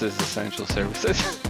Yes, 0.00 0.14
this 0.14 0.14
is 0.14 0.20
essential 0.28 0.66
services. 0.66 1.40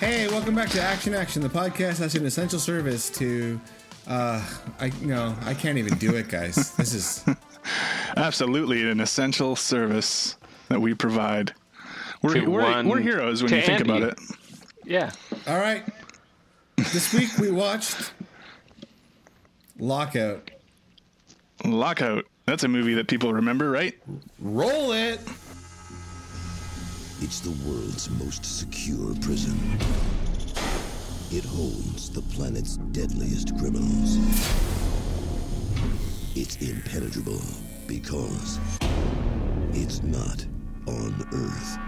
Hey, 0.00 0.26
welcome 0.26 0.54
back 0.54 0.70
to 0.70 0.80
Action 0.82 1.14
Action, 1.14 1.42
the 1.42 1.48
podcast 1.50 1.98
that's 1.98 2.14
an 2.16 2.24
essential 2.26 2.58
service 2.58 3.10
to. 3.10 3.60
Uh, 4.08 4.42
I 4.80 4.90
no, 5.02 5.36
I 5.44 5.52
can't 5.54 5.76
even 5.78 5.98
do 5.98 6.16
it, 6.16 6.28
guys. 6.28 6.74
This 6.76 6.94
is 6.94 7.24
Absolutely 8.16 8.90
an 8.90 8.98
essential 9.00 9.54
service 9.54 10.36
that 10.68 10.80
we 10.80 10.94
provide. 10.94 11.52
We're, 12.22 12.48
we're, 12.48 12.62
one- 12.62 12.88
we're 12.88 13.00
heroes 13.00 13.42
when 13.42 13.52
you 13.52 13.60
think 13.60 13.80
Andy. 13.80 13.90
about 13.90 14.02
it. 14.02 14.18
yeah. 14.86 15.12
all 15.46 15.58
right. 15.58 15.84
This 16.76 17.12
week 17.14 17.36
we 17.38 17.50
watched 17.52 18.12
Lockout. 19.78 20.50
Lockout. 21.66 22.24
That's 22.46 22.64
a 22.64 22.68
movie 22.68 22.94
that 22.94 23.06
people 23.08 23.32
remember, 23.34 23.70
right? 23.70 23.94
Roll 24.40 24.92
it. 24.92 25.20
It's 27.22 27.40
the 27.40 27.50
world's 27.68 28.08
most 28.08 28.46
secure 28.46 29.14
prison. 29.16 29.54
It 31.30 31.44
holds 31.44 32.08
the 32.08 32.22
planet's 32.22 32.78
deadliest 32.92 33.58
criminals. 33.58 34.16
It's 36.34 36.56
impenetrable 36.56 37.42
because 37.86 38.58
it's 39.72 40.02
not 40.02 40.46
on 40.86 41.14
Earth. 41.34 41.78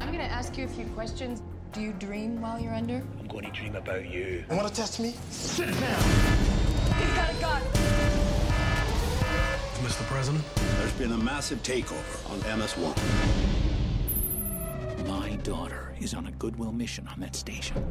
I'm 0.00 0.12
gonna 0.12 0.22
ask 0.22 0.56
you 0.56 0.66
a 0.66 0.68
few 0.68 0.86
questions. 0.94 1.42
Do 1.72 1.80
you 1.80 1.94
dream 1.94 2.40
while 2.40 2.60
you're 2.60 2.74
under? 2.74 3.02
I'm 3.18 3.26
going 3.26 3.44
to 3.44 3.50
dream 3.50 3.74
about 3.74 4.08
you. 4.08 4.44
You 4.48 4.56
want 4.56 4.68
to 4.68 4.74
test 4.74 5.00
me? 5.00 5.16
Sit 5.30 5.66
down! 5.66 6.02
He's 6.96 7.14
got 7.16 7.30
a 7.30 7.40
gun! 7.40 8.33
Mr. 9.84 10.02
President? 10.06 10.42
There's 10.78 10.92
been 10.94 11.12
a 11.12 11.18
massive 11.18 11.62
takeover 11.62 12.30
on 12.30 12.38
MS-1. 12.58 12.96
My 15.06 15.36
daughter 15.42 15.94
is 16.00 16.14
on 16.14 16.26
a 16.26 16.30
goodwill 16.32 16.72
mission 16.72 17.06
on 17.06 17.20
that 17.20 17.36
station. 17.36 17.84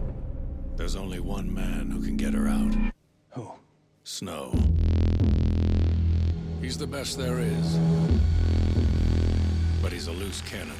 There's 0.75 0.95
only 0.95 1.19
one 1.19 1.53
man 1.53 1.91
who 1.91 2.01
can 2.01 2.17
get 2.17 2.33
her 2.33 2.47
out. 2.47 2.73
Who? 3.33 3.51
Snow. 4.03 4.55
He's 6.61 6.79
the 6.79 6.87
best 6.87 7.15
there 7.15 7.37
is. 7.37 7.77
But 9.79 9.93
he's 9.93 10.07
a 10.07 10.13
loose 10.13 10.41
cannon. 10.41 10.73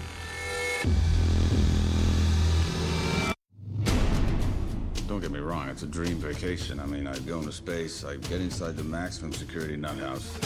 Don't 5.14 5.22
get 5.22 5.30
me 5.30 5.42
wrong, 5.42 5.69
it's 5.69 5.83
a 5.83 5.86
dream 5.86 6.16
vacation. 6.16 6.80
I 6.80 6.88
mean, 6.88 7.06
I'd 7.06 7.23
go 7.28 7.38
into 7.38 7.52
space, 7.52 8.03
I'd 8.03 8.28
get 8.30 8.42
inside 8.42 8.75
the 8.75 8.83
maximum 8.83 9.31
security 9.31 9.78
nut 9.78 9.95
house, 10.00 10.39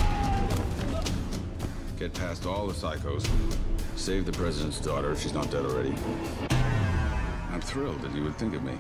get 1.98 2.14
past 2.14 2.46
all 2.46 2.68
the 2.68 2.74
psychos, 2.74 3.26
save 3.96 4.26
the 4.26 4.34
president's 4.34 4.82
daughter 4.82 5.14
if 5.14 5.22
she's 5.22 5.34
not 5.34 5.50
dead 5.52 5.64
already. 5.64 5.96
I'm 7.50 7.62
thrilled 7.62 8.02
that 8.02 8.14
you 8.14 8.26
would 8.26 8.36
think 8.36 8.56
of 8.56 8.64
me. 8.64 8.74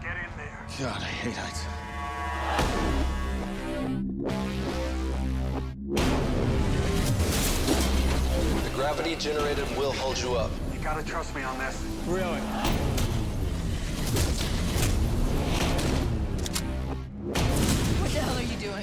Get 0.00 0.12
in 0.12 0.36
there. 0.36 0.66
God, 0.78 1.02
I 1.02 1.06
hate 1.06 1.34
heights. 1.36 1.64
The 8.62 8.70
gravity 8.76 9.16
generated 9.16 9.66
will 9.76 9.94
hold 9.94 10.16
you 10.16 10.36
up. 10.36 10.52
You 10.72 10.78
gotta 10.78 11.04
trust 11.04 11.34
me 11.34 11.42
on 11.42 11.58
this. 11.58 11.84
Really? 12.06 12.93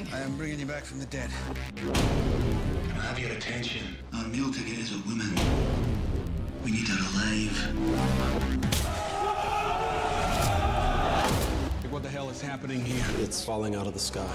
Doing? 0.03 0.13
I 0.13 0.23
am 0.23 0.37
bringing 0.37 0.59
you 0.59 0.65
back 0.65 0.83
from 0.83 0.99
the 0.99 1.05
dead. 1.07 1.29
Can 1.75 1.91
I 1.91 3.01
have 3.01 3.19
your 3.19 3.31
attention? 3.31 3.95
Our 4.13 4.27
meal 4.27 4.51
ticket 4.51 4.77
is 4.77 4.93
a 4.93 4.99
woman. 5.07 5.29
We 6.63 6.71
need 6.71 6.87
her 6.87 6.97
alive. 6.99 7.57
What 11.91 12.03
the 12.03 12.09
hell 12.09 12.29
is 12.29 12.41
happening 12.41 12.83
here? 12.85 13.05
It's 13.19 13.43
falling 13.43 13.75
out 13.75 13.87
of 13.87 13.93
the 13.93 13.99
sky. 13.99 14.25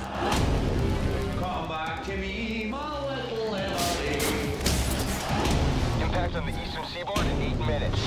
Come 1.39 1.69
back 1.69 2.05
to 2.05 2.17
me, 2.17 2.67
my 2.71 3.17
little 3.17 3.55
Emily. 3.55 4.19
Impact 6.03 6.35
on 6.35 6.47
the 6.47 6.63
eastern 6.63 6.85
seaboard 6.87 7.27
in 7.27 7.43
eight 7.43 7.59
minutes. 7.67 8.01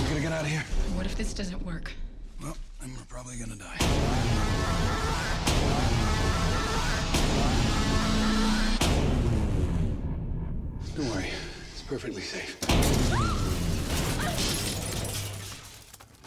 We're 0.00 0.08
gonna 0.08 0.20
get 0.20 0.32
out 0.32 0.42
of 0.42 0.50
here. 0.50 0.64
What 0.94 1.06
if 1.06 1.16
this 1.16 1.34
doesn't 1.34 1.64
work? 1.64 1.92
Well, 2.40 2.56
then 2.80 2.92
we're 2.96 3.04
probably 3.06 3.36
gonna 3.36 3.56
die. 3.56 4.43
Don't 10.96 11.08
worry. 11.10 11.26
It's 11.72 11.82
perfectly 11.82 12.22
safe. 12.22 12.56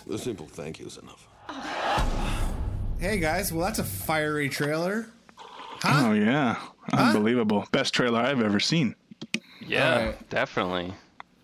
A 0.09 0.17
simple 0.17 0.45
thank 0.47 0.79
you 0.79 0.85
is 0.87 0.97
enough. 0.97 1.27
Hey 2.99 3.19
guys, 3.19 3.51
well 3.53 3.65
that's 3.65 3.79
a 3.79 3.83
fiery 3.83 4.49
trailer. 4.49 5.07
Huh? 5.37 6.07
Oh, 6.07 6.13
yeah. 6.13 6.57
Unbelievable. 6.93 7.65
Best 7.71 7.93
trailer 7.93 8.19
I've 8.19 8.41
ever 8.41 8.59
seen. 8.59 8.95
Yeah, 9.65 9.97
Alright. 9.99 10.29
definitely. 10.29 10.93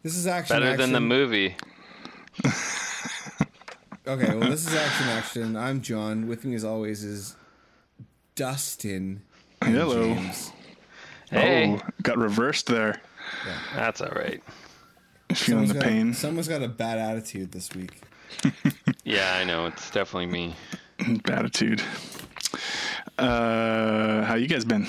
This 0.01 0.15
is 0.15 0.25
action. 0.27 0.55
Better 0.59 0.75
than 0.77 0.91
the 0.91 1.01
movie. 1.01 1.55
Okay, 4.05 4.35
well 4.35 4.49
this 4.49 4.67
is 4.67 4.75
action 4.75 5.07
action. 5.07 5.55
I'm 5.55 5.79
John. 5.81 6.27
With 6.27 6.43
me 6.43 6.55
as 6.55 6.65
always 6.65 7.05
is 7.05 7.37
Dustin. 8.35 9.21
and 9.61 9.73
Hello. 9.77 10.13
James. 10.13 10.51
Hey, 11.29 11.69
Oh, 11.81 11.87
got 12.01 12.17
reversed 12.17 12.67
there. 12.67 12.99
That's 13.75 14.01
all 14.01 14.11
right. 14.11 14.41
Feeling 15.33 15.67
the 15.67 15.73
got, 15.75 15.83
pain. 15.83 16.13
Someone's 16.13 16.47
got 16.47 16.61
a 16.61 16.67
bad 16.67 16.99
attitude 16.99 17.51
this 17.51 17.73
week. 17.73 18.01
Yeah, 19.03 19.35
I 19.35 19.43
know. 19.43 19.65
It's 19.65 19.91
definitely 19.91 20.27
me. 20.27 20.55
bad 21.23 21.39
Attitude. 21.39 21.81
Uh, 23.17 24.23
how 24.23 24.35
you 24.35 24.47
guys 24.47 24.63
been? 24.63 24.87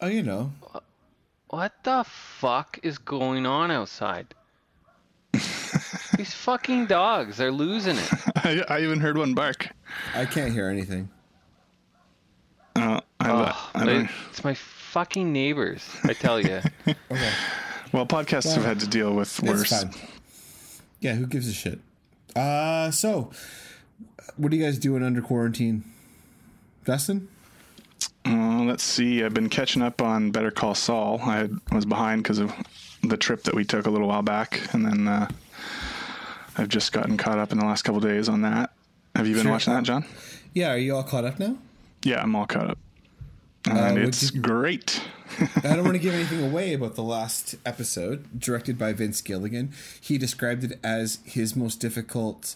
Oh, 0.00 0.08
you 0.08 0.22
know. 0.22 0.52
What 1.48 1.72
the 1.82 2.04
fuck 2.04 2.78
is 2.82 2.98
going 2.98 3.46
on 3.46 3.70
outside? 3.70 4.34
These 5.32 6.34
fucking 6.34 6.86
dogs, 6.86 7.38
they're 7.38 7.50
losing 7.50 7.96
it. 7.96 8.10
I, 8.36 8.62
I 8.68 8.80
even 8.82 9.00
heard 9.00 9.16
one 9.16 9.34
bark. 9.34 9.68
I 10.14 10.26
can't 10.26 10.52
hear 10.52 10.68
anything. 10.68 11.08
Uh, 12.76 13.00
I, 13.20 13.30
Oh, 13.30 13.70
I 13.74 13.84
don't, 13.84 14.10
it's 14.28 14.44
my 14.44 14.54
fucking 14.94 15.32
neighbors, 15.32 15.84
I 16.04 16.12
tell 16.14 16.40
you. 16.40 16.60
Okay. 17.10 17.30
well, 17.92 18.06
podcasts 18.06 18.54
have 18.54 18.64
had 18.64 18.78
to 18.80 18.86
deal 18.88 19.12
with 19.14 19.42
worse. 19.42 19.84
Yeah, 21.00 21.14
who 21.14 21.26
gives 21.26 21.48
a 21.48 21.52
shit? 21.52 21.80
Uh 22.36 22.90
so 22.92 23.30
what 24.36 24.52
are 24.52 24.56
you 24.56 24.64
guys 24.64 24.78
doing 24.78 25.02
under 25.02 25.20
quarantine? 25.20 25.84
Dustin? 26.84 27.28
Uh, 28.24 28.62
let's 28.64 28.82
see. 28.82 29.22
I've 29.22 29.34
been 29.34 29.48
catching 29.48 29.82
up 29.82 30.00
on 30.00 30.30
Better 30.30 30.50
Call 30.50 30.74
Saul. 30.74 31.20
I 31.22 31.36
had, 31.36 31.58
was 31.72 31.84
behind 31.84 32.22
because 32.22 32.38
of 32.38 32.52
the 33.02 33.16
trip 33.16 33.42
that 33.44 33.54
we 33.54 33.64
took 33.64 33.86
a 33.86 33.90
little 33.90 34.08
while 34.08 34.22
back, 34.22 34.60
and 34.72 34.84
then 34.84 35.06
uh, 35.08 35.28
I've 36.56 36.68
just 36.70 36.92
gotten 36.92 37.16
caught 37.16 37.38
up 37.38 37.52
in 37.52 37.58
the 37.58 37.66
last 37.66 37.82
couple 37.82 38.00
days 38.00 38.28
on 38.28 38.40
that. 38.42 38.70
Have 39.14 39.26
you 39.26 39.34
been 39.34 39.42
Sure. 39.44 39.52
watching 39.52 39.74
that, 39.74 39.82
John? 39.84 40.04
Yeah, 40.54 40.70
are 40.72 40.78
you 40.78 40.96
all 40.96 41.02
caught 41.02 41.24
up 41.24 41.38
now? 41.38 41.56
Yeah, 42.02 42.22
I'm 42.22 42.34
all 42.34 42.46
caught 42.46 42.70
up, 42.70 42.78
and 43.66 43.98
Uh, 43.98 44.00
it's 44.02 44.32
you- 44.32 44.40
great. 44.40 45.00
I 45.56 45.74
don't 45.74 45.84
want 45.84 45.94
to 45.94 45.98
give 46.06 46.14
anything 46.14 46.42
away 46.42 46.74
about 46.74 46.94
the 46.94 47.02
last 47.02 47.56
episode, 47.66 48.38
directed 48.38 48.78
by 48.78 48.92
Vince 48.92 49.20
Gilligan. 49.20 49.72
He 50.00 50.16
described 50.18 50.64
it 50.64 50.78
as 50.84 51.18
his 51.24 51.56
most 51.56 51.80
difficult, 51.80 52.54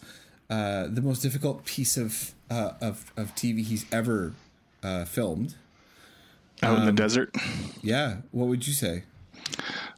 uh, 0.49 0.87
the 0.89 1.01
most 1.03 1.21
difficult 1.23 1.65
piece 1.65 1.97
of 1.97 2.33
uh, 2.51 2.73
of 2.81 3.13
of 3.17 3.35
TV 3.35 3.65
he's 3.65 3.85
ever 3.93 4.33
uh, 4.83 5.05
filmed. 5.05 5.55
Out 6.63 6.75
Um, 6.77 6.81
in 6.81 6.87
the 6.87 6.93
desert. 6.93 7.35
Yeah, 7.83 8.17
what 8.33 8.47
would 8.49 8.67
you 8.67 8.73
say? 8.75 9.05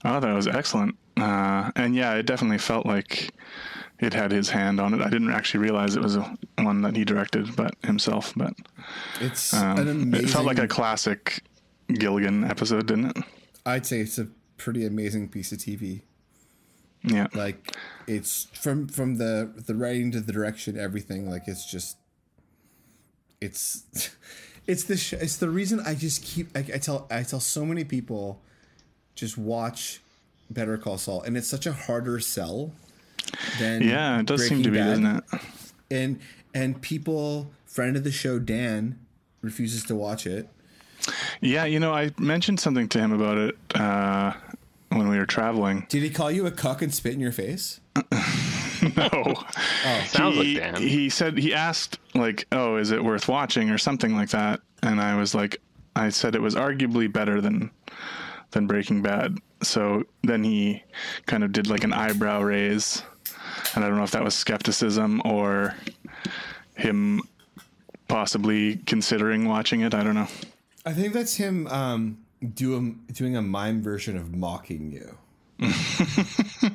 Oh, 0.05 0.21
that 0.21 0.33
was 0.35 0.47
excellent. 0.47 0.97
Uh, 1.17 1.71
and 1.77 1.95
yeah, 1.95 2.15
it 2.15 2.25
definitely 2.27 2.59
felt 2.59 2.87
like 2.87 3.31
it 4.01 4.15
had 4.15 4.33
his 4.33 4.49
hand 4.51 4.81
on 4.81 4.95
it. 4.95 5.01
I 5.01 5.11
didn't 5.11 5.31
actually 5.31 5.61
realize 5.61 5.97
it 5.97 6.03
was 6.03 6.17
a, 6.17 6.37
one 6.59 6.83
that 6.83 6.97
he 6.97 7.05
directed, 7.05 7.55
but 7.55 7.75
himself. 7.85 8.33
But 8.35 8.55
It's 9.21 9.53
um, 9.53 9.79
an 9.79 9.89
amazing. 9.89 10.27
it 10.27 10.31
felt 10.31 10.47
like 10.47 10.59
a 10.59 10.67
classic 10.69 11.43
Gilligan 11.89 12.45
episode, 12.45 12.87
didn't 12.87 13.17
it? 13.17 13.25
I'd 13.67 13.87
say 13.87 14.01
it's 14.01 14.19
a 14.19 14.29
pretty 14.57 14.87
amazing 14.87 15.29
piece 15.29 15.53
of 15.53 15.59
TV. 15.59 16.03
Yeah. 17.03 17.27
Like 17.35 17.77
it's 18.07 18.45
from 18.53 18.89
from 18.89 19.17
the 19.17 19.51
the 19.67 19.75
writing 19.75 20.11
to 20.13 20.21
the 20.21 20.33
direction, 20.33 20.79
everything. 20.79 21.31
Like 21.31 21.47
it's 21.47 21.71
just, 21.71 21.97
it's, 23.41 23.85
it's 24.67 24.85
the 24.85 24.97
sh- 24.97 25.15
it's 25.15 25.37
the 25.37 25.49
reason 25.51 25.81
I 25.81 25.95
just 25.95 26.23
keep 26.23 26.57
I, 26.57 26.61
I 26.61 26.79
tell 26.79 27.07
I 27.11 27.23
tell 27.23 27.41
so 27.41 27.65
many 27.65 27.85
people, 27.85 28.41
just 29.15 29.39
watch 29.39 30.01
Better 30.51 30.77
Call 30.77 30.99
Saul, 30.99 31.23
and 31.23 31.37
it's 31.37 31.49
such 31.49 31.67
a 31.67 31.73
harder 31.73 32.21
sell 32.21 32.73
than 33.59 33.83
Yeah, 33.83 34.21
it 34.21 34.27
does 34.27 34.47
seem 34.47 34.63
to 34.63 34.71
Breaking 34.71 34.73
be, 34.73 34.79
Bad. 34.79 35.25
doesn't 35.31 35.41
it? 35.41 35.43
And 35.91 36.21
and 36.55 36.81
people, 36.83 37.51
friend 37.65 37.97
of 37.97 38.05
the 38.05 38.13
show 38.13 38.39
Dan, 38.39 38.99
refuses 39.43 39.85
to 39.85 39.95
watch 39.95 40.27
it. 40.27 40.49
Yeah, 41.41 41.65
you 41.65 41.81
know, 41.81 41.95
I 41.95 42.11
mentioned 42.19 42.61
something 42.61 42.89
to 42.89 42.99
him 42.99 43.13
about 43.13 43.39
it 43.39 43.57
uh, 43.75 44.35
when 44.91 45.09
we 45.09 45.17
were 45.17 45.27
traveling. 45.27 45.87
Did 45.89 46.03
he 46.03 46.11
call 46.11 46.31
you 46.31 46.47
a 46.47 46.51
cuck 46.51 46.83
and 46.83 46.93
spit 46.93 47.15
in 47.15 47.21
your 47.21 47.33
face? 47.33 47.81
no. 48.97 49.09
Oh, 49.13 50.05
Sounds 50.07 50.37
he, 50.37 50.55
like 50.61 50.75
Dan. 50.75 50.83
He 50.83 51.09
said 51.09 51.39
he 51.39 51.55
asked 51.55 51.99
like, 52.15 52.47
"Oh, 52.53 52.77
is 52.77 52.91
it 52.91 53.03
worth 53.03 53.29
watching?" 53.29 53.71
or 53.71 53.79
something 53.79 54.15
like 54.15 54.31
that, 54.31 54.61
and 54.83 55.01
I 55.01 55.17
was 55.17 55.35
like, 55.35 55.61
I 55.97 56.11
said 56.11 56.35
it 56.35 56.43
was 56.43 56.55
arguably 56.55 57.11
better 57.13 57.41
than 57.41 57.71
than 58.51 58.67
Breaking 58.67 59.03
Bad. 59.03 59.39
So 59.63 60.05
then 60.23 60.43
he 60.45 60.83
kind 61.27 61.45
of 61.45 61.53
did 61.53 61.69
like 61.69 61.85
an 61.85 61.93
eyebrow 61.93 62.41
raise, 62.43 63.03
and 63.75 63.85
I 63.85 63.89
don't 63.89 63.99
know 63.99 64.05
if 64.05 64.11
that 64.13 64.25
was 64.25 64.35
skepticism 64.35 65.21
or 65.25 65.75
him 66.77 67.23
possibly 68.09 68.77
considering 68.87 69.47
watching 69.47 69.81
it. 69.83 69.95
I 69.95 70.03
don't 70.03 70.15
know. 70.15 70.29
I 70.87 70.93
think 70.95 71.13
that's 71.13 71.37
him 71.37 71.67
um, 71.69 72.19
doing 72.55 73.01
doing 73.13 73.37
a 73.37 73.43
mime 73.43 73.83
version 73.83 74.17
of 74.17 74.35
mocking 74.35 74.93
you. 74.93 75.17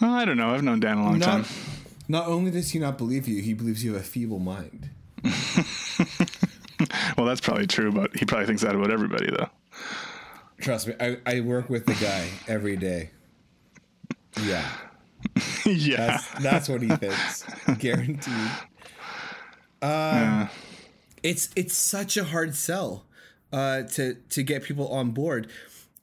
Well, 0.00 0.14
I 0.14 0.24
don't 0.24 0.38
know. 0.38 0.54
I've 0.54 0.62
known 0.62 0.80
Dan 0.80 0.96
a 0.96 1.04
long 1.04 1.18
Not, 1.18 1.26
time. 1.26 1.44
not 2.08 2.26
only 2.26 2.50
does 2.50 2.70
he 2.70 2.78
not 2.78 2.96
believe 2.96 3.28
you, 3.28 3.42
he 3.42 3.52
believes 3.52 3.84
you 3.84 3.92
have 3.92 4.00
a 4.00 4.04
feeble 4.04 4.38
mind. 4.38 4.88
Well, 7.18 7.26
that's 7.26 7.42
probably 7.42 7.66
true, 7.66 7.92
but 7.92 8.16
he 8.16 8.24
probably 8.24 8.46
thinks 8.46 8.62
that 8.62 8.74
about 8.74 8.90
everybody, 8.90 9.30
though. 9.30 9.50
Trust 10.60 10.88
me, 10.88 10.94
I, 11.00 11.18
I 11.26 11.40
work 11.40 11.70
with 11.70 11.86
the 11.86 11.94
guy 11.94 12.28
every 12.46 12.76
day. 12.76 13.10
Yeah, 14.42 14.68
yeah. 15.66 15.96
that's 15.96 16.42
that's 16.42 16.68
what 16.68 16.82
he 16.82 16.88
thinks, 16.88 17.44
guaranteed. 17.78 18.50
Um, 19.82 20.48
it's 21.22 21.48
it's 21.56 21.74
such 21.74 22.16
a 22.16 22.24
hard 22.24 22.54
sell 22.54 23.04
uh, 23.52 23.82
to 23.82 24.14
to 24.14 24.42
get 24.42 24.62
people 24.62 24.88
on 24.88 25.10
board. 25.10 25.50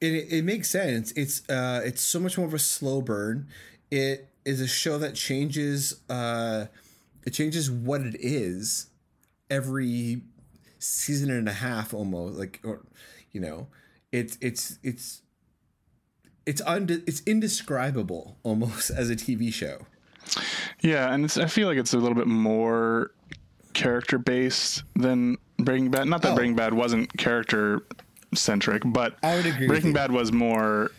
It, 0.02 0.14
it, 0.14 0.34
it 0.34 0.44
makes 0.44 0.70
sense. 0.70 1.12
It's 1.12 1.48
uh, 1.50 1.82
it's 1.84 2.02
so 2.02 2.20
much 2.20 2.38
more 2.38 2.48
of 2.48 2.54
a 2.54 2.60
slow 2.60 3.02
burn. 3.02 3.48
It 3.92 4.28
is 4.46 4.62
a 4.62 4.68
show 4.68 4.98
that 4.98 5.16
changes 5.16 6.02
uh, 6.10 6.66
it 7.26 7.32
changes 7.32 7.70
what 7.70 8.02
it 8.02 8.16
is 8.20 8.88
every 9.50 10.22
season 10.80 11.30
and 11.32 11.50
a 11.50 11.54
half 11.54 11.94
almost 11.94 12.38
like 12.38 12.60
or 12.64 12.82
you 13.32 13.42
know 13.42 13.68
it's 14.12 14.38
it's 14.42 14.80
it's 14.84 15.22
it's 16.46 16.62
und- 16.62 17.04
it's 17.06 17.22
indescribable 17.26 18.38
almost 18.44 18.90
as 18.90 19.10
a 19.10 19.16
TV 19.16 19.54
show. 19.54 19.86
Yeah, 20.82 21.14
and 21.14 21.24
it's, 21.26 21.38
I 21.38 21.46
feel 21.48 21.68
like 21.68 21.78
it's 21.78 21.94
a 21.94 21.98
little 21.98 22.16
bit 22.16 22.28
more 22.28 23.12
character 23.74 24.18
based 24.18 24.84
than 24.96 25.38
Breaking 25.58 25.90
Bad. 25.92 26.08
Not 26.08 26.22
that 26.24 26.34
Oh. 26.34 26.36
Breaking 26.36 26.56
Bad 26.56 26.74
wasn't 26.74 27.16
character 27.18 27.82
centric, 28.36 28.84
but 28.86 29.18
I 29.24 29.36
would 29.36 29.46
agree 29.46 29.68
Breaking. 29.68 29.94
Bad 29.94 30.12
was 30.12 30.32
more, 30.34 30.92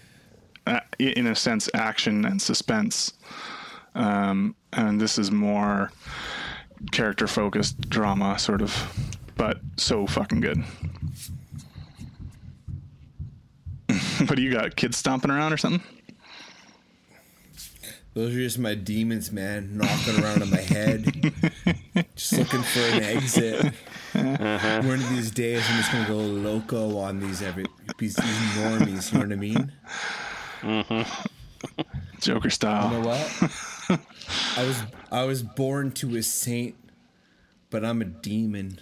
uh, 0.67 0.81
in 0.99 1.27
a 1.27 1.35
sense, 1.35 1.69
action 1.75 2.25
and 2.25 2.41
suspense, 2.41 3.13
um, 3.95 4.55
and 4.73 5.01
this 5.01 5.19
is 5.19 5.31
more 5.31 5.91
character 6.93 7.27
focused 7.27 7.89
drama, 7.91 8.39
sort 8.39 8.63
of. 8.63 8.75
But 9.37 9.61
so 9.77 10.07
fucking 10.07 10.41
good. 10.41 10.65
what 14.27 14.37
do 14.37 14.43
you 14.43 14.53
got? 14.53 14.75
Kids 14.77 14.97
stomping 14.97 15.31
around 15.31 15.53
or 15.53 15.57
something? 15.57 15.83
Those 18.15 18.35
are 18.35 18.39
just 18.39 18.59
my 18.59 18.75
demons, 18.75 19.31
man, 19.31 19.77
knocking 19.77 20.21
around 20.21 20.43
in 20.43 20.51
my 20.51 20.57
head, 20.61 21.05
just 22.17 22.33
looking 22.33 22.63
for 22.63 22.81
an 22.81 23.03
exit. 23.05 23.67
Uh-huh. 24.13 24.83
One 24.83 24.95
of 24.95 25.09
these 25.11 25.31
days, 25.31 25.63
I'm 25.69 25.77
just 25.77 25.93
gonna 25.93 26.09
go 26.09 26.17
loco 26.17 26.99
on 26.99 27.21
these 27.21 27.43
every 27.43 27.67
these, 27.99 28.17
these 28.17 28.57
normies. 28.57 29.13
You 29.13 29.19
know 29.19 29.25
what 29.25 29.33
I 29.33 29.37
mean? 29.37 29.73
Mm-hmm. 30.63 32.21
Joker 32.21 32.51
style. 32.51 32.91
You 32.91 32.99
know 32.99 33.07
what? 33.07 34.01
I 34.57 34.65
was 34.65 34.83
I 35.13 35.25
was 35.25 35.45
born 35.45 35.93
to 35.93 36.17
a 36.17 36.23
saint, 36.23 36.75
but 37.71 37.85
I'm 37.85 38.03
a 38.03 38.07
demon. 38.07 38.81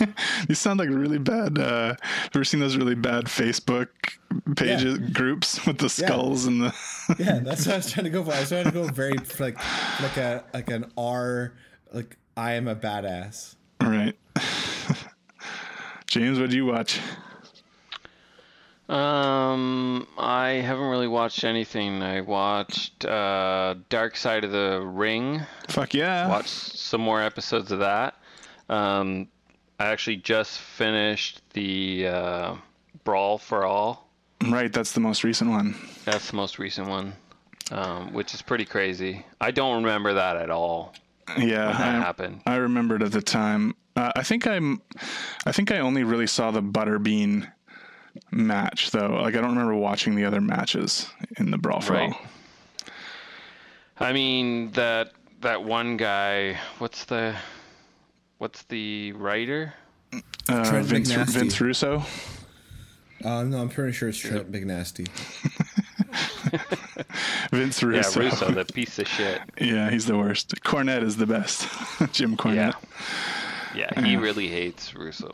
You 0.48 0.54
sound 0.54 0.78
like 0.78 0.88
really 0.90 1.18
bad. 1.18 1.58
Uh, 1.58 1.88
have 1.88 2.30
you 2.32 2.38
ever 2.38 2.44
seen 2.44 2.60
those 2.60 2.76
really 2.76 2.94
bad 2.94 3.24
Facebook 3.24 3.88
pages 4.54 4.98
groups 5.10 5.64
with 5.66 5.78
the 5.78 5.88
skulls 5.88 6.46
and 6.46 6.62
the? 6.62 6.74
Yeah, 7.18 7.38
that's 7.42 7.66
what 7.66 7.74
I 7.74 7.76
was 7.78 7.90
trying 7.90 8.04
to 8.04 8.10
go 8.10 8.24
for. 8.24 8.32
I 8.32 8.40
was 8.40 8.48
trying 8.48 8.64
to 8.64 8.70
go 8.70 8.84
very 8.84 9.14
like 9.40 9.58
like 10.00 10.16
a 10.16 10.44
like 10.54 10.70
an 10.70 10.90
R 10.96 11.52
like 11.92 12.16
I 12.36 12.52
am 12.52 12.68
a 12.68 12.76
badass. 12.76 13.56
right. 13.82 14.14
James, 16.06 16.38
what 16.38 16.50
do 16.50 16.56
you 16.56 16.66
watch? 16.66 17.00
Um, 18.88 20.06
I 20.16 20.62
haven't 20.64 20.86
really 20.86 21.08
watched 21.08 21.44
anything. 21.44 22.02
I 22.02 22.22
watched 22.22 23.04
uh, 23.04 23.74
Dark 23.90 24.16
Side 24.16 24.44
of 24.44 24.52
the 24.52 24.80
Ring. 24.82 25.42
Fuck 25.68 25.92
yeah. 25.92 26.26
Watched 26.28 26.48
some 26.48 27.02
more 27.02 27.20
episodes 27.20 27.70
of 27.70 27.80
that. 27.80 28.14
Um, 28.70 29.28
I 29.78 29.86
actually 29.86 30.16
just 30.16 30.58
finished 30.58 31.40
the 31.52 32.08
uh, 32.08 32.54
Brawl 33.04 33.38
for 33.38 33.64
All. 33.64 34.08
Right, 34.48 34.72
that's 34.72 34.92
the 34.92 35.00
most 35.00 35.24
recent 35.24 35.50
one. 35.50 35.74
That's 36.04 36.30
the 36.30 36.36
most 36.36 36.58
recent 36.58 36.88
one, 36.88 37.12
um, 37.72 38.12
which 38.12 38.34
is 38.34 38.42
pretty 38.42 38.64
crazy. 38.64 39.24
I 39.40 39.50
don't 39.50 39.82
remember 39.82 40.14
that 40.14 40.36
at 40.36 40.50
all. 40.50 40.94
Yeah, 41.36 41.66
that 41.66 41.80
I, 41.80 41.90
happened. 41.90 42.40
I 42.46 42.56
remembered 42.56 43.02
at 43.02 43.12
the 43.12 43.20
time. 43.20 43.74
Uh, 43.96 44.12
I 44.16 44.22
think 44.22 44.46
I'm. 44.46 44.80
I 45.44 45.52
think 45.52 45.70
I 45.70 45.80
only 45.80 46.04
really 46.04 46.26
saw 46.26 46.50
the 46.50 46.62
Butterbean 46.62 47.50
match 48.30 48.90
though. 48.90 49.20
Like 49.22 49.34
I 49.34 49.40
don't 49.40 49.50
remember 49.50 49.74
watching 49.74 50.14
the 50.14 50.24
other 50.24 50.40
matches 50.40 51.10
in 51.36 51.50
the 51.50 51.58
Brawl 51.58 51.80
for 51.80 51.94
Right. 51.94 52.12
All. 52.12 52.20
I 54.00 54.12
mean 54.12 54.70
that 54.72 55.12
that 55.40 55.62
one 55.64 55.96
guy. 55.96 56.58
What's 56.78 57.04
the 57.04 57.34
what's 58.38 58.62
the 58.64 59.12
writer? 59.12 59.74
Uh, 60.48 60.64
Trent 60.64 60.86
Vince, 60.86 61.12
McNasty. 61.12 61.26
Vince 61.28 61.60
Russo. 61.60 62.02
Uh, 63.24 63.42
no, 63.42 63.60
I'm 63.60 63.68
pretty 63.68 63.92
sure 63.92 64.08
it's 64.08 64.18
Trent 64.18 64.50
Big 64.50 64.66
Nasty. 64.66 65.06
Vince 67.52 67.82
Russo. 67.82 68.20
Yeah, 68.20 68.26
Russo, 68.30 68.50
the 68.52 68.64
piece 68.64 68.98
of 68.98 69.08
shit. 69.08 69.40
Yeah, 69.60 69.90
he's 69.90 70.06
the 70.06 70.16
worst. 70.16 70.54
Cornette 70.62 71.02
is 71.02 71.16
the 71.16 71.26
best. 71.26 71.62
Jim 72.12 72.36
Cornette. 72.36 72.74
Yeah, 73.74 73.90
yeah 73.96 74.02
he 74.04 74.16
really 74.16 74.48
hates 74.48 74.94
Russo. 74.94 75.32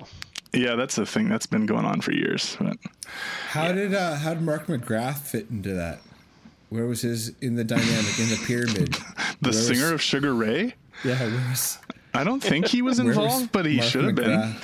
Yeah, 0.52 0.76
that's 0.76 0.98
a 0.98 1.06
thing 1.06 1.28
that's 1.28 1.46
been 1.46 1.66
going 1.66 1.84
on 1.84 2.00
for 2.00 2.12
years. 2.12 2.56
But 2.60 2.76
How 3.48 3.72
did 3.72 3.92
uh, 3.94 4.14
how 4.16 4.34
did 4.34 4.42
Mark 4.42 4.66
McGrath 4.66 5.18
fit 5.18 5.50
into 5.50 5.74
that? 5.74 6.00
Where 6.70 6.86
was 6.86 7.02
his 7.02 7.32
in 7.40 7.56
the 7.56 7.64
dynamic 7.64 8.18
in 8.18 8.28
the 8.30 8.40
pyramid? 8.46 8.92
the 8.94 9.00
Where 9.40 9.48
was- 9.50 9.66
singer 9.66 9.92
of 9.92 10.00
Sugar 10.00 10.34
Ray. 10.34 10.74
Yeah, 11.04 11.18
where 11.20 11.50
was, 11.50 11.78
I 12.14 12.24
don't 12.24 12.42
think 12.42 12.66
he 12.68 12.82
was 12.82 12.98
involved, 12.98 13.52
but 13.52 13.66
he 13.66 13.80
should 13.80 14.04
have 14.04 14.14
been. 14.14 14.54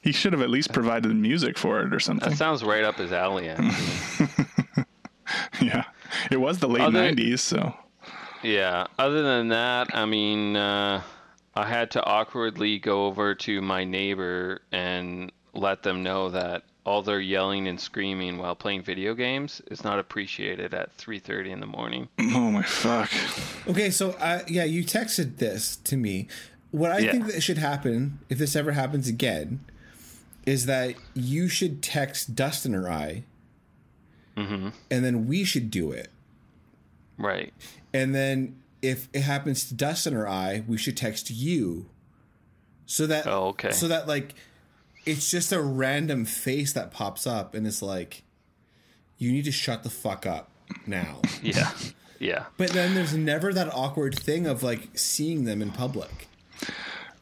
He 0.00 0.12
should 0.12 0.32
have 0.32 0.42
at 0.42 0.50
least 0.50 0.72
provided 0.72 1.10
the 1.10 1.14
music 1.14 1.56
for 1.58 1.80
it 1.82 1.92
or 1.94 2.00
something. 2.00 2.28
That 2.30 2.36
sounds 2.36 2.62
right 2.64 2.84
up 2.84 2.96
his 2.96 3.12
alley. 3.12 3.48
Yeah, 5.62 5.84
it 6.30 6.38
was 6.40 6.58
the 6.58 6.68
late 6.68 6.82
Other- 6.82 6.98
'90s, 7.12 7.38
so 7.38 7.74
yeah. 8.42 8.86
Other 8.98 9.22
than 9.22 9.48
that, 9.48 9.94
I 9.96 10.04
mean, 10.04 10.56
uh, 10.56 11.02
I 11.54 11.66
had 11.66 11.90
to 11.92 12.04
awkwardly 12.04 12.78
go 12.78 13.06
over 13.06 13.34
to 13.36 13.62
my 13.62 13.84
neighbor 13.84 14.60
and 14.72 15.32
let 15.54 15.82
them 15.82 16.02
know 16.02 16.28
that 16.30 16.64
all 16.84 17.00
their 17.02 17.20
yelling 17.20 17.68
and 17.68 17.80
screaming 17.80 18.38
while 18.38 18.54
playing 18.56 18.82
video 18.82 19.14
games 19.14 19.62
is 19.70 19.84
not 19.84 19.98
appreciated 19.98 20.74
at 20.74 20.94
3:30 20.98 21.50
in 21.52 21.60
the 21.60 21.66
morning. 21.66 22.08
oh 22.18 22.50
my 22.50 22.62
fuck. 22.62 23.10
Okay, 23.68 23.90
so 23.90 24.10
uh, 24.12 24.40
yeah, 24.48 24.64
you 24.64 24.84
texted 24.84 25.38
this 25.38 25.76
to 25.76 25.96
me. 25.96 26.28
What 26.72 26.90
I 26.90 26.98
Yeah. 26.98 27.12
think 27.12 27.26
that 27.28 27.40
should 27.42 27.58
happen 27.58 28.18
if 28.28 28.38
this 28.38 28.56
ever 28.56 28.72
happens 28.72 29.06
again 29.06 29.60
is 30.44 30.66
that 30.66 30.94
you 31.14 31.48
should 31.48 31.82
text 31.82 32.34
Dustin 32.34 32.74
or 32.74 32.90
I, 32.90 33.22
Mm-hmm. 34.36 34.68
and 34.90 35.04
then 35.04 35.26
we 35.28 35.44
should 35.44 35.70
do 35.70 35.92
it. 35.92 36.08
Right. 37.18 37.52
And 37.92 38.14
then 38.14 38.56
if 38.80 39.08
it 39.12 39.20
happens 39.20 39.68
to 39.68 39.74
Dustin 39.74 40.14
or 40.14 40.26
I, 40.26 40.64
we 40.66 40.76
should 40.78 40.96
text 40.96 41.30
you, 41.30 41.86
so 42.86 43.06
that 43.06 43.26
Oh, 43.26 43.48
okay. 43.48 43.70
so 43.70 43.86
that 43.88 44.08
like 44.08 44.34
it's 45.04 45.30
just 45.30 45.52
a 45.52 45.60
random 45.60 46.24
face 46.24 46.72
that 46.72 46.90
pops 46.90 47.26
up, 47.26 47.54
and 47.54 47.66
it's 47.66 47.82
like 47.82 48.22
you 49.18 49.30
need 49.30 49.44
to 49.44 49.52
shut 49.52 49.82
the 49.82 49.90
fuck 49.90 50.24
up 50.26 50.50
now. 50.86 51.20
Yeah. 51.42 51.70
Yeah. 52.18 52.44
But 52.56 52.70
then 52.70 52.94
there's 52.94 53.14
never 53.14 53.52
that 53.52 53.68
awkward 53.74 54.18
thing 54.18 54.46
of 54.46 54.62
like 54.62 54.96
seeing 54.98 55.44
them 55.44 55.60
in 55.60 55.70
public. 55.72 56.28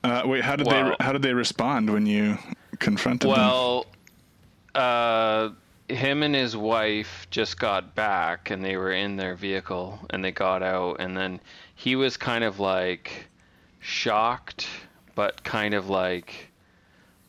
Uh, 0.03 0.23
wait, 0.25 0.43
how 0.43 0.57
did 0.57 0.67
Wow. 0.67 0.97
they 0.99 1.05
how 1.05 1.13
did 1.13 1.23
they 1.23 1.35
respond 1.35 1.91
when 1.91 2.07
you 2.07 2.39
confronted 2.79 3.29
them? 3.31 3.37
Well, 3.37 3.87
uh, 4.75 5.51
him 5.89 6.23
and 6.23 6.35
his 6.35 6.57
wife 6.57 7.27
just 7.31 7.59
got 7.59 7.95
back, 7.95 8.51
and 8.51 8.65
they 8.65 8.77
were 8.77 8.93
in 8.93 9.17
their 9.17 9.35
vehicle, 9.35 9.99
and 10.11 10.25
they 10.25 10.31
got 10.33 10.63
out, 10.63 10.97
and 11.01 11.17
then 11.17 11.41
he 11.75 11.97
was 11.97 12.17
kind 12.17 12.45
of 12.45 12.61
like 12.61 13.27
shocked, 13.81 14.69
but 15.15 15.43
kind 15.45 15.75
of 15.75 15.89
like 15.89 16.49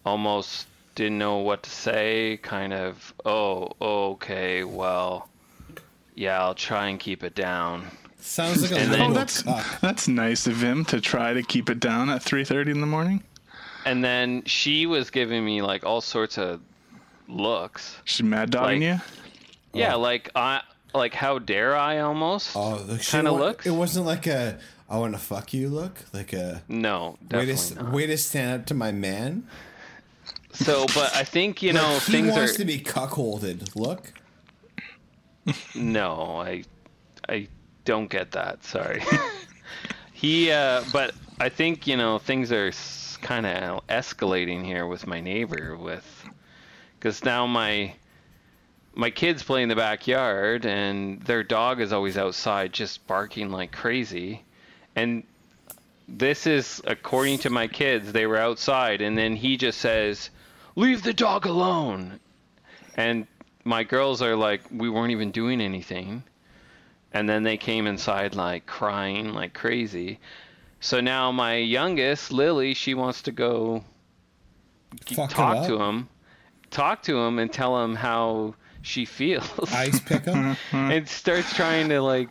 almost 0.06 0.68
didn't 0.96 1.18
know 1.18 1.38
what 1.38 1.64
to 1.64 1.70
say. 1.70 2.40
Kind 2.42 2.74
of, 2.74 3.14
oh, 3.26 3.72
okay, 3.82 4.64
well, 4.64 5.28
yeah, 6.16 6.42
I'll 6.42 6.56
try 6.56 6.88
and 6.88 7.00
keep 7.00 7.24
it 7.24 7.36
down. 7.36 7.88
Sounds 8.22 8.62
like 8.62 8.72
a 8.72 8.78
And 8.78 8.92
little 8.92 9.08
then- 9.08 9.12
Oh, 9.18 9.20
that's 9.20 9.42
cock. 9.44 9.80
that's 9.82 10.08
nice 10.08 10.48
of 10.48 10.62
him 10.64 10.86
to 10.86 11.02
try 11.02 11.34
to 11.34 11.42
keep 11.44 11.70
it 11.70 11.80
down 11.80 12.10
at 12.10 12.22
3:30 12.24 12.72
in 12.72 12.80
the 12.82 12.88
morning. 12.88 13.24
And 13.86 14.04
then 14.04 14.44
she 14.46 14.86
was 14.86 15.10
giving 15.10 15.44
me 15.44 15.62
like 15.62 15.84
all 15.84 16.02
sorts 16.02 16.38
of 16.38 16.62
looks. 17.28 17.96
She 18.06 18.24
mad 18.24 18.52
dogging 18.52 18.82
Like- 18.82 19.00
you. 19.74 19.80
Yeah, 19.82 19.96
like 19.96 20.30
I 20.36 20.62
like 20.94 21.14
how 21.14 21.40
dare 21.40 21.76
I 21.76 22.00
almost 22.00 22.52
Oh, 22.56 22.78
the 22.78 22.98
kind 23.00 23.28
of 23.28 23.34
wa- 23.36 23.40
looks. 23.40 23.66
It 23.66 23.72
wasn't 23.72 24.06
like 24.06 24.28
a 24.28 24.60
I 24.90 24.98
want 24.98 25.14
to 25.14 25.20
fuck 25.20 25.54
you 25.54 25.70
look, 25.70 26.00
like 26.14 26.34
a 26.34 26.62
no, 26.68 27.18
way 27.32 27.46
definitely 27.46 27.56
to 27.78 27.84
not. 27.84 27.92
way 27.94 28.08
to 28.08 28.18
stand 28.18 28.62
up 28.62 28.66
to 28.68 28.74
my 28.74 28.92
man. 28.92 29.48
So, 30.54 30.86
but 30.94 31.16
I 31.16 31.24
think 31.24 31.64
you 31.64 31.72
know 31.72 31.94
Like, 31.94 32.02
he 32.04 32.12
things 32.12 32.32
wants 32.34 32.54
are 32.54 32.58
to 32.58 32.66
be 32.66 32.78
cuckolded. 32.80 33.74
Look, 33.76 34.12
no, 35.74 36.42
I 36.46 36.64
I 37.30 37.48
don't 37.86 38.10
get 38.10 38.32
that. 38.32 38.64
Sorry. 38.64 39.04
he, 40.14 40.52
uh, 40.52 40.84
but 40.92 41.14
I 41.40 41.50
think 41.50 41.88
you 41.88 41.98
know 41.98 42.20
things 42.20 42.52
are 42.52 42.72
kind 43.22 43.46
of 43.46 43.86
escalating 43.88 44.66
here 44.66 44.88
with 44.88 45.08
my 45.08 45.20
neighbor 45.20 45.76
with 45.78 46.26
because 47.00 47.24
now 47.24 47.48
my 47.48 47.94
my 48.94 49.10
kids 49.10 49.42
play 49.44 49.64
in 49.64 49.70
the 49.70 49.76
backyard 49.76 50.66
and 50.66 51.22
their 51.24 51.44
dog 51.44 51.80
is 51.80 51.94
always 51.94 52.18
outside 52.18 52.74
just 52.74 53.06
barking 53.08 53.50
like 53.50 53.72
crazy 53.72 54.44
and 54.96 55.24
this 56.08 56.46
is 56.46 56.82
according 56.86 57.38
to 57.38 57.50
my 57.50 57.68
kids 57.68 58.12
they 58.12 58.26
were 58.26 58.38
outside 58.38 59.02
and 59.02 59.18
then 59.18 59.36
he 59.36 59.56
just 59.56 59.80
says 59.80 60.30
leave 60.76 61.04
the 61.04 61.14
dog 61.14 61.46
alone 61.46 62.20
and 62.96 63.26
my 63.64 63.84
girls 63.84 64.22
are 64.22 64.36
like 64.36 64.62
we 64.72 64.90
weren't 64.90 65.12
even 65.12 65.32
doing 65.32 65.62
anything 65.62 66.24
and 67.14 67.28
then 67.28 67.44
they 67.44 67.58
came 67.58 67.88
inside 67.88 68.36
like 68.36 68.66
crying 68.66 69.34
like 69.34 69.54
crazy 69.54 70.20
so 70.80 71.00
now 71.00 71.32
my 71.32 71.56
youngest 71.56 72.32
lily 72.32 72.74
she 72.74 72.94
wants 72.94 73.22
to 73.22 73.32
go 73.32 73.84
Fuck 75.14 75.30
talk 75.30 75.68
to 75.68 75.82
him 75.82 76.10
talk 76.70 77.04
to 77.04 77.18
him 77.18 77.40
and 77.40 77.52
tell 77.52 77.82
him 77.84 77.96
how 77.96 78.56
she 78.82 79.06
feels 79.06 79.74
ice 79.74 80.00
pick 80.00 80.26
him. 80.26 80.56
and 80.72 81.08
starts 81.08 81.54
trying 81.54 81.90
to 81.90 82.02
like 82.02 82.30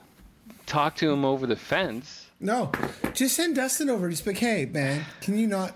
talk 0.66 0.96
to 0.96 1.10
him 1.10 1.25
over 1.25 1.46
the 1.46 1.56
fence 1.56 2.26
no, 2.40 2.72
just 3.12 3.37
send 3.37 3.56
Dustin 3.56 3.90
over. 3.90 4.08
Just 4.08 4.25
be 4.25 4.30
like, 4.30 4.38
hey 4.38 4.64
man, 4.64 5.04
can 5.20 5.37
you 5.37 5.46
not? 5.46 5.75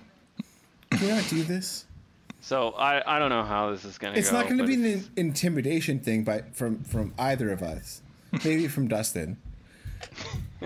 Can 0.90 1.08
you 1.08 1.14
not 1.14 1.28
do 1.28 1.42
this? 1.42 1.84
so 2.40 2.74
i 2.76 3.16
i 3.16 3.18
don't 3.18 3.30
know 3.30 3.42
how 3.42 3.70
this 3.70 3.86
is 3.86 3.96
gonna 3.96 4.14
It's 4.18 4.30
go 4.30 4.36
not 4.36 4.44
going 4.44 4.58
to 4.58 4.66
be 4.66 4.74
an 4.74 5.08
intimidation 5.16 5.98
thing 5.98 6.24
by 6.24 6.42
from 6.52 6.84
from 6.84 7.14
either 7.18 7.50
of 7.50 7.62
us. 7.62 8.02
Maybe 8.44 8.68
from 8.68 8.88
Dustin. 8.88 9.36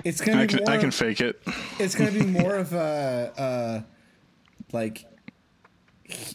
It's 0.04 0.20
gonna 0.20 0.42
I 0.42 0.46
be 0.46 0.54
can 0.54 0.64
more. 0.64 0.74
I 0.74 0.78
can 0.78 0.90
fake 0.90 1.20
it. 1.20 1.42
it's 1.78 1.94
gonna 1.94 2.10
be 2.12 2.22
more 2.24 2.54
of 2.56 2.72
a 2.72 3.32
uh, 3.36 3.80
like 4.72 5.04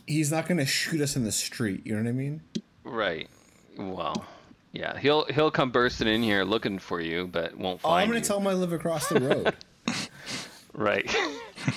he's 0.05 0.31
not 0.31 0.47
gonna 0.47 0.65
shoot 0.65 0.99
us 1.01 1.15
in 1.15 1.23
the 1.23 1.31
street. 1.31 1.85
You 1.85 1.95
know 1.95 2.01
what 2.03 2.09
I 2.09 2.13
mean? 2.13 2.41
right 2.85 3.29
well 3.77 4.25
yeah 4.73 4.97
he'll 4.99 5.23
he'll 5.27 5.49
come 5.49 5.71
bursting 5.71 6.07
in 6.07 6.21
here 6.21 6.43
looking 6.43 6.77
for 6.79 6.99
you 6.99 7.27
but 7.27 7.55
won't 7.57 7.79
Oh, 7.83 7.87
find 7.89 8.01
I'm 8.03 8.07
gonna 8.09 8.19
you 8.19 8.25
tell 8.25 8.39
him 8.39 8.47
I 8.47 8.53
live 8.53 8.73
across 8.73 9.07
the 9.07 9.21
road. 9.21 9.55
right 10.73 11.09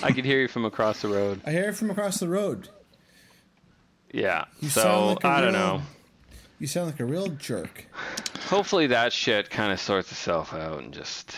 i 0.03 0.11
could 0.11 0.25
hear 0.25 0.41
you 0.41 0.47
from 0.49 0.65
across 0.65 1.01
the 1.01 1.07
road 1.07 1.39
I 1.45 1.51
hear 1.51 1.69
it 1.69 1.75
from 1.75 1.89
across 1.91 2.19
the 2.19 2.27
road. 2.27 2.67
yeah 4.13 4.45
You 4.59 4.67
so 4.69 4.81
sound 4.81 5.07
like 5.07 5.23
a 5.23 5.27
i 5.27 5.41
don't 5.41 5.53
real- 5.53 5.61
know 5.61 5.81
You 6.59 6.67
sound 6.67 6.87
like 6.87 6.99
a 6.99 7.05
real 7.05 7.27
jerk. 7.27 7.85
hopefully 8.47 8.87
that 8.87 9.13
shit 9.13 9.49
kind 9.49 9.71
of 9.71 9.79
sorts 9.79 10.11
itself 10.11 10.53
out 10.53 10.79
and 10.79 10.93
just 10.93 11.35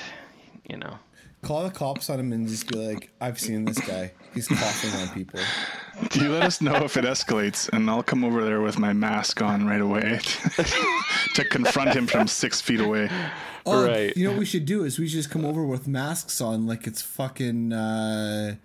you 0.70 0.78
know 0.78 0.98
Call 1.42 1.64
the 1.64 1.70
cops 1.72 2.10
on 2.10 2.20
him 2.20 2.34
and 2.34 2.46
just 2.50 2.68
be 2.68 2.76
like, 2.78 3.12
"I've 3.22 3.40
seen 3.40 3.64
this 3.64 3.80
guy. 3.80 4.12
He's 4.34 4.50
coughing 4.50 4.92
on 5.00 5.08
people." 5.14 5.40
Do 6.10 6.20
you 6.22 6.30
let 6.34 6.44
us 6.44 6.60
know 6.60 6.76
if 6.84 6.98
it 6.98 7.06
escalates, 7.06 7.70
and 7.72 7.90
I'll 7.90 8.04
come 8.04 8.26
over 8.26 8.44
there 8.44 8.60
with 8.60 8.78
my 8.78 8.92
mask 8.92 9.42
on 9.42 9.66
right 9.66 9.80
away 9.80 10.20
to 11.36 11.46
confront 11.46 11.96
him 11.96 12.08
from 12.08 12.28
six 12.28 12.60
feet 12.60 12.82
away. 12.82 13.10
Oh, 13.66 13.86
Right. 13.88 14.16
You 14.18 14.26
know 14.26 14.32
what 14.32 14.40
we 14.40 14.46
should 14.46 14.66
do 14.66 14.84
is 14.84 15.00
we 15.00 15.08
should 15.08 15.16
just 15.16 15.30
come 15.32 15.46
over 15.46 15.64
with 15.64 15.88
masks 15.88 16.42
on, 16.42 16.68
like 16.68 16.86
it's 16.86 17.02
fucking 17.02 17.72
uh, 17.72 18.56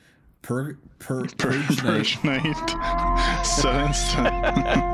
pur- 0.42 0.76
pur- 0.98 1.26
purge 1.38 1.80
night. 1.84 2.16
Purge 2.18 2.24
night. 2.24 3.44
so 3.44 3.70
instant. 3.86 4.93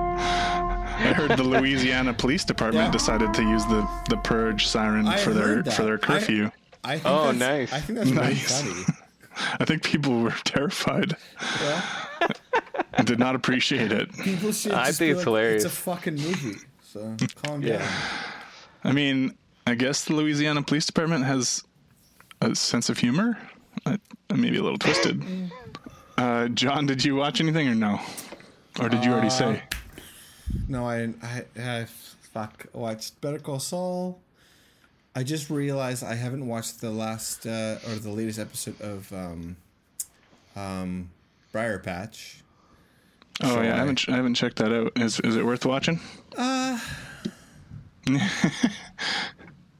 I 1.11 1.12
heard 1.12 1.37
the 1.37 1.43
Louisiana 1.43 2.14
Police 2.14 2.45
Department 2.45 2.87
Yeah. 2.87 2.90
decided 2.93 3.35
to 3.35 3.43
use 3.43 3.64
the, 3.67 3.88
the 4.09 4.17
purge 4.19 4.67
siren 4.67 5.07
I 5.09 5.17
for 5.17 5.33
their 5.33 5.62
that. 5.62 5.73
for 5.73 5.83
their 5.83 5.99
curfew. 5.99 6.50
I 6.85 6.95
think 6.99 7.07
Oh, 7.07 7.26
that's, 7.26 7.38
nice. 7.38 7.73
I 7.73 7.81
think 7.81 7.99
that's 7.99 8.11
really 8.11 8.23
Nice. 8.29 8.62
funny. 8.62 8.85
I, 9.61 9.64
think 9.64 9.83
people 9.83 10.21
were 10.21 10.35
terrified 10.45 11.17
Yeah. 11.61 11.83
did 13.05 13.19
not 13.19 13.35
appreciate 13.35 13.90
it. 13.93 14.12
People 14.19 14.52
should. 14.52 14.73
I 14.73 14.93
think 14.93 14.99
be 14.99 15.09
it's 15.11 15.17
like, 15.19 15.25
hilarious. 15.25 15.64
It's 15.64 15.75
a 15.75 15.76
fucking 15.76 16.14
movie. 16.14 16.57
So 16.83 17.17
calm 17.45 17.62
Yeah. 17.62 17.79
down. 17.79 17.88
I 18.85 18.93
mean, 18.93 19.35
I 19.67 19.75
guess 19.75 20.05
the 20.05 20.14
Louisiana 20.14 20.62
Police 20.62 20.87
Department 20.87 21.25
has 21.25 21.62
a 22.40 22.55
sense 22.55 22.88
of 22.88 22.99
humor. 22.99 23.37
Uh, 23.87 23.97
maybe 24.35 24.59
a 24.59 24.62
little 24.62 24.79
twisted. 24.79 25.23
Uh, 26.17 26.49
John, 26.49 26.87
did 26.87 27.05
you 27.05 27.14
watch 27.17 27.40
anything 27.40 27.69
or 27.69 27.75
no? 27.75 28.00
Or 28.79 28.88
did 28.88 29.05
you 29.05 29.12
already 29.12 29.29
Uh, 29.29 29.31
say? 29.31 29.62
No, 30.69 30.87
I, 30.88 31.12
I, 31.23 31.45
I 31.61 31.85
fuck 31.85 32.66
watched 32.73 33.21
Better 33.21 33.38
Call 33.38 33.59
Saul. 33.61 34.21
I 35.14 35.25
just 35.25 35.50
realized 35.50 36.04
I 36.04 36.14
haven't 36.14 36.47
watched 36.47 36.80
the 36.80 36.90
last 36.90 37.47
uh, 37.47 37.78
or 37.88 37.97
the 37.97 38.11
latest 38.11 38.38
episode 38.38 38.80
of 38.80 39.12
um, 39.12 39.57
um, 40.54 41.11
Briar 41.52 41.78
Patch. 41.80 42.42
Oh 43.42 43.54
so 43.54 43.62
yeah, 43.62 43.71
I 43.71 43.75
I- 43.75 43.78
haven't 43.78 44.09
I 44.09 44.16
haven't 44.16 44.35
checked 44.35 44.57
that 44.57 44.73
out. 44.73 44.92
Is 44.97 45.19
is 45.21 45.35
it 45.37 45.45
worth 45.45 45.64
watching? 45.66 45.99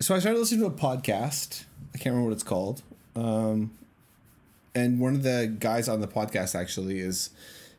So 0.03 0.15
I 0.15 0.19
started 0.19 0.39
listening 0.39 0.61
to 0.61 0.67
a 0.67 0.71
podcast. 0.71 1.65
I 1.95 1.99
can't 1.99 2.15
remember 2.15 2.29
what 2.31 2.33
it's 2.33 2.43
called. 2.43 2.83
Um, 3.15 3.73
and 4.75 4.99
one 4.99 5.15
of 5.15 5.23
the 5.23 5.55
guys 5.59 5.91
on 5.91 6.01
the 6.01 6.09
podcast 6.09 6.55
actually 6.59 7.01
is 7.01 7.31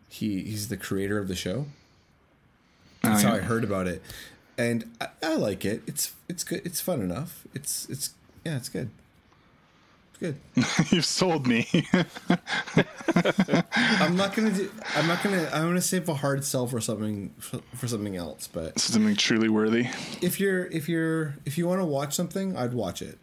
he 0.07 0.43
he's 0.43 0.67
the 0.67 0.77
creator 0.77 1.17
of 1.17 1.27
the 1.27 1.35
show. 1.35 1.65
Oh, 3.03 3.09
That's 3.09 3.23
Oh, 3.23 3.29
how 3.29 3.35
I 3.35 3.39
heard 3.39 3.63
about 3.63 3.87
it, 3.87 4.01
and 4.57 4.85
I, 4.99 5.07
I 5.23 5.35
like 5.35 5.65
it. 5.65 5.81
It's 5.87 6.13
it's 6.29 6.43
good. 6.43 6.61
It's 6.65 6.79
fun 6.81 7.01
enough. 7.01 7.45
It's 7.53 7.87
it's 7.89 8.13
yeah, 8.45 8.57
it's 8.57 8.69
good. 8.69 8.89
It's 10.11 10.19
good. 10.19 10.35
You've 10.91 11.05
sold 11.05 11.47
me. 11.47 11.67
I'm 13.73 14.15
not 14.15 14.35
gonna 14.35 14.51
do. 14.51 14.71
I'm 14.95 15.07
not 15.07 15.23
gonna. 15.23 15.49
I'm 15.53 15.63
gonna 15.67 15.81
save 15.81 16.07
a 16.09 16.13
hard 16.13 16.43
sell 16.45 16.67
for 16.67 16.79
something 16.79 17.33
for, 17.39 17.59
for 17.75 17.87
something 17.87 18.15
else. 18.15 18.47
But 18.47 18.79
Something 18.79 19.15
truly 19.15 19.49
worthy. 19.49 19.87
if 20.21 20.39
you're 20.39 20.65
if 20.67 20.87
you're 20.87 21.35
if 21.45 21.57
you 21.57 21.67
want 21.67 21.81
to 21.81 21.85
watch 21.85 22.13
something, 22.15 22.55
I'd 22.55 22.73
watch 22.73 23.01
it. 23.01 23.17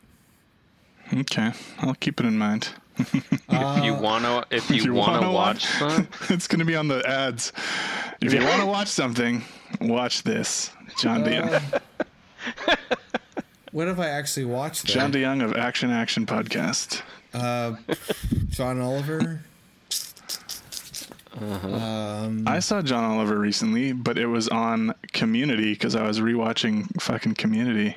Okay, 1.12 1.52
I'll 1.78 1.94
keep 1.94 2.20
it 2.20 2.26
in 2.26 2.36
mind. 2.36 2.70
if 3.48 3.84
you 3.84 3.94
uh, 3.94 4.00
wanna 4.00 4.44
if 4.50 4.70
you, 4.70 4.92
wanna, 4.92 5.20
wanna 5.20 5.32
watch 5.32 5.64
some 5.64 6.08
it's 6.28 6.48
going 6.48 6.58
to 6.58 6.64
be 6.64 6.76
on 6.76 6.88
the 6.88 7.06
ads. 7.08 7.52
If 8.20 8.32
you 8.32 8.44
want 8.44 8.60
to 8.60 8.66
watch 8.66 8.88
something, 8.88 9.44
watch 9.80 10.22
this. 10.22 10.70
John 10.98 11.24
DeYoung. 11.24 11.80
Uh, 12.66 12.76
what 13.72 13.86
have 13.86 14.00
I 14.00 14.08
actually 14.08 14.46
watched? 14.46 14.86
There? 14.86 14.94
John 14.94 15.12
DeYoung 15.12 15.44
of 15.44 15.56
Action 15.56 15.90
Action 15.90 16.26
Podcast. 16.26 17.02
Uh, 17.32 17.76
John 18.50 18.80
Oliver. 18.80 19.42
Uh-huh. 21.40 21.68
Um, 21.68 22.48
I 22.48 22.58
saw 22.58 22.82
John 22.82 23.04
Oliver 23.04 23.38
recently, 23.38 23.92
but 23.92 24.18
it 24.18 24.26
was 24.26 24.48
on 24.48 24.94
Community 25.12 25.72
because 25.72 25.94
I 25.94 26.02
was 26.02 26.20
rewatching 26.20 27.00
fucking 27.00 27.34
Community. 27.34 27.96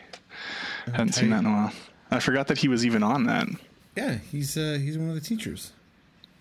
Uh, 0.88 0.92
Hadn't 0.92 1.14
seen 1.14 1.32
that 1.32 1.40
in 1.40 1.46
a 1.48 1.50
while. 1.50 1.74
I 2.12 2.20
forgot 2.20 2.48
that 2.48 2.60
he 2.60 2.68
was 2.68 2.86
even 2.86 3.02
on 3.02 3.26
that. 3.26 3.48
Yeah, 3.96 4.16
he's 4.32 4.58
uh, 4.58 4.78
he's 4.82 4.98
one 4.98 5.10
of 5.10 5.16
the 5.16 5.22
teachers. 5.22 5.72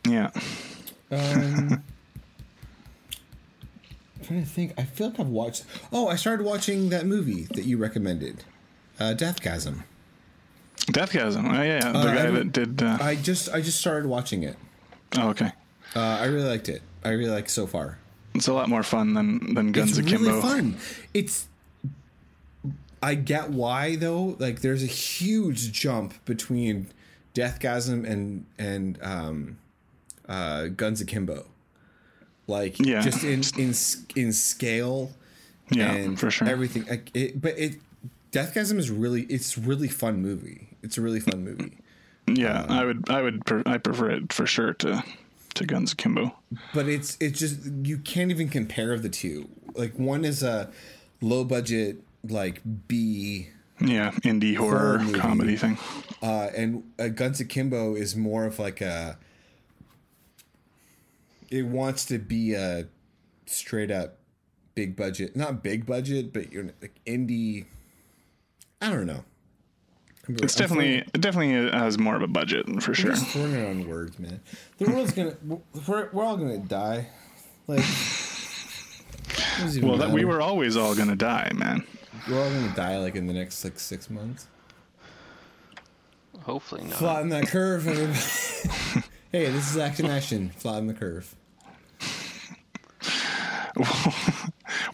Yeah. 0.08 0.30
Um, 1.10 1.82
I'm 4.18 4.24
trying 4.24 4.42
to 4.42 4.48
think. 4.48 4.72
I 4.78 4.84
feel 4.84 5.08
like 5.10 5.18
I've 5.20 5.28
watched. 5.28 5.64
Oh, 5.92 6.08
I 6.08 6.16
started 6.16 6.44
watching 6.44 6.90
that 6.90 7.06
movie 7.06 7.44
that 7.54 7.64
you 7.64 7.76
recommended, 7.78 8.44
uh, 8.98 9.14
Deathgasm. 9.16 9.82
Deathgasm. 10.86 11.48
Oh, 11.50 11.62
yeah, 11.62 11.80
yeah. 11.84 11.92
The 11.92 11.98
Uh, 11.98 12.04
guy 12.14 12.26
I- 12.26 12.30
that 12.30 12.52
did. 12.52 12.82
Uh, 12.82 12.98
I 13.00 13.14
just 13.16 13.48
I 13.50 13.60
just 13.60 13.78
started 13.80 14.06
watching 14.08 14.42
it. 14.42 14.56
oh, 15.18 15.28
okay. 15.30 15.52
Uh, 15.96 16.00
I 16.00 16.26
really 16.26 16.48
liked 16.48 16.68
it. 16.68 16.82
I 17.04 17.10
really 17.10 17.30
like 17.30 17.48
so 17.48 17.66
far. 17.66 17.98
It's 18.34 18.46
a 18.46 18.52
lot 18.52 18.68
more 18.68 18.84
fun 18.84 19.14
than, 19.14 19.54
than 19.54 19.72
Guns 19.72 19.98
of 19.98 20.06
Kimbo. 20.06 20.36
it's 20.36 20.44
Akimbo. 20.44 20.54
really 20.54 20.72
fun. 20.72 20.76
It's. 21.14 21.48
I 23.02 23.14
get 23.16 23.50
why 23.50 23.96
though. 23.96 24.36
Like, 24.38 24.60
there's 24.60 24.82
a 24.84 24.86
huge 24.86 25.72
jump 25.72 26.14
between 26.26 26.86
Deathgasm 27.34 28.08
and 28.08 28.44
and 28.58 28.98
um, 29.02 29.58
uh, 30.28 30.66
Guns 30.68 31.00
Akimbo. 31.00 31.46
like 32.46 32.78
Yeah. 32.78 33.00
just 33.00 33.22
in 33.24 33.42
in 33.58 33.74
in 34.16 34.32
scale. 34.32 35.12
Yeah, 35.72 35.92
and 35.92 36.18
for 36.18 36.30
sure. 36.32 36.48
Everything, 36.48 36.84
like 36.86 37.10
it, 37.14 37.40
but 37.40 37.56
it, 37.56 37.76
Deathgasm 38.32 38.76
is 38.78 38.90
really 38.90 39.22
it's 39.22 39.56
really 39.56 39.86
fun 39.88 40.20
movie. 40.20 40.68
It's 40.82 40.98
a 40.98 41.00
really 41.00 41.20
fun 41.20 41.44
movie. 41.44 41.78
Yeah, 42.26 42.66
I 42.68 42.84
would 42.84 43.08
I 43.08 43.22
would 43.22 43.44
pre- 43.46 43.62
I 43.66 43.78
prefer 43.78 44.10
it 44.10 44.32
for 44.32 44.46
sure 44.46 44.72
to 44.74 45.04
to 45.54 45.64
Guns 45.66 45.92
Akimbo. 45.92 46.34
but 46.74 46.88
it's 46.88 47.16
it's 47.20 47.38
just 47.38 47.58
you 47.84 47.98
can't 47.98 48.30
even 48.32 48.48
compare 48.48 48.98
the 48.98 49.08
two. 49.08 49.48
Like 49.74 49.96
one 49.98 50.24
is 50.24 50.42
a 50.42 50.70
low 51.20 51.44
budget 51.44 52.02
like 52.28 52.60
B 52.88 53.48
Yeah, 53.80 54.10
indie 54.22 54.56
horror, 54.56 54.98
movie. 54.98 55.18
comedy 55.18 55.56
thing. 55.56 55.78
uh, 56.22 56.48
and 56.56 56.82
uh, 56.98 57.08
Guns 57.08 57.40
Akimbo 57.40 57.94
is 57.94 58.14
more 58.16 58.44
of 58.44 58.58
like 58.58 58.80
a. 58.80 59.18
It 61.50 61.66
wants 61.66 62.04
to 62.06 62.18
be 62.18 62.54
a 62.54 62.86
straight 63.46 63.90
up 63.90 64.18
big 64.74 64.96
budget, 64.96 65.34
not 65.34 65.62
big 65.62 65.86
budget, 65.86 66.32
but 66.32 66.52
you're 66.52 66.64
like 66.80 66.98
indie. 67.06 67.64
I 68.80 68.90
don't 68.90 69.06
know. 69.06 69.24
I'm 70.28 70.34
It's 70.36 70.54
I'm 70.56 70.60
definitely 70.60 70.90
throwing- 71.00 71.10
it 71.14 71.20
definitely 71.20 71.78
has 71.78 71.98
more 71.98 72.14
of 72.16 72.22
a 72.22 72.28
budget 72.28 72.66
for 72.82 72.94
sure. 72.94 73.12
just 73.12 73.26
throwing 73.28 73.64
on 73.64 73.88
words, 73.88 74.18
man. 74.18 74.40
The 74.78 74.90
world's 74.90 75.12
gonna. 75.12 75.36
We're, 75.88 76.10
we're 76.12 76.24
all 76.24 76.36
gonna 76.36 76.58
die. 76.58 77.08
Like. 77.66 77.80
what 77.80 79.60
does 79.60 79.76
it 79.76 79.84
Well, 79.84 79.96
that, 79.98 80.10
we 80.10 80.24
were 80.24 80.40
always 80.40 80.76
all 80.76 80.94
gonna 80.94 81.16
die, 81.16 81.50
man. 81.54 81.84
We're 82.28 82.42
all 82.42 82.50
gonna 82.50 82.72
die 82.74 82.98
like 82.98 83.16
in 83.16 83.26
the 83.26 83.32
next 83.32 83.62
like 83.64 83.78
six 83.78 84.10
months. 84.10 84.46
Hopefully 86.42 86.84
not. 86.84 86.94
Flatten 86.94 87.28
that 87.30 87.46
curve, 87.48 87.86
everybody. 87.88 89.06
hey, 89.32 89.50
this 89.50 89.70
is 89.70 89.76
action 89.78 90.06
action. 90.06 90.50
Flatten 90.56 90.86
the 90.86 90.94
curve. 90.94 91.34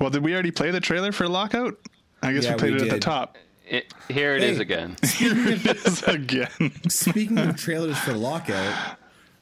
Well, 0.01 0.11
did 0.11 0.23
we 0.23 0.35
already 0.35 0.51
play 0.51 0.71
the 0.71 0.81
trailer 0.81 1.11
for 1.11 1.27
Lockout? 1.27 1.75
I 2.23 2.33
guess 2.35 2.45
Yeah, 2.45 2.53
we 2.53 2.59
played 2.59 2.75
we 2.75 2.81
it 2.83 2.89
at 2.89 2.91
the 2.91 2.99
top. 3.01 3.37
It, 3.67 3.93
here 4.09 4.35
it 4.37 4.43
is 4.43 4.57
Hey. 4.59 4.63
again. 4.63 4.97
It 5.03 5.65
is 5.87 6.03
again. 6.03 6.73
Speaking 6.89 7.39
of 7.39 7.57
trailers 7.57 7.99
for 7.99 8.13
Lockout, 8.13 8.97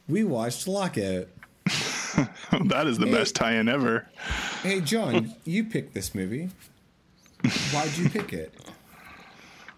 we 0.08 0.22
watched 0.24 0.68
Lockout. 0.68 1.26
that 1.66 2.86
is 2.86 2.98
the 2.98 3.06
Hey. 3.06 3.12
best 3.12 3.34
tie-in 3.34 3.68
ever. 3.68 4.06
Hey, 4.62 4.80
John, 4.80 5.34
you 5.44 5.64
picked 5.64 5.92
this 5.94 6.14
movie. 6.14 6.50
Why'd 7.72 7.96
you 7.96 8.08
pick 8.08 8.32
it? 8.32 8.54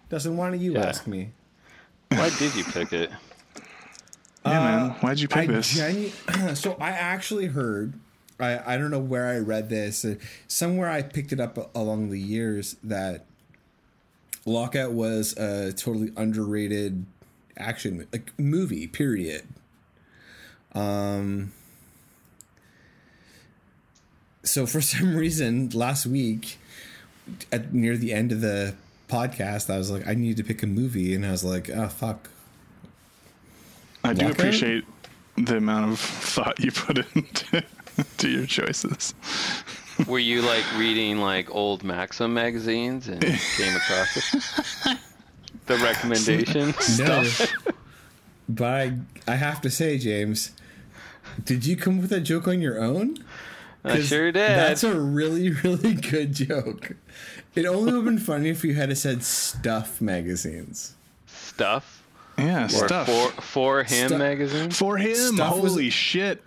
Dustin, 0.08 0.36
why 0.36 0.50
don't 0.50 0.60
you 0.60 0.74
Yeah. 0.74 0.86
ask 0.86 1.06
me? 1.06 1.30
Why 2.10 2.30
did 2.38 2.54
you 2.54 2.64
pick 2.64 2.92
it? 2.92 3.10
Yeah, 4.44 4.60
man. 4.60 4.90
Why'd 5.00 5.18
you 5.18 5.26
pick 5.26 5.48
I 5.50 5.52
this? 5.54 5.74
genu- 5.74 6.10
so 6.54 6.76
I 6.80 6.90
actually 6.90 7.46
heard. 7.46 7.94
I, 8.38 8.74
I 8.74 8.76
don't 8.76 8.90
know 8.92 9.00
where 9.00 9.26
I 9.26 9.38
read 9.38 9.68
this. 9.70 10.04
uh, 10.04 10.14
Somewhere 10.46 10.88
I 10.88 11.02
picked 11.02 11.32
it 11.32 11.40
up 11.40 11.74
along 11.74 12.10
the 12.10 12.20
years 12.20 12.76
that 12.84 13.24
Lockout 14.44 14.92
was 14.92 15.36
a 15.36 15.72
totally 15.72 16.12
underrated 16.16 17.04
action 17.56 18.06
like 18.12 18.32
movie. 18.38 18.86
Period. 18.86 19.48
Um. 20.72 21.52
So 24.44 24.66
for 24.66 24.80
some 24.92 25.16
reason, 25.16 25.70
last 25.70 26.06
week, 26.06 26.58
at 27.52 27.72
near 27.74 27.96
the 27.96 28.12
end 28.12 28.32
of 28.32 28.40
the 28.40 28.74
podcast, 29.08 29.72
I 29.72 29.78
was 29.78 29.90
like, 29.90 30.06
I 30.06 30.14
need 30.14 30.36
to 30.38 30.44
pick 30.44 30.62
a 30.62 30.66
movie, 30.66 31.14
and 31.14 31.24
I 31.26 31.30
was 31.30 31.44
like, 31.44 31.70
oh 31.70 31.88
fuck, 31.88 32.28
I 34.04 34.12
do 34.12 34.26
Lockout? 34.26 34.38
appreciate 34.40 34.84
the 35.36 35.56
amount 35.58 35.92
of 35.92 35.98
thought 36.00 36.58
you 36.60 36.72
put 36.72 36.98
into 37.14 37.62
to 38.18 38.28
your 38.28 38.46
choices. 38.46 39.14
Were 40.06 40.18
you 40.18 40.42
like 40.42 40.64
reading 40.76 41.18
like 41.18 41.52
old 41.54 41.82
Maxim 41.82 42.34
magazines 42.34 43.08
and 43.08 43.20
came 43.22 43.74
across 43.76 44.34
it? 44.34 44.98
the 45.66 45.76
recommendation 45.78 46.66
No. 46.66 46.72
stuff? 47.24 47.52
But 48.48 48.64
I, 48.72 48.98
I 49.26 49.34
have 49.34 49.60
to 49.62 49.70
say, 49.70 49.98
James, 49.98 50.52
did 51.44 51.66
you 51.66 51.76
come 51.76 51.96
up 51.96 52.02
with 52.02 52.10
that 52.10 52.20
joke 52.20 52.46
on 52.46 52.60
your 52.60 52.80
own? 52.80 53.18
I 53.84 53.96
'Cause 53.96 54.06
sure 54.06 54.30
did. 54.30 54.36
That's 54.36 54.84
a 54.84 54.94
really, 55.00 55.50
really 55.50 55.94
good 55.94 56.32
joke. 56.32 56.92
It 57.56 57.64
only 57.66 57.92
would 57.92 57.94
have 57.96 58.04
been 58.04 58.18
funny 58.18 58.50
if 58.50 58.62
you 58.64 58.74
had 58.74 58.96
said 58.98 59.22
stuff 59.24 60.00
magazines. 60.00 60.94
stuff. 61.26 62.02
Yeah, 62.38 62.66
Or 62.66 62.68
stuff. 62.68 63.06
for 63.06 63.30
for 63.40 63.82
him 63.82 64.08
Stuff. 64.08 64.18
magazine. 64.18 64.70
For 64.70 64.98
him, 64.98 65.14
Stuff 65.36 65.58
was- 65.58 65.72
holy 65.72 65.88
shit. 65.90 66.42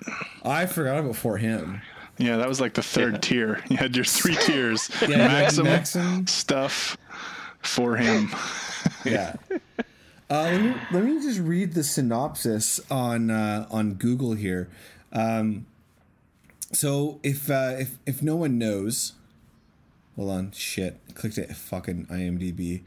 I 0.45 0.67
forgot 0.67 0.99
about 0.99 1.15
for 1.15 1.37
him. 1.37 1.81
Yeah, 2.19 2.37
that 2.37 2.47
was 2.47 2.61
like 2.61 2.73
the 2.75 2.83
third 2.83 3.21
tier. 3.23 3.63
You 3.69 3.77
had 3.77 3.95
your 3.95 4.05
three 4.05 4.35
tiers. 4.45 4.89
Yeah, 5.01 5.07
you 5.07 5.13
had 5.15 5.31
Maxim, 5.31 5.63
Maxim. 5.65 6.27
stuff, 6.27 6.95
for 7.61 7.95
him. 7.97 8.29
Yeah. 9.03 9.35
Uh, 10.31 10.43
let, 10.43 10.61
me, 10.61 10.75
let 10.91 11.03
me 11.05 11.19
just 11.23 11.39
read 11.39 11.73
the 11.73 11.83
synopsis 11.83 12.79
on 12.91 13.31
uh, 13.31 13.65
on 13.71 13.95
Google 13.95 14.33
here. 14.33 14.69
Um, 15.11 15.65
so 16.71 17.19
if 17.23 17.49
uh, 17.49 17.77
if 17.79 17.97
if 18.05 18.21
no 18.21 18.35
one 18.35 18.59
knows, 18.59 19.13
hold 20.19 20.31
on, 20.31 20.51
shit, 20.51 20.99
clicked 21.15 21.37
it. 21.37 21.55
Fucking 21.55 22.07
IMDb. 22.07 22.81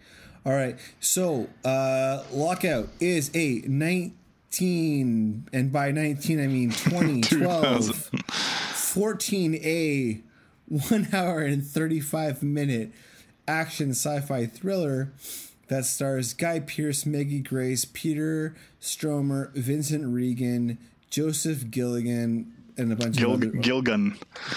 All 0.45 0.53
right, 0.53 0.79
so 1.01 1.49
uh, 1.65 2.23
Lockout 2.31 2.89
is 3.01 3.31
a 3.35 3.63
nineteen, 3.67 5.49
and 5.51 5.73
by 5.73 5.93
nineteen 5.93 6.43
I 6.43 6.47
mean 6.47 6.71
2012, 6.71 8.11
14A, 8.21 10.21
one 10.67 11.09
hour 11.13 11.41
and 11.41 11.65
thirty 11.65 12.01
five 12.01 12.43
minute 12.43 12.93
action 13.49 13.91
sci-fi 13.91 14.47
thriller 14.47 15.13
that 15.69 15.87
stars 15.87 16.35
Guy 16.35 16.61
Pearce, 16.61 17.07
Maggie 17.07 17.41
Grace, 17.41 17.87
Peter 17.87 18.55
Stromer, 18.79 19.51
Vincent 19.55 20.05
Regan, 20.13 20.77
Joseph 21.09 21.71
Gilligan, 21.71 22.53
and 22.77 22.93
a 22.93 22.97
bunch 22.97 23.17
Gil- 23.17 23.33
of 23.35 23.43
other 23.43 23.51
Gilgun. 23.53 24.17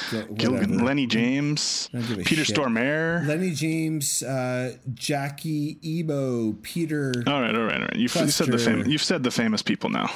Gilgun. 0.10 0.82
Lenny 0.82 1.06
James. 1.08 1.90
Give 1.92 2.12
a 2.20 2.24
Peter 2.24 2.46
shit. 2.46 2.56
Stormare. 2.56 3.26
Lenny 3.28 3.52
James, 3.52 4.24
uh, 4.24 4.76
Jackie 4.94 5.78
Ebo, 5.84 6.54
Peter 6.62 7.12
all 7.28 7.42
right, 7.42 7.56
all 7.56 7.64
right, 7.64 7.76
all 7.76 7.82
right. 7.82 7.96
You've, 7.96 8.16
you 8.16 8.28
said 8.30 8.48
the 8.48 8.52
Custer. 8.54 8.58
fam- 8.60 8.88
you've 8.90 9.04
said 9.04 9.24
the 9.24 9.32
famous 9.32 9.62
people 9.62 9.90
now. 9.90 10.10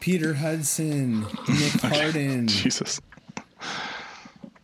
Peter 0.00 0.34
Hudson, 0.34 1.20
Nick 1.48 1.72
Harden. 1.82 2.48
Jesus. 2.48 3.00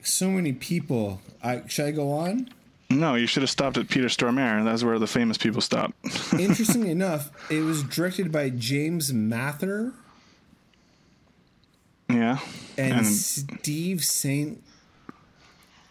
So 0.03 0.31
many 0.31 0.53
people. 0.53 1.21
I 1.43 1.63
should 1.67 1.87
I 1.87 1.91
go 1.93 2.11
on? 2.13 2.49
No, 2.91 3.15
you 3.15 3.27
should 3.27 3.43
have 3.43 3.51
stopped 3.51 3.79
at 3.79 3.89
Peter 3.89 4.09
Stormare. 4.09 4.65
That's 4.65 4.85
where 4.85 4.99
the 4.99 5.07
famous 5.07 5.39
people 5.39 5.61
stop. 5.63 5.95
Interestingly 6.39 6.91
enough, 6.91 7.31
it 7.51 7.61
was 7.61 7.83
directed 7.85 8.31
by 8.31 8.51
James 8.51 9.13
Mather 9.13 9.93
yeah. 12.13 12.39
and, 12.79 13.07
Steve 13.07 14.05
Saint 14.05 14.63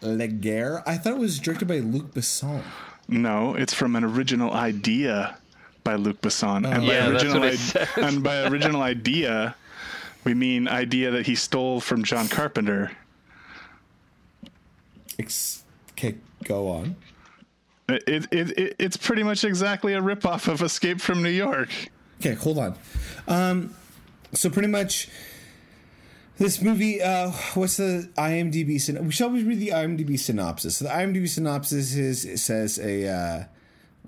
Leger. 0.00 0.82
I 0.86 0.96
thought 0.96 1.12
it 1.14 1.18
was 1.18 1.38
directed 1.38 1.68
by 1.68 1.78
Luc 1.78 2.12
Besson. 2.14 2.62
No, 3.08 3.54
it's 3.54 3.74
from 3.74 3.96
an 3.96 4.04
original 4.04 4.52
idea 4.52 5.36
by 5.84 5.94
Luc 5.96 6.20
Besson. 6.20 6.64
and, 6.64 6.64
by 6.64 6.76
Oh. 6.76 6.80
Yeah, 6.82 7.08
original 7.08 7.42
i- 7.44 7.88
and 8.00 8.22
by 8.22 8.42
original 8.46 8.82
idea, 8.82 9.54
we 10.24 10.34
mean 10.34 10.68
idea 10.68 11.10
that 11.10 11.26
he 11.26 11.34
stole 11.34 11.80
from 11.80 12.04
John 12.04 12.28
Carpenter. 12.28 12.90
Ex- 15.18 15.62
okay, 15.92 16.16
go 16.44 16.68
on. 16.68 16.96
It, 17.88 18.26
it, 18.32 18.58
it- 18.58 18.76
it's 18.78 18.96
pretty 18.96 19.22
much 19.22 19.44
exactly 19.44 19.94
a 19.94 20.00
ripoff 20.00 20.48
of 20.48 20.62
Escape 20.62 21.00
from 21.00 21.22
New 21.22 21.28
York. 21.30 21.68
Okay, 22.20 22.34
hold 22.34 22.58
on. 22.58 22.74
Um, 23.26 23.74
so 24.32 24.48
pretty 24.48 24.68
much, 24.68 25.08
this 26.42 26.60
movie. 26.60 27.00
Uh, 27.00 27.30
what's 27.54 27.76
the 27.76 28.10
IMDb? 28.18 28.80
Syn- 28.80 29.10
shall 29.10 29.30
we 29.30 29.42
read 29.44 29.60
the 29.60 29.68
IMDb 29.68 30.18
synopsis? 30.18 30.76
So 30.76 30.84
the 30.86 30.90
IMDb 30.90 31.28
synopsis 31.28 31.94
is 31.94 32.24
it 32.24 32.38
says 32.38 32.78
a. 32.78 33.08
Uh, 33.08 33.44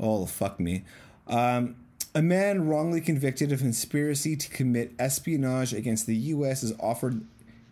oh 0.01 0.27
fuck 0.27 0.59
me. 0.61 0.85
Um, 1.29 1.77
a 2.15 2.23
man 2.23 2.69
wrongly 2.69 3.01
convicted 3.01 3.51
of 3.53 3.61
conspiracy 3.61 4.37
to 4.37 4.49
commit 4.51 4.93
espionage 4.99 5.73
against 5.73 6.07
the 6.07 6.15
U.S. 6.17 6.63
is 6.63 6.73
offered 6.79 7.25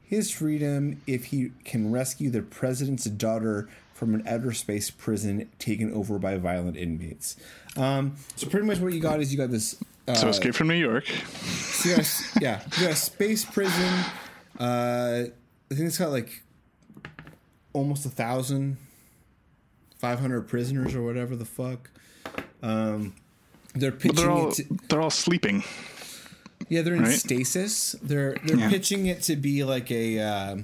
his 0.03 0.31
freedom 0.31 1.01
if 1.07 1.27
he 1.27 1.53
can 1.64 1.92
rescue 1.92 2.31
the 2.31 2.42
president's 2.42 3.05
daughter 3.05 3.68
from 3.94 4.14
an 4.14 4.27
outer 4.27 4.53
space 4.53 4.90
prison 4.90 5.48
taken 5.59 5.92
over 5.92 6.18
by 6.18 6.37
violent 6.38 6.77
inmates. 6.77 7.37
Um, 7.77 8.16
so 8.35 8.48
pretty 8.48 8.66
much 8.66 8.79
what 8.79 8.92
you 8.92 9.01
got 9.01 9.20
is 9.20 9.33
you 9.33 9.38
got 9.38 9.51
this. 9.51 9.81
Uh, 10.09 10.14
So 10.14 10.29
Escape 10.29 10.55
from 10.55 10.68
New 10.68 10.75
York. 10.75 11.07
so 11.07 11.88
you 11.88 11.96
got 11.96 12.22
yeah, 12.40 12.61
you 12.77 12.83
got 12.87 12.92
a 12.92 12.96
space 12.96 13.44
prison. 13.44 14.05
Uh, 14.58 15.24
I 15.70 15.74
think 15.74 15.86
it's 15.86 15.98
got 15.98 16.10
like 16.10 16.42
almost 17.72 18.04
a 18.06 18.10
thousand, 18.10 18.76
five 19.98 20.20
hundred 20.20 20.42
prisoners 20.42 20.94
or 20.94 21.02
whatever 21.02 21.36
the 21.36 21.44
fuck. 21.44 21.90
Um, 22.62 23.14
they're 23.74 23.90
pitching 23.92 24.16
they're 24.16 24.30
all 24.30 24.48
it. 24.50 24.54
To, 24.54 24.64
they're 24.88 25.00
all 25.00 25.10
sleeping. 25.10 25.64
yeah, 26.68 26.82
they're 26.82 26.94
in 26.94 27.04
right? 27.04 27.12
stasis. 27.12 27.92
They're 28.02 28.36
they're 28.44 28.58
Yeah. 28.58 28.70
pitching 28.70 29.06
it 29.06 29.22
to 29.22 29.36
be 29.36 29.64
like 29.64 29.90
a 29.90 30.18
uh, 30.20 30.56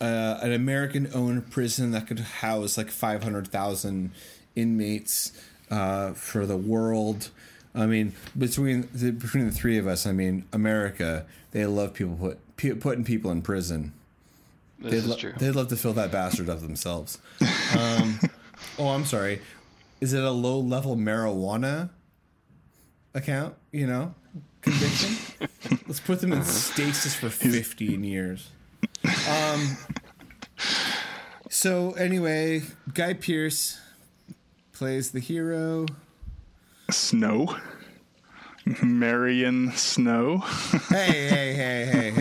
uh, 0.00 0.38
an 0.42 0.52
American-owned 0.52 1.50
prison 1.50 1.90
that 1.92 2.06
could 2.06 2.20
house 2.20 2.76
like 2.78 2.90
five 2.90 3.22
hundred 3.24 3.48
thousand 3.48 4.12
inmates 4.54 5.32
uh, 5.70 6.12
for 6.12 6.46
the 6.46 6.56
world. 6.56 7.30
I 7.74 7.86
mean, 7.86 8.12
between 8.36 8.88
the, 8.92 9.10
between 9.12 9.46
the 9.46 9.52
three 9.52 9.78
of 9.78 9.86
us, 9.86 10.06
I 10.06 10.12
mean, 10.12 10.44
America, 10.52 11.24
they 11.52 11.64
love 11.66 11.94
people 11.94 12.14
put 12.16 12.38
putting 12.80 13.04
people 13.04 13.30
in 13.30 13.42
prison. 13.42 13.92
This 14.78 14.90
they'd 14.90 14.96
is 14.98 15.06
lo- 15.08 15.16
true. 15.16 15.32
They'd 15.36 15.52
love 15.52 15.68
to 15.68 15.76
fill 15.76 15.92
that 15.94 16.10
bastard 16.10 16.48
up 16.48 16.60
themselves. 16.60 17.18
Um, 17.76 18.18
oh, 18.78 18.88
I'm 18.88 19.04
sorry. 19.04 19.40
Is 20.00 20.12
it 20.12 20.22
a 20.24 20.30
low-level 20.30 20.96
marijuana 20.96 21.90
account? 23.14 23.54
You 23.70 23.86
know, 23.86 24.14
conviction. 24.60 25.16
Let's 25.86 26.00
put 26.00 26.20
them 26.20 26.32
in 26.32 26.42
stasis 26.44 27.14
for 27.14 27.28
15 27.30 28.02
years. 28.02 28.50
Um. 29.28 29.76
So 31.48 31.92
anyway, 31.92 32.62
Guy 32.94 33.14
Pearce 33.14 33.78
plays 34.72 35.12
the 35.12 35.20
hero. 35.20 35.86
Snow. 36.90 37.56
Marion 38.82 39.72
Snow. 39.72 40.38
Hey, 40.88 41.28
hey, 41.28 41.52
hey, 41.54 41.84
hey! 41.92 42.11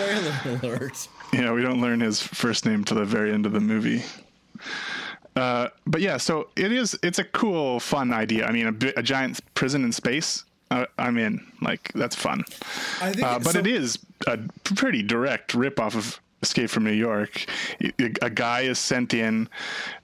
Spoiler 0.00 0.58
alert. 0.62 1.08
Yeah, 1.32 1.52
we 1.52 1.62
don't 1.62 1.80
learn 1.80 2.00
his 2.00 2.20
first 2.22 2.64
name 2.66 2.84
till 2.84 2.96
the 2.98 3.04
very 3.04 3.32
end 3.32 3.46
of 3.46 3.52
the 3.52 3.60
movie. 3.60 4.02
Uh, 5.34 5.68
but 5.86 6.00
yeah, 6.00 6.16
so 6.16 6.48
it 6.56 6.72
is. 6.72 6.98
It's 7.02 7.18
a 7.18 7.24
cool, 7.24 7.78
fun 7.80 8.12
idea. 8.12 8.46
I 8.46 8.52
mean, 8.52 8.66
a, 8.68 8.98
a 9.00 9.02
giant 9.02 9.40
prison 9.54 9.84
in 9.84 9.92
space. 9.92 10.44
Uh, 10.70 10.86
I'm 10.98 11.18
in. 11.18 11.44
Like 11.60 11.92
that's 11.94 12.16
fun. 12.16 12.42
Think 12.44 13.22
Uh, 13.22 13.38
but 13.38 13.52
so- 13.52 13.58
it 13.58 13.66
is 13.66 13.98
a 14.26 14.38
pretty 14.64 15.02
direct 15.02 15.54
rip 15.54 15.78
off 15.78 15.94
of 15.94 16.20
Escape 16.46 16.70
from 16.70 16.84
New 16.84 16.92
York. 16.92 17.44
A 17.82 17.92
a 18.22 18.30
guy 18.30 18.62
is 18.62 18.78
sent 18.78 19.12
in. 19.14 19.48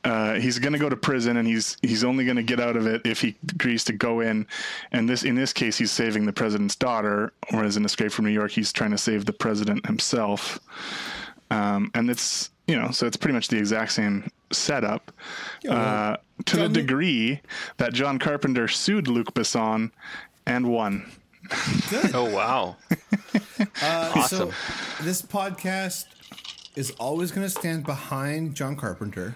Uh, 0.04 0.34
he's 0.34 0.58
going 0.58 0.72
to 0.72 0.78
go 0.78 0.88
to 0.88 0.96
prison, 0.96 1.36
and 1.36 1.46
he's 1.48 1.76
he's 1.82 2.04
only 2.04 2.24
going 2.24 2.36
to 2.36 2.42
get 2.42 2.60
out 2.60 2.76
of 2.76 2.86
it 2.86 3.00
if 3.04 3.20
he 3.20 3.34
agrees 3.50 3.84
to 3.84 3.92
go 3.92 4.20
in. 4.20 4.46
And 4.92 5.08
this 5.08 5.22
in 5.22 5.34
this 5.34 5.52
case, 5.52 5.78
he's 5.78 5.90
saving 5.92 6.26
the 6.26 6.32
president's 6.32 6.76
daughter, 6.76 7.32
whereas 7.50 7.76
in 7.76 7.84
Escape 7.84 8.12
from 8.12 8.24
New 8.26 8.32
York, 8.32 8.50
he's 8.50 8.72
trying 8.72 8.90
to 8.90 8.98
save 8.98 9.24
the 9.24 9.32
president 9.32 9.86
himself. 9.86 10.58
Um, 11.50 11.90
and 11.94 12.10
it's 12.10 12.50
you 12.66 12.78
know, 12.78 12.90
so 12.90 13.06
it's 13.06 13.16
pretty 13.16 13.34
much 13.34 13.48
the 13.48 13.58
exact 13.58 13.92
same 13.92 14.30
setup. 14.52 15.12
Yeah, 15.62 15.72
uh, 15.74 16.16
to 16.46 16.56
the 16.56 16.62
John- 16.64 16.72
degree 16.72 17.40
that 17.78 17.92
John 17.92 18.18
Carpenter 18.18 18.68
sued 18.68 19.08
Luc 19.08 19.32
Besson 19.34 19.90
and 20.46 20.66
won. 20.70 21.10
Oh 22.14 22.30
wow. 22.32 22.76
Uh, 23.82 24.12
Awesome. 24.16 24.50
So 24.50 25.04
this 25.04 25.22
podcast 25.22 26.06
is 26.76 26.90
always 26.98 27.30
going 27.32 27.44
to 27.46 27.50
stand 27.50 27.84
behind 27.84 28.54
John 28.54 28.76
Carpenter, 28.76 29.34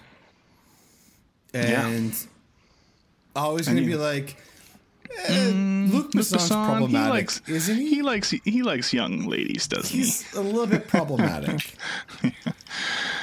and 1.53 2.15
always 3.35 3.67
going 3.67 3.79
to 3.79 3.87
be 3.87 3.95
like, 3.97 4.37
eh, 5.29 5.53
Luc 5.55 6.13
Besson's 6.13 6.49
problematic, 6.49 6.91
he 6.91 7.11
likes, 7.11 7.43
isn't 7.49 7.77
he? 7.77 7.89
He 7.91 8.03
likes 8.03 8.31
he 8.31 8.63
likes 8.63 8.93
young 8.93 9.27
ladies, 9.27 9.67
doesn't 9.69 9.91
he? 9.91 9.99
He's 9.99 10.35
a 10.35 10.41
little 10.41 10.67
bit 10.67 10.89
problematic. 10.89 11.75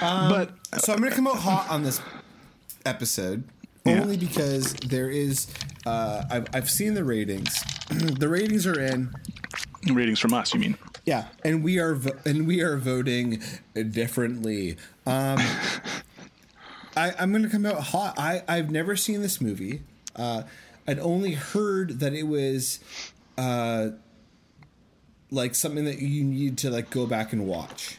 Um, 0.01 0.29
But- 0.29 0.81
so 0.83 0.91
I'm 0.91 0.99
going 0.99 1.11
to 1.11 1.15
come 1.15 1.27
out 1.27 1.37
hot 1.37 1.69
on 1.69 1.83
this 1.83 2.01
episode 2.85 3.43
only 3.85 4.17
because 4.17 4.73
there 4.73 5.09
is. 5.09 5.47
Uh, 5.85 6.23
I've 6.31 6.47
I've 6.53 6.69
seen 6.69 6.93
the 6.95 7.03
ratings. 7.03 7.63
the 7.89 8.27
ratings 8.27 8.65
are 8.65 8.79
in. 8.79 9.13
Ratings 9.91 10.19
from 10.19 10.33
us, 10.33 10.53
you 10.53 10.59
mean? 10.59 10.77
Yeah, 11.05 11.25
and 11.43 11.63
we 11.63 11.79
are 11.79 11.95
vo- 11.95 12.17
and 12.25 12.47
we 12.47 12.61
are 12.61 12.77
voting 12.77 13.41
differently. 13.91 14.77
Um, 15.05 15.37
I, 16.95 17.13
I'm 17.19 17.31
going 17.31 17.43
to 17.43 17.49
come 17.49 17.65
out 17.65 17.81
hot. 17.81 18.15
I 18.17 18.43
I've 18.47 18.71
never 18.71 18.95
seen 18.95 19.21
this 19.21 19.41
movie. 19.41 19.81
Uh, 20.15 20.43
I'd 20.87 20.99
only 20.99 21.33
heard 21.33 21.99
that 21.99 22.13
it 22.13 22.23
was 22.23 22.79
uh, 23.37 23.89
like 25.31 25.55
something 25.55 25.85
that 25.85 25.99
you 25.99 26.23
need 26.23 26.57
to 26.59 26.69
like 26.69 26.89
go 26.89 27.05
back 27.05 27.33
and 27.33 27.47
watch. 27.47 27.97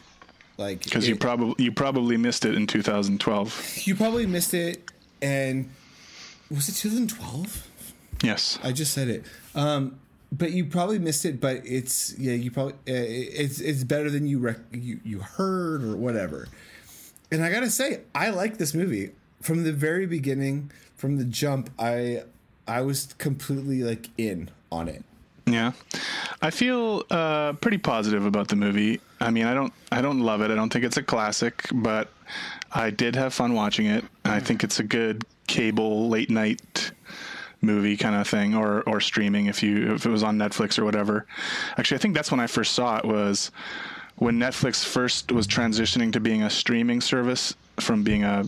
Like 0.57 0.83
Because 0.83 1.07
you 1.07 1.15
probably 1.17 1.63
you 1.65 1.71
probably 1.71 2.15
missed 2.17 2.45
it 2.45 2.55
in 2.55 2.65
2012. 2.67 3.79
you 3.83 3.95
probably 3.95 4.25
missed 4.25 4.53
it, 4.53 4.89
and 5.21 5.69
was 6.49 6.69
it 6.69 6.75
2012? 6.75 7.67
Yes. 8.23 8.57
I 8.63 8.71
just 8.71 8.93
said 8.93 9.09
it. 9.09 9.25
Um, 9.53 9.99
but 10.31 10.51
you 10.51 10.65
probably 10.65 10.99
missed 10.99 11.25
it. 11.25 11.39
But 11.39 11.61
it's 11.65 12.17
yeah, 12.17 12.33
you 12.33 12.51
probably 12.51 12.73
uh, 12.73 12.77
it's 12.87 13.59
it's 13.59 13.83
better 13.83 14.09
than 14.09 14.27
you 14.27 14.39
rec- 14.39 14.59
you 14.71 14.99
you 15.03 15.19
heard 15.19 15.83
or 15.83 15.95
whatever. 15.95 16.47
And 17.31 17.43
I 17.43 17.51
gotta 17.51 17.69
say, 17.69 18.01
I 18.13 18.29
like 18.29 18.57
this 18.57 18.73
movie 18.73 19.11
from 19.41 19.63
the 19.63 19.73
very 19.73 20.05
beginning, 20.05 20.71
from 20.95 21.17
the 21.17 21.25
jump. 21.25 21.69
I 21.79 22.23
I 22.67 22.81
was 22.81 23.13
completely 23.17 23.83
like 23.83 24.09
in 24.17 24.49
on 24.71 24.87
it. 24.87 25.03
Yeah, 25.47 25.73
I 26.41 26.49
feel 26.49 27.03
uh, 27.11 27.53
pretty 27.53 27.77
positive 27.77 28.25
about 28.25 28.47
the 28.47 28.55
movie. 28.55 28.99
I 29.19 29.29
mean, 29.29 29.45
I 29.45 29.53
don't, 29.53 29.71
I 29.91 30.01
don't 30.01 30.19
love 30.19 30.41
it. 30.41 30.49
I 30.49 30.55
don't 30.55 30.73
think 30.73 30.83
it's 30.83 30.97
a 30.97 31.03
classic, 31.03 31.63
but 31.71 32.09
I 32.71 32.89
did 32.89 33.15
have 33.15 33.31
fun 33.31 33.53
watching 33.53 33.85
it. 33.85 34.03
I 34.25 34.39
think 34.39 34.63
it's 34.63 34.79
a 34.79 34.83
good 34.83 35.23
cable 35.47 36.09
late 36.09 36.31
night 36.31 36.91
movie 37.65 37.97
kind 37.97 38.15
of 38.15 38.27
thing, 38.27 38.55
or 38.55 38.81
or 38.83 39.01
streaming 39.01 39.47
if 39.47 39.61
you 39.63 39.93
if 39.95 40.05
it 40.05 40.09
was 40.09 40.23
on 40.23 40.37
Netflix 40.37 40.79
or 40.79 40.85
whatever. 40.85 41.25
Actually, 41.77 41.95
I 41.95 42.01
think 42.01 42.15
that's 42.15 42.31
when 42.31 42.39
I 42.39 42.47
first 42.47 42.73
saw 42.73 42.97
it 42.97 43.05
was 43.05 43.51
when 44.17 44.39
Netflix 44.39 44.85
first 44.85 45.31
was 45.31 45.47
transitioning 45.47 46.13
to 46.13 46.19
being 46.19 46.43
a 46.43 46.49
streaming 46.49 47.01
service 47.01 47.55
from 47.79 48.03
being 48.03 48.23
a 48.23 48.45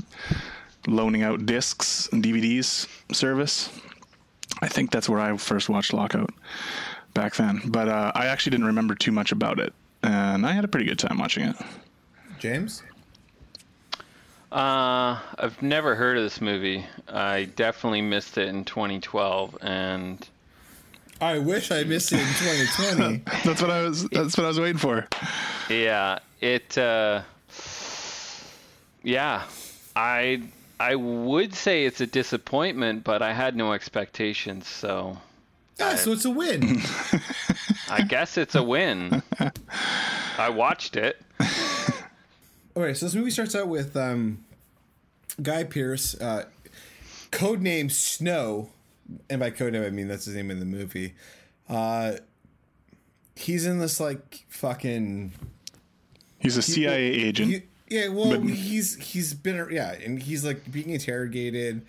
loaning 0.88 1.24
out 1.24 1.46
discs 1.46 2.08
and 2.12 2.24
DVDs 2.24 2.88
service. 3.14 3.70
I 4.62 4.68
think 4.68 4.92
that's 4.92 5.10
where 5.10 5.20
I 5.20 5.36
first 5.38 5.70
watched 5.70 5.94
Lockout 5.94 6.34
back 7.14 7.36
then. 7.36 7.62
But 7.66 7.90
uh, 7.90 8.12
I 8.16 8.28
actually 8.28 8.52
didn't 8.52 8.68
remember 8.68 8.96
too 8.96 9.12
much 9.12 9.32
about 9.32 9.60
it, 9.60 9.74
and 10.04 10.46
I 10.46 10.54
had 10.54 10.64
a 10.64 10.68
pretty 10.68 10.86
good 10.86 11.00
time 11.00 11.18
watching 11.18 11.44
it. 11.44 11.56
James, 12.40 12.84
Uh, 14.52 15.20
I've 15.38 15.62
never 15.62 15.96
heard 15.96 16.18
of 16.18 16.24
this 16.24 16.40
movie. 16.40 16.86
I 17.08 17.46
definitely 17.56 18.02
missed 18.02 18.38
it 18.38 18.48
in 18.48 18.64
2012, 18.64 19.58
and 19.62 20.28
I 21.20 21.40
wish 21.40 21.72
I 21.72 21.84
missed 21.84 22.14
it 22.14 22.20
in 22.20 22.28
2020. 22.28 23.24
that's 23.44 23.62
what 23.62 23.72
I 23.72 23.82
was. 23.84 24.08
That's 24.10 24.38
what 24.38 24.46
I 24.46 24.48
was 24.48 24.60
waiting 24.60 24.78
for. 24.78 25.08
yeah, 25.70 26.20
it. 26.40 26.78
Uh, 26.78 27.24
yeah, 29.04 29.44
I 29.96 30.44
I 30.80 30.96
would 30.96 31.54
say 31.54 31.86
it's 31.86 32.02
a 32.02 32.08
disappointment, 32.08 33.04
but 33.04 33.22
I 33.22 33.34
had 33.34 33.56
no 33.56 33.74
expectations, 33.74 34.68
so 34.68 35.18
yeah, 35.80 35.96
so 35.96 36.12
it's 36.12 36.26
a 36.26 36.30
win. 36.30 36.82
I 37.90 38.02
guess 38.02 38.38
it's 38.38 38.56
a 38.56 38.64
win. 38.64 39.22
I 40.38 40.50
watched 40.50 40.96
it. 40.96 41.22
Okay, 42.78 42.94
so 42.94 43.08
this 43.08 43.16
movie 43.16 43.32
starts 43.32 43.56
out 43.56 43.68
with 43.68 43.98
um, 43.98 44.46
Guy 45.42 45.64
Pearce, 45.64 46.14
uh, 46.22 46.46
codename 47.32 47.92
Snow, 47.92 48.70
and 49.32 49.40
by 49.40 49.50
codename 49.50 49.84
I 49.88 49.90
mean 49.90 50.08
that's 50.08 50.26
his 50.26 50.36
name 50.36 50.52
in 50.52 50.60
the 50.60 50.66
movie. 50.66 51.16
Uh, 51.68 52.14
he's 53.36 53.66
in 53.66 53.80
this 53.80 54.00
like 54.00 54.46
fucking. 54.50 55.32
He's 56.38 56.56
a 56.56 56.62
CIA 56.62 57.00
agent. 57.02 57.50
he- 57.52 57.64
yeah, 57.90 58.10
well, 58.10 58.40
But- 58.40 58.48
he's 58.50 58.96
he's 59.04 59.34
been 59.34 59.70
yeah, 59.72 59.94
and 59.94 60.22
he's 60.22 60.46
like 60.46 60.72
being 60.72 60.92
interrogated 60.92 61.84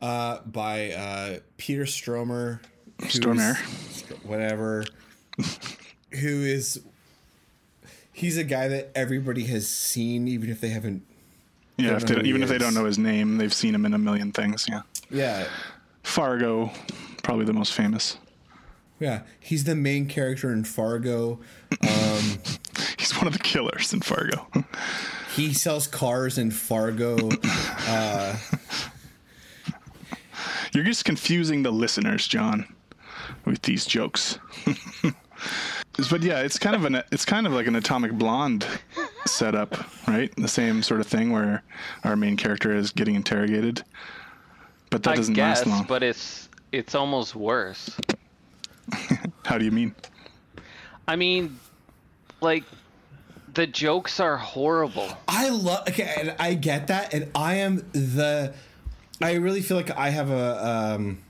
uh, 0.00 0.38
by 0.46 0.92
uh, 0.92 1.38
Peter 1.56 1.86
Stromer, 1.86 2.60
Stormare. 3.00 3.56
whatever, 4.24 4.84
who 6.12 6.42
is. 6.44 6.80
He's 8.20 8.36
a 8.36 8.44
guy 8.44 8.68
that 8.68 8.90
everybody 8.94 9.44
has 9.44 9.66
seen, 9.68 10.28
even 10.28 10.50
if 10.50 10.60
they 10.60 10.68
haven't 10.68 11.02
yeah, 11.80 11.96
if 11.96 12.04
they, 12.06 12.20
even 12.22 12.42
if 12.42 12.48
they 12.50 12.58
don't 12.58 12.74
know 12.74 12.84
his 12.84 12.98
name, 12.98 13.38
they've 13.38 13.54
seen 13.54 13.74
him 13.74 13.86
in 13.86 13.94
a 13.94 13.98
million 13.98 14.32
things. 14.32 14.66
Yeah, 14.68 14.82
Yeah, 15.10 15.46
Fargo, 16.02 16.70
probably 17.22 17.46
the 17.46 17.54
most 17.54 17.72
famous. 17.72 18.18
yeah. 18.98 19.22
He's 19.38 19.64
the 19.64 19.74
main 19.74 20.06
character 20.06 20.52
in 20.52 20.64
Fargo. 20.64 21.40
Um, 21.82 22.38
He's 22.98 23.16
one 23.16 23.26
of 23.26 23.32
the 23.32 23.38
killers 23.38 23.94
in 23.94 24.00
Fargo. 24.02 24.46
he 25.34 25.54
sells 25.54 25.86
cars 25.86 26.36
in 26.38 26.50
Fargo. 26.50 27.30
Uh, 27.92 28.36
You're 30.72 30.84
just 30.84 31.04
confusing 31.04 31.64
the 31.64 31.72
listeners, 31.72 32.28
John, 32.28 32.72
with 33.44 33.62
these 33.62 33.84
jokes. 33.84 34.38
But 36.10 36.22
yeah, 36.22 36.40
it's 36.40 36.58
kind 36.58 36.76
of 36.76 36.84
an 36.84 37.02
it's 37.12 37.24
kind 37.24 37.46
of 37.46 37.52
like 37.52 37.66
an 37.66 37.76
Atomic 37.76 38.12
Blonde 38.12 38.66
setup, 39.26 39.76
right? 40.08 40.34
The 40.36 40.48
same 40.48 40.82
sort 40.82 41.00
of 41.00 41.06
thing 41.06 41.32
where 41.32 41.62
our 42.04 42.16
main 42.16 42.36
character 42.36 42.74
is 42.74 42.90
getting 42.90 43.14
interrogated, 43.14 43.82
but 44.90 45.02
that 45.02 45.10
I 45.10 45.16
doesn't 45.16 45.34
guess, 45.34 45.66
last 45.66 45.66
long. 45.66 45.86
but 45.88 46.02
it's 46.02 46.48
it's 46.72 46.94
almost 46.94 47.34
worse. 47.34 47.96
How 49.44 49.58
do 49.58 49.64
you 49.64 49.70
mean? 49.70 49.94
I 51.06 51.16
mean, 51.16 51.58
like 52.40 52.64
the 53.54 53.66
jokes 53.66 54.20
are 54.20 54.36
horrible. 54.36 55.08
I 55.28 55.48
love. 55.48 55.88
Okay, 55.88 56.14
and 56.18 56.34
I 56.38 56.54
get 56.54 56.86
that, 56.86 57.12
and 57.14 57.30
I 57.34 57.56
am 57.56 57.84
the. 57.92 58.54
I 59.22 59.34
really 59.34 59.60
feel 59.60 59.76
like 59.76 59.90
I 59.90 60.10
have 60.10 60.30
a. 60.30 60.94
Um, 60.96 61.18
I 61.18 61.18
have 61.18 61.29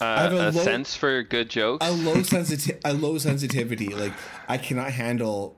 Uh, 0.00 0.28
a 0.30 0.34
a 0.34 0.50
low- 0.50 0.64
sense 0.64 0.94
for 0.94 1.22
good 1.22 1.48
jokes. 1.50 1.86
a 1.86 1.90
low 1.92 2.22
sensitivity. 2.22 2.80
a 2.84 2.92
low 2.94 3.18
sensitivity. 3.18 3.88
Like 3.88 4.12
I 4.48 4.58
cannot 4.58 4.90
handle 4.92 5.56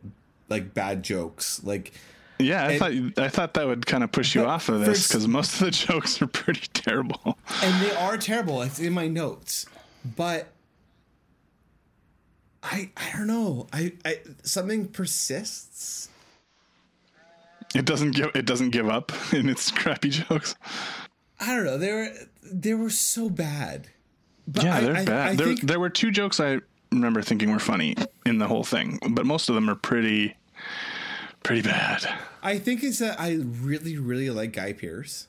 like 0.48 0.72
bad 0.74 1.02
jokes. 1.02 1.62
Like 1.64 1.92
Yeah, 2.38 2.64
I 2.64 2.70
And- 2.72 3.14
thought 3.14 3.24
I 3.24 3.28
thought 3.28 3.54
that 3.54 3.66
would 3.66 3.86
kind 3.86 4.02
of 4.04 4.12
push 4.12 4.34
you 4.34 4.44
off 4.46 4.68
of 4.68 4.80
this 4.80 5.06
because 5.08 5.28
most 5.28 5.54
of 5.54 5.60
the 5.66 5.70
jokes 5.86 6.20
are 6.22 6.26
pretty 6.26 6.66
terrible. 6.72 7.38
and 7.62 7.82
they 7.82 7.94
are 7.94 8.16
terrible. 8.16 8.62
It's 8.62 8.78
in 8.80 8.92
my 8.94 9.08
notes, 9.08 9.66
but 10.16 10.48
I 12.62 12.90
I 12.96 13.10
don't 13.16 13.26
know. 13.26 13.66
I 13.72 13.92
I 14.04 14.20
something 14.42 14.88
persists. 14.88 16.08
It 17.74 17.84
doesn't 17.84 18.12
give 18.12 18.30
it 18.34 18.46
doesn't 18.46 18.70
give 18.70 18.88
up 18.88 19.12
in 19.32 19.48
its 19.48 19.70
crappy 19.70 20.10
jokes. 20.10 20.54
I 21.38 21.54
don't 21.54 21.64
know. 21.64 21.78
They 21.78 21.92
were 21.92 22.12
they 22.42 22.74
were 22.74 22.90
so 22.90 23.30
bad. 23.30 23.88
But 24.52 24.64
yeah, 24.64 24.80
they're 24.80 24.96
I- 24.96 25.04
bad. 25.04 25.28
I 25.30 25.34
there, 25.36 25.46
think- 25.46 25.60
there 25.62 25.80
were 25.80 25.90
two 25.90 26.10
jokes 26.10 26.40
I 26.40 26.58
remember 26.92 27.22
thinking 27.22 27.50
were 27.52 27.58
funny 27.58 27.94
in 28.26 28.38
the 28.38 28.46
whole 28.48 28.64
thing, 28.64 28.98
but 29.10 29.24
most 29.26 29.48
of 29.48 29.54
them 29.54 29.70
are 29.70 29.74
pretty, 29.76 30.36
pretty 31.42 31.62
bad. 31.62 32.06
I 32.42 32.58
think 32.58 32.82
it's 32.82 32.98
that 32.98 33.20
I 33.20 33.34
really 33.34 33.96
really 33.98 34.30
like 34.30 34.52
Guy 34.52 34.72
Pearce. 34.72 35.26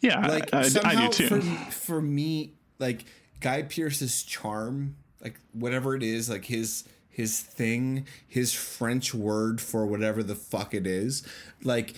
Yeah, 0.00 0.26
Like 0.26 0.52
I, 0.52 0.68
somehow 0.68 1.08
do 1.08 1.28
too. 1.28 1.40
For, 1.40 1.70
for 1.70 2.02
me, 2.02 2.52
like 2.78 3.04
Guy 3.40 3.62
Pearce's 3.62 4.22
charm, 4.22 4.96
like 5.22 5.38
whatever 5.52 5.94
it 5.96 6.02
is, 6.02 6.28
like 6.28 6.44
his 6.44 6.84
his 7.08 7.40
thing, 7.40 8.06
his 8.28 8.52
French 8.52 9.14
word 9.14 9.60
for 9.60 9.86
whatever 9.86 10.22
the 10.22 10.34
fuck 10.34 10.74
it 10.74 10.86
is, 10.86 11.26
like 11.62 11.94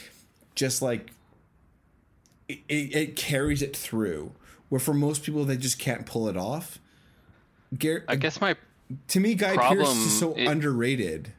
just 0.55 0.83
like 0.83 1.11
it, 2.49 2.59
it, 2.69 2.95
it 2.95 3.17
carries 3.17 3.63
it 3.63 3.77
through. 3.77 4.33
Where 4.69 4.81
for 4.81 4.95
most 4.95 5.23
people 5.23 5.45
they 5.45 5.57
just 5.57 5.79
can't 5.79 6.07
pull 6.07 6.29
it 6.29 6.37
off. 6.37 6.79
Gar- 7.79 8.05
I 8.09 8.17
guess 8.17 8.41
my 8.41 8.57
to 9.09 9.21
me, 9.21 9.35
Guy 9.35 9.57
Pearce 9.57 9.89
is 9.89 10.19
so 10.19 10.37
i- 10.37 10.41
underrated. 10.43 11.33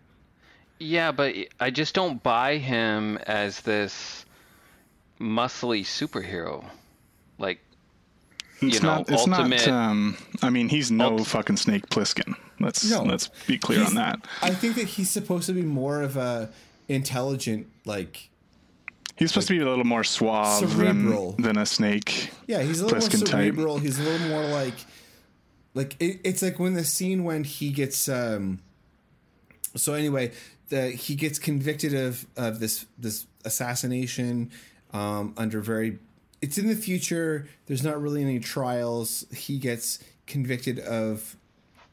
yeah, 0.79 1.11
but 1.11 1.35
I 1.59 1.69
just 1.69 1.93
don't 1.95 2.21
buy 2.23 2.57
him 2.57 3.17
as 3.25 3.61
this 3.61 4.25
muscly 5.19 5.81
superhero. 5.81 6.65
Like 7.37 7.59
It's 8.61 8.75
you 8.75 8.79
know, 8.81 8.95
not. 8.97 9.09
It's 9.09 9.27
ultimate. 9.27 9.67
not. 9.67 9.67
Um, 9.67 10.17
I 10.41 10.49
mean, 10.49 10.69
he's 10.69 10.91
no 10.91 11.17
Ult- 11.17 11.27
fucking 11.27 11.57
Snake 11.57 11.87
Plissken. 11.89 12.35
Let's 12.59 12.89
No. 12.89 13.03
let's 13.03 13.29
be 13.47 13.57
clear 13.57 13.79
He's- 13.79 13.89
on 13.89 13.95
that. 13.95 14.19
I 14.41 14.51
think 14.51 14.75
that 14.75 14.85
he's 14.87 15.09
supposed 15.09 15.45
to 15.47 15.53
be 15.53 15.61
more 15.61 16.01
of 16.01 16.15
a 16.17 16.49
intelligent, 16.87 17.67
like 17.85 18.29
He's 19.17 19.31
supposed 19.31 19.47
to 19.47 19.53
be 19.57 19.61
a 19.63 19.69
little 19.69 19.85
more 19.85 20.03
suave 20.03 20.69
Cerebral. 20.69 21.31
than 21.33 21.43
than 21.43 21.57
a 21.57 21.65
snake. 21.65 22.31
Yeah, 22.47 22.61
he's 22.61 22.81
a 22.81 22.85
little 22.85 22.99
more 22.99 23.09
type. 23.09 23.27
cerebral. 23.27 23.77
He's 23.77 23.97
a 23.99 24.03
little 24.03 24.27
more 24.27 24.43
like, 24.43 24.73
like 25.73 25.95
it, 26.01 26.19
it's 26.23 26.41
like 26.41 26.59
when 26.59 26.73
the 26.73 26.83
scene 26.83 27.23
when 27.23 27.43
he 27.43 27.69
gets. 27.69 28.09
um 28.09 28.59
So 29.75 29.93
anyway, 29.93 30.31
the 30.69 30.89
he 30.91 31.15
gets 31.15 31.39
convicted 31.39 31.93
of 31.93 32.25
of 32.35 32.59
this 32.59 32.85
this 32.97 33.25
assassination 33.45 34.51
um 34.93 35.33
under 35.37 35.61
very. 35.61 35.99
It's 36.41 36.57
in 36.57 36.67
the 36.67 36.75
future. 36.75 37.47
There's 37.67 37.83
not 37.83 37.99
really 38.01 38.21
any 38.21 38.39
trials. 38.39 39.25
He 39.33 39.57
gets 39.57 39.99
convicted 40.27 40.77
of 40.79 41.37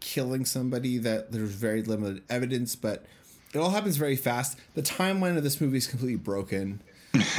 killing 0.00 0.44
somebody 0.44 0.98
that 0.98 1.30
there's 1.30 1.50
very 1.52 1.82
limited 1.82 2.22
evidence, 2.28 2.74
but 2.74 3.06
it 3.54 3.58
all 3.58 3.70
happens 3.70 3.96
very 3.96 4.16
fast. 4.16 4.58
The 4.74 4.82
timeline 4.82 5.36
of 5.36 5.44
this 5.44 5.60
movie 5.60 5.76
is 5.78 5.86
completely 5.86 6.16
broken. 6.16 6.82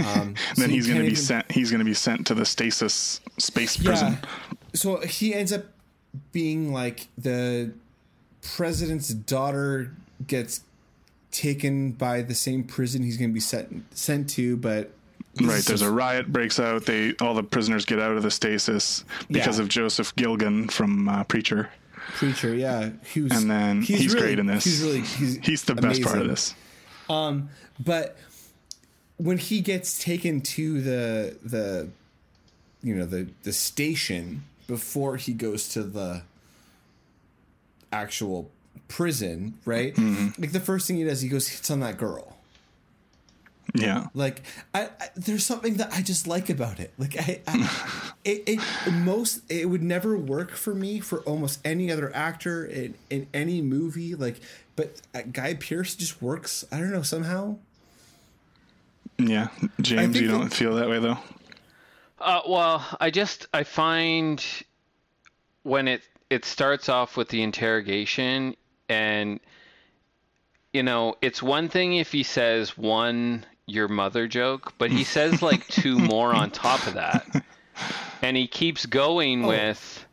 Um, 0.06 0.36
then 0.56 0.70
you 0.70 0.76
he's 0.76 0.88
going 0.88 0.98
to 1.00 1.04
be 1.04 1.12
even- 1.12 1.16
sent. 1.16 1.52
He's 1.52 1.70
going 1.72 1.80
to 1.80 1.86
be 1.86 1.94
sent 1.94 2.28
to 2.28 2.36
the 2.36 2.46
stasis 2.46 3.20
space 3.38 3.78
prison. 3.78 4.18
so 4.74 4.98
he 5.02 5.34
ends 5.34 5.52
up 5.52 5.66
being 6.32 6.72
like 6.72 7.08
the 7.18 7.72
president's 8.42 9.10
daughter 9.10 9.92
gets 10.28 10.62
taken 11.32 11.92
by 11.92 12.22
the 12.22 12.36
same 12.36 12.64
prison 12.64 13.02
he's 13.02 13.18
going 13.18 13.30
to 13.30 13.34
be 13.34 13.40
sent 13.40 13.84
sent 13.98 14.30
to, 14.32 14.58
but 14.58 14.92
Right, 15.42 15.64
there's 15.66 15.82
a 15.82 15.90
riot 15.92 16.32
breaks 16.32 16.60
out. 16.60 16.86
They 16.86 17.16
all 17.20 17.34
the 17.34 17.42
prisoners 17.42 17.86
get 17.86 17.98
out 18.00 18.16
of 18.16 18.22
the 18.22 18.30
stasis 18.30 19.04
because 19.32 19.58
Yeah. 19.58 19.64
of 19.64 19.70
Joseph 19.70 20.16
Gilgun 20.16 20.70
from 20.70 21.10
uh, 21.10 21.24
Preacher, 21.24 21.72
preacher, 22.10 22.54
yeah, 22.54 22.92
who's 23.16 23.32
and 23.32 23.50
then 23.50 23.82
he's, 23.82 24.14
really- 24.14 24.20
great 24.28 24.38
in 24.40 24.46
this. 24.46 24.64
He's 24.64 24.84
really 24.84 25.02
he's, 25.02 25.38
he's 25.38 25.64
the 25.64 25.74
best 25.74 26.04
part 26.04 26.20
of 26.22 26.28
this. 26.28 26.54
Um, 27.10 27.50
but 27.80 28.16
when 29.24 29.38
he 29.38 29.62
gets 29.62 30.04
taken 30.04 30.42
to 30.42 30.82
the 30.82 31.38
the 31.44 31.88
you 32.84 32.94
know 32.94 33.06
the 33.06 33.30
the 33.44 33.54
station 33.54 34.44
before 34.68 35.16
he 35.16 35.32
goes 35.34 35.70
to 35.70 35.84
the 35.84 36.24
actual 37.92 38.52
prison, 38.90 39.58
right? 39.66 39.96
Mm-hmm. 39.96 40.42
Like 40.42 40.52
the 40.52 40.60
first 40.60 40.88
thing 40.88 40.98
he 40.98 41.06
does, 41.06 41.22
he 41.22 41.30
goes 41.30 41.48
hits 41.48 41.72
on 41.72 41.80
that 41.80 41.98
girl. 41.98 42.36
Yeah, 43.76 44.08
Like 44.14 44.44
I, 44.74 44.90
I 45.00 45.10
there's 45.16 45.46
something 45.46 45.76
that 45.76 45.94
I 45.94 46.02
just 46.02 46.28
like 46.28 46.50
about 46.50 46.82
it. 46.82 46.94
Like 46.98 47.16
I, 47.18 47.42
I 47.48 48.12
it, 48.26 48.44
it 48.46 48.92
most 48.92 49.50
it 49.50 49.70
would 49.70 49.82
never 49.82 50.18
work 50.18 50.52
for 50.52 50.76
me 50.76 51.00
for 51.00 51.22
almost 51.22 51.62
any 51.66 51.90
other 51.90 52.14
actor 52.14 52.66
in 52.66 52.96
in 53.10 53.28
any 53.34 53.62
movie. 53.62 54.16
Like, 54.16 54.42
but 54.76 55.02
uh, 55.16 55.22
Guy 55.32 55.54
Pearce 55.54 55.96
just 55.96 56.22
works. 56.22 56.66
I 56.74 56.80
don't 56.80 56.92
know 56.92 57.04
somehow. 57.04 57.56
Yeah. 59.18 59.48
James, 59.82 60.20
you 60.20 60.28
don't 60.28 60.46
that- 60.50 60.54
feel 60.54 60.76
that 60.76 60.90
way 60.90 61.00
though. 61.00 61.18
Uh, 62.20 62.42
well, 62.48 62.86
I 63.02 63.10
just 63.10 63.48
I 63.54 63.64
find 63.64 64.44
when 65.64 65.88
it 65.88 66.02
it 66.30 66.46
starts 66.46 66.88
off 66.90 67.18
with 67.18 67.30
the 67.30 67.44
interrogation 67.44 68.56
and 68.90 69.40
you 70.72 70.84
know 70.84 71.16
it's 71.22 71.44
one 71.44 71.70
thing 71.70 71.96
if 71.98 72.12
he 72.12 72.24
says 72.24 72.78
one 72.78 73.46
your 73.66 73.88
mother 73.88 74.28
joke, 74.28 74.74
but 74.78 74.92
he 74.92 75.04
says 75.04 75.42
like 75.42 75.68
two 75.70 75.98
more 76.00 76.34
on 76.34 76.52
top 76.52 76.86
of 76.88 76.94
that, 76.96 77.46
and 78.22 78.36
he 78.38 78.48
keeps 78.48 78.86
going 78.86 79.46
Oh. 79.46 79.50
with 79.50 80.06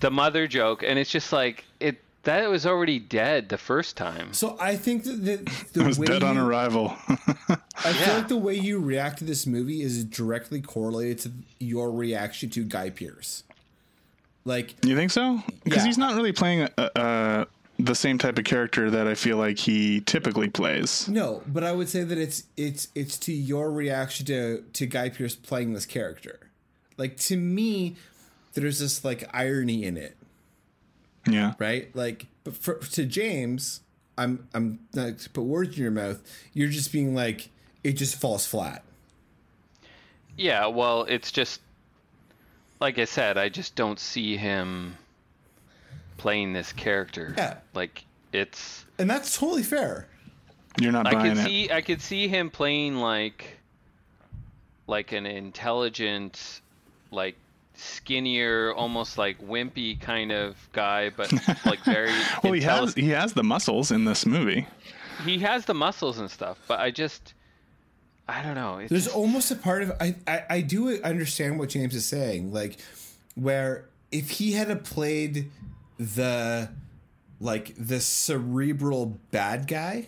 the 0.00 0.10
mother 0.10 0.46
joke, 0.46 0.82
and 0.82 0.98
it's 0.98 1.10
just 1.10 1.32
like 1.32 1.64
it 1.80 2.02
that 2.24 2.48
was 2.48 2.66
already 2.66 2.98
dead 2.98 3.48
the 3.48 3.58
first 3.58 3.96
time. 3.96 4.32
So 4.32 4.56
I 4.60 4.76
think 4.76 5.04
that 5.04 5.24
the, 5.24 5.36
the 5.72 5.80
It 5.82 5.86
was 5.86 5.98
way 5.98 6.06
dead 6.06 6.22
on 6.22 6.38
arrival. 6.38 6.96
I 7.84 7.92
feel 7.92 8.14
like 8.14 8.28
the 8.28 8.36
way 8.36 8.54
you 8.54 8.78
react 8.78 9.18
to 9.18 9.24
this 9.24 9.46
movie 9.46 9.82
is 9.82 10.04
directly 10.04 10.60
correlated 10.60 11.18
to 11.20 11.32
your 11.58 11.90
reaction 11.90 12.48
to 12.50 12.64
Guy 12.64 12.90
Pearce. 12.90 13.42
Like 14.44 14.74
you 14.84 14.96
think 14.96 15.10
so? 15.10 15.42
Because 15.64 15.82
Yeah. 15.82 15.86
he's 15.86 15.98
not 15.98 16.14
really 16.16 16.32
playing 16.32 16.68
uh, 16.76 16.88
uh, 16.96 17.44
the 17.78 17.94
same 17.94 18.18
type 18.18 18.38
of 18.38 18.44
character 18.44 18.90
that 18.90 19.06
I 19.06 19.14
feel 19.14 19.36
like 19.36 19.58
he 19.58 20.00
typically 20.02 20.48
plays. 20.48 21.08
no, 21.08 21.42
but 21.46 21.64
I 21.64 21.72
would 21.72 21.88
say 21.88 22.02
that 22.04 22.18
it's 22.18 22.44
it's 22.56 22.88
it's 22.94 23.18
to 23.18 23.32
your 23.32 23.70
reaction 23.70 24.26
to 24.26 24.62
to 24.74 24.86
Guy 24.86 25.08
Pearce 25.10 25.34
playing 25.36 25.72
this 25.74 25.86
character. 25.86 26.38
Like 26.96 27.16
to 27.18 27.36
me, 27.36 27.96
there's 28.54 28.78
this 28.80 29.04
like 29.04 29.28
irony 29.32 29.84
in 29.84 29.96
it, 29.96 30.16
Yeah, 31.26 31.54
right? 31.58 31.94
Like, 31.94 32.26
but 32.44 32.56
for, 32.56 32.74
to 32.74 33.04
James, 33.04 33.80
I'm 34.18 34.48
I'm 34.54 34.80
not 34.94 35.18
to 35.20 35.30
put 35.30 35.42
words 35.44 35.76
in 35.76 35.82
your 35.82 35.92
mouth. 35.92 36.20
You're 36.52 36.68
just 36.68 36.92
being 36.92 37.14
like 37.14 37.50
it 37.84 37.92
just 37.92 38.16
falls 38.20 38.46
flat. 38.46 38.82
Yeah, 40.36 40.66
well, 40.66 41.02
it's 41.04 41.30
just 41.30 41.60
like 42.80 42.98
I 42.98 43.04
said, 43.04 43.38
I 43.38 43.48
just 43.48 43.74
don't 43.76 44.00
see 44.00 44.36
him 44.36 44.96
playing 46.16 46.52
this 46.52 46.72
character. 46.72 47.34
Yeah. 47.36 47.58
Like 47.74 48.04
it's 48.32 48.84
And 48.98 49.08
that's 49.10 49.38
totally 49.38 49.62
fair. 49.62 50.08
you're 50.80 50.92
not 50.92 51.06
I 51.06 51.12
buying 51.12 51.34
could 51.34 51.38
it. 51.44 51.46
see 51.46 51.70
I 51.70 51.80
could 51.82 52.00
see 52.00 52.28
him 52.28 52.50
playing 52.50 52.96
like 52.96 53.58
like 54.86 55.12
an 55.12 55.26
intelligent 55.26 56.60
like 57.10 57.36
skinnier 57.82 58.72
almost 58.74 59.18
like 59.18 59.40
wimpy 59.42 60.00
kind 60.00 60.30
of 60.32 60.56
guy 60.72 61.10
but 61.10 61.32
like 61.66 61.80
very 61.84 62.12
well, 62.42 62.52
he 62.52 62.60
has 62.62 62.94
he 62.94 63.08
has 63.10 63.32
the 63.32 63.42
muscles 63.44 63.90
in 63.90 64.04
this 64.04 64.24
movie. 64.26 64.66
he 65.24 65.38
has 65.38 65.64
the 65.64 65.74
muscles 65.74 66.18
and 66.18 66.30
stuff 66.30 66.58
but 66.68 66.78
I 66.80 66.90
just 66.90 67.34
I 68.28 68.42
don't 68.42 68.54
know 68.54 68.78
it's 68.78 68.90
There's 68.90 69.04
just- 69.04 69.16
almost 69.16 69.50
a 69.50 69.56
part 69.56 69.82
of 69.82 69.92
I, 70.00 70.14
I 70.26 70.44
I 70.50 70.60
do 70.60 71.00
understand 71.02 71.58
what 71.58 71.68
James 71.70 71.94
is 71.94 72.06
saying, 72.06 72.52
like 72.52 72.78
where 73.34 73.88
if 74.10 74.30
he 74.30 74.52
had 74.52 74.68
have 74.68 74.84
played 74.84 75.50
the 75.98 76.68
like 77.40 77.74
the 77.76 78.00
cerebral 78.00 79.18
bad 79.32 79.66
guy, 79.66 80.06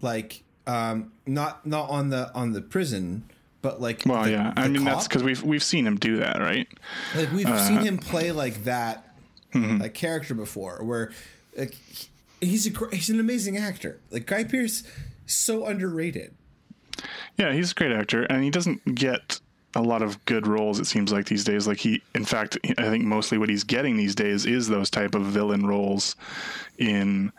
like 0.00 0.42
um 0.66 1.10
not 1.26 1.66
not 1.66 1.90
on 1.90 2.10
the 2.10 2.32
on 2.34 2.52
the 2.52 2.60
prison, 2.60 3.24
but 3.62 3.80
like 3.80 4.02
Well, 4.06 4.24
the- 4.24 4.30
yeah. 4.30 4.52
I 4.56 4.64
the 4.64 4.68
mean, 4.70 4.84
that's 4.84 5.06
because 5.08 5.22
we've 5.22 5.42
we've 5.42 5.62
seen 5.62 5.86
him 5.86 5.96
do 5.96 6.16
that, 6.18 6.38
right? 6.40 6.66
like 7.16 7.32
we've 7.32 7.46
uh, 7.46 7.58
seen 7.58 7.78
him 7.78 7.98
play 7.98 8.32
like 8.32 8.64
that 8.64 9.06
Mm-hmm. 9.54 9.78
like 9.80 9.94
character 9.94 10.32
before, 10.32 10.78
where 10.84 11.10
like 11.56 11.74
he's 12.40 12.68
a 12.68 12.86
he's 12.94 13.10
an 13.10 13.18
amazing 13.18 13.56
actor. 13.56 13.98
Like 14.12 14.26
Guy 14.26 14.44
Pearce, 14.44 14.84
so 15.26 15.66
underrated. 15.66 16.34
Yeah, 17.36 17.52
he's 17.52 17.72
a 17.72 17.74
great 17.74 17.90
actor, 17.90 18.22
and 18.24 18.44
he 18.44 18.50
doesn't 18.50 18.94
get 18.94 19.40
a 19.74 19.82
lot 19.82 20.02
of 20.02 20.24
good 20.24 20.46
roles. 20.46 20.80
It 20.80 20.86
seems 20.86 21.12
like 21.12 21.26
these 21.26 21.44
days. 21.44 21.66
Like 21.66 21.78
he, 21.78 22.02
in 22.14 22.24
fact, 22.24 22.58
I 22.78 22.88
think 22.90 23.04
mostly 23.04 23.38
what 23.38 23.48
he's 23.48 23.64
getting 23.64 23.96
these 23.96 24.14
days 24.14 24.44
is 24.46 24.68
those 24.68 24.90
type 24.90 25.14
of 25.14 25.22
villain 25.22 25.66
roles. 25.66 26.16
In, 26.78 27.30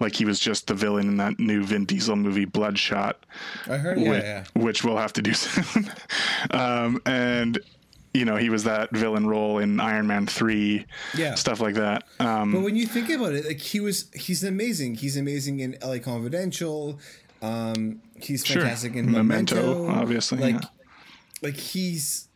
like 0.00 0.14
he 0.14 0.24
was 0.24 0.38
just 0.38 0.66
the 0.66 0.74
villain 0.74 1.08
in 1.08 1.16
that 1.16 1.38
new 1.38 1.64
Vin 1.64 1.86
Diesel 1.86 2.14
movie 2.16 2.44
Bloodshot. 2.44 3.18
I 3.68 3.78
heard, 3.78 3.96
which, 3.96 4.06
yeah. 4.06 4.44
which 4.54 4.84
we'll 4.84 4.98
have 4.98 5.12
to 5.14 5.22
do 5.22 5.32
soon. 5.34 5.90
um, 6.50 7.00
and 7.06 7.58
you 8.14 8.26
know, 8.26 8.36
he 8.36 8.50
was 8.50 8.64
that 8.64 8.90
villain 8.90 9.26
role 9.26 9.58
in 9.58 9.80
Iron 9.80 10.06
Man 10.06 10.26
three. 10.26 10.84
Yeah. 11.16 11.34
stuff 11.34 11.60
like 11.60 11.74
that. 11.76 12.04
Um, 12.20 12.52
But 12.52 12.60
when 12.62 12.76
you 12.76 12.86
think 12.86 13.08
about 13.08 13.32
it, 13.32 13.46
like 13.46 13.58
he 13.60 13.80
was, 13.80 14.10
he's 14.14 14.44
amazing. 14.44 14.96
He's 14.96 15.16
amazing 15.16 15.60
in 15.60 15.78
LA 15.82 15.98
Confidential. 15.98 16.98
Um, 17.40 18.02
he's 18.20 18.44
Sure. 18.44 18.60
fantastic 18.62 18.94
in 18.94 19.10
Memento, 19.10 19.56
Memento, 19.56 19.88
obviously, 19.88 20.38
Like, 20.38 20.54
yeah. 20.62 20.68
Like 21.42 21.56
he's 21.56 22.28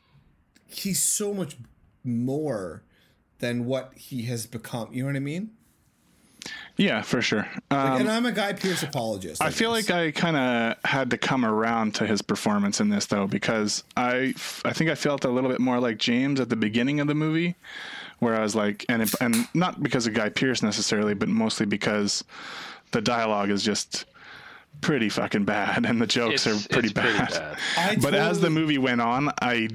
he's 0.66 1.00
so 1.00 1.32
much 1.32 1.56
more 2.04 2.82
than 3.38 3.64
what 3.66 3.92
he 3.96 4.22
has 4.22 4.46
become. 4.46 4.92
You 4.92 5.02
know 5.02 5.08
what 5.08 5.16
I 5.16 5.20
mean? 5.20 5.50
yeah, 6.76 7.02
for 7.02 7.22
sure. 7.22 7.48
Like, 7.70 7.80
Um, 7.80 8.00
and 8.02 8.10
I'm 8.10 8.26
a 8.26 8.32
Guy 8.32 8.52
Pearce 8.52 8.82
apologist. 8.82 9.42
I 9.42 9.50
feel 9.50 9.70
like 9.70 9.90
I 9.90 10.10
kind 10.10 10.36
of 10.36 10.76
had 10.84 11.10
to 11.10 11.18
come 11.18 11.44
around 11.44 11.94
to 11.96 12.06
his 12.06 12.22
performance 12.22 12.80
in 12.80 12.88
this 12.88 13.06
though 13.06 13.26
because 13.26 13.82
I 13.96 14.34
I 14.64 14.72
think 14.72 14.90
I 14.90 14.94
felt 14.94 15.24
a 15.24 15.30
little 15.30 15.50
bit 15.50 15.60
more 15.60 15.80
like 15.80 15.98
James 15.98 16.38
at 16.40 16.48
the 16.48 16.56
beginning 16.56 17.00
of 17.00 17.06
the 17.06 17.14
movie 17.14 17.56
where 18.18 18.34
I 18.34 18.42
was 18.42 18.54
like 18.54 18.84
and 18.88 19.02
it, 19.02 19.14
and 19.20 19.48
not 19.54 19.82
because 19.82 20.06
of 20.06 20.14
Guy 20.14 20.28
Pearce 20.28 20.62
necessarily 20.62 21.14
but 21.14 21.28
mostly 21.28 21.66
because 21.66 22.24
the 22.92 23.00
dialogue 23.00 23.50
is 23.50 23.62
just 23.62 24.04
pretty 24.80 25.08
fucking 25.08 25.44
bad 25.44 25.84
and 25.86 26.00
the 26.00 26.06
jokes 26.06 26.46
It's- 26.46 26.64
are 26.64 26.68
pretty 26.68 26.88
it's 26.88 26.98
pretty 27.00 27.18
bad. 27.18 27.30
bad. 27.30 27.58
I 27.76 27.96
but 27.96 28.14
as 28.14 28.40
the 28.40 28.50
movie 28.50 28.78
went 28.78 29.00
on, 29.00 29.30
I 29.40 29.68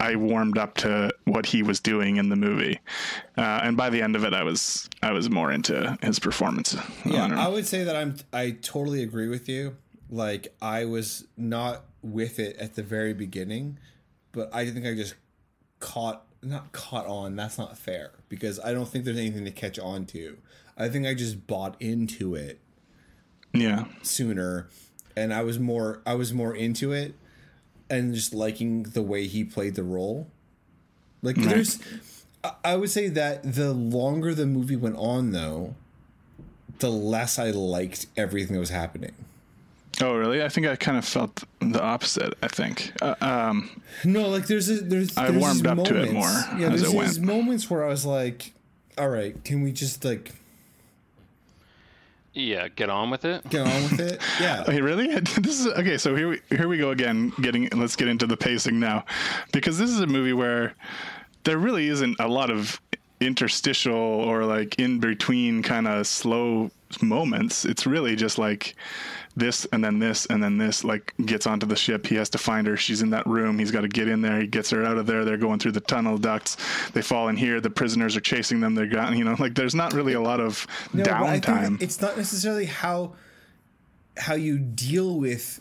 I 0.00 0.14
warmed 0.16 0.58
up 0.58 0.76
to 0.78 1.10
what 1.24 1.44
he 1.46 1.62
was 1.64 1.80
doing 1.80 2.16
in 2.18 2.28
the 2.28 2.36
movie, 2.36 2.78
uh, 3.36 3.60
and 3.64 3.76
by 3.76 3.90
the 3.90 4.00
end 4.00 4.14
of 4.14 4.22
it, 4.24 4.32
I 4.32 4.44
was 4.44 4.88
I 5.02 5.10
was 5.12 5.28
more 5.28 5.50
into 5.50 5.98
his 6.02 6.18
performance. 6.20 6.76
Yeah, 7.04 7.26
don't. 7.26 7.36
I 7.38 7.48
would 7.48 7.66
say 7.66 7.82
that 7.84 7.96
I'm. 7.96 8.14
I 8.32 8.52
totally 8.62 9.02
agree 9.02 9.28
with 9.28 9.48
you. 9.48 9.76
Like 10.10 10.54
I 10.62 10.84
was 10.84 11.26
not 11.36 11.84
with 12.02 12.38
it 12.38 12.56
at 12.58 12.74
the 12.76 12.82
very 12.84 13.12
beginning, 13.12 13.78
but 14.32 14.54
I 14.54 14.70
think 14.70 14.86
I 14.86 14.94
just 14.94 15.14
caught 15.80 16.24
not 16.42 16.70
caught 16.72 17.06
on. 17.06 17.34
That's 17.34 17.58
not 17.58 17.76
fair 17.76 18.12
because 18.28 18.60
I 18.60 18.72
don't 18.72 18.88
think 18.88 19.04
there's 19.04 19.18
anything 19.18 19.44
to 19.46 19.50
catch 19.50 19.78
on 19.80 20.06
to. 20.06 20.38
I 20.76 20.88
think 20.88 21.06
I 21.06 21.14
just 21.14 21.46
bought 21.48 21.74
into 21.80 22.36
it 22.36 22.60
yeah. 23.52 23.84
sooner, 24.02 24.68
and 25.16 25.32
I 25.32 25.42
was 25.42 25.58
more. 25.58 26.00
I 26.06 26.14
was 26.14 26.32
more 26.32 26.54
into 26.54 26.92
it, 26.92 27.14
and 27.90 28.14
just 28.14 28.34
liking 28.34 28.84
the 28.84 29.02
way 29.02 29.26
he 29.26 29.44
played 29.44 29.74
the 29.74 29.82
role. 29.84 30.28
Like 31.22 31.36
there's, 31.36 31.78
I- 32.44 32.52
I 32.64 32.76
would 32.76 32.90
say 32.90 33.08
that 33.08 33.42
the 33.54 33.72
longer 33.72 34.34
the 34.34 34.46
movie 34.46 34.76
went 34.76 34.96
on, 34.96 35.32
though, 35.32 35.74
the 36.78 36.90
less 36.90 37.38
I 37.38 37.50
liked 37.50 38.06
everything 38.16 38.54
that 38.54 38.60
was 38.60 38.70
happening. 38.70 39.12
Oh, 40.00 40.14
really? 40.14 40.44
I 40.44 40.48
think 40.48 40.68
I 40.68 40.76
kind 40.76 40.96
of 40.96 41.04
felt 41.04 41.42
the 41.58 41.82
opposite. 41.82 42.34
I 42.40 42.46
think. 42.46 42.92
Uh, 43.02 43.16
um, 43.20 43.68
No, 44.04 44.28
like 44.28 44.46
there's 44.46 44.68
a, 44.70 44.74
there's 44.74 45.16
I 45.18 45.30
there's 45.32 45.40
warmed 45.42 45.60
these 45.60 45.66
up 45.66 45.84
to 45.86 46.00
it 46.02 46.12
more 46.12 46.22
Yeah, 46.56 46.68
as 46.70 46.82
there's 46.82 46.82
it 46.82 46.84
these 47.00 47.18
went. 47.18 47.20
moments 47.22 47.68
where 47.68 47.84
I 47.84 47.88
was 47.88 48.06
like, 48.06 48.52
"All 48.96 49.08
right, 49.08 49.42
can 49.44 49.62
we 49.62 49.72
just 49.72 50.04
like 50.04 50.34
Yeah, 52.38 52.68
get 52.68 52.88
on 52.88 53.10
with 53.10 53.24
it. 53.24 53.48
get 53.50 53.62
on 53.66 53.82
with 53.84 54.00
it?" 54.00 54.20
Yeah, 54.40 54.62
Okay, 54.62 54.80
really? 54.80 55.08
This 55.40 55.60
is 55.60 55.66
okay. 55.66 55.98
So 55.98 56.14
here 56.14 56.28
we 56.28 56.40
here 56.50 56.68
we 56.68 56.78
go 56.78 56.90
again. 56.90 57.32
Getting 57.42 57.68
let's 57.74 57.96
get 57.96 58.08
into 58.08 58.26
the 58.26 58.36
pacing 58.36 58.78
now, 58.78 59.04
because 59.52 59.78
this 59.78 59.90
is 59.90 60.00
a 60.00 60.06
movie 60.06 60.32
where 60.32 60.74
there 61.44 61.58
really 61.58 61.88
isn't 61.88 62.16
a 62.20 62.28
lot 62.28 62.50
of 62.50 62.80
interstitial 63.20 63.96
or 63.96 64.44
like 64.44 64.78
in 64.78 65.00
between 65.00 65.62
kind 65.62 65.88
of 65.88 66.06
slow 66.06 66.70
moments. 67.02 67.64
It's 67.64 67.86
really 67.86 68.14
just 68.14 68.38
like 68.38 68.76
this 69.38 69.66
and 69.66 69.82
then 69.84 69.98
this 69.98 70.26
and 70.26 70.42
then 70.42 70.58
this. 70.58 70.84
Like 70.84 71.14
gets 71.24 71.46
onto 71.46 71.66
the 71.66 71.76
ship. 71.76 72.06
He 72.06 72.16
has 72.16 72.28
to 72.30 72.38
find 72.38 72.66
her. 72.66 72.76
She's 72.76 73.02
in 73.02 73.10
that 73.10 73.26
room. 73.26 73.58
He's 73.58 73.70
got 73.70 73.82
to 73.82 73.88
get 73.88 74.08
in 74.08 74.22
there. 74.22 74.40
He 74.40 74.46
gets 74.46 74.70
her 74.70 74.84
out 74.84 74.98
of 74.98 75.06
there. 75.06 75.24
They're 75.24 75.36
going 75.36 75.58
through 75.58 75.72
the 75.72 75.80
tunnel 75.80 76.18
ducts. 76.18 76.56
They 76.90 77.02
fall 77.02 77.28
in 77.28 77.36
here. 77.36 77.60
The 77.60 77.70
prisoners 77.70 78.16
are 78.16 78.20
chasing 78.20 78.60
them. 78.60 78.74
They're 78.74 78.86
gone. 78.86 79.16
You 79.16 79.24
know, 79.24 79.36
like 79.38 79.54
there's 79.54 79.74
not 79.74 79.92
really 79.92 80.14
a 80.14 80.20
lot 80.20 80.40
of 80.40 80.66
No, 80.92 81.04
but 81.04 81.12
downtime. 81.12 81.80
It's 81.80 82.00
not 82.00 82.16
necessarily 82.16 82.66
how 82.66 83.14
how 84.16 84.34
you 84.34 84.58
deal 84.58 85.16
with 85.16 85.60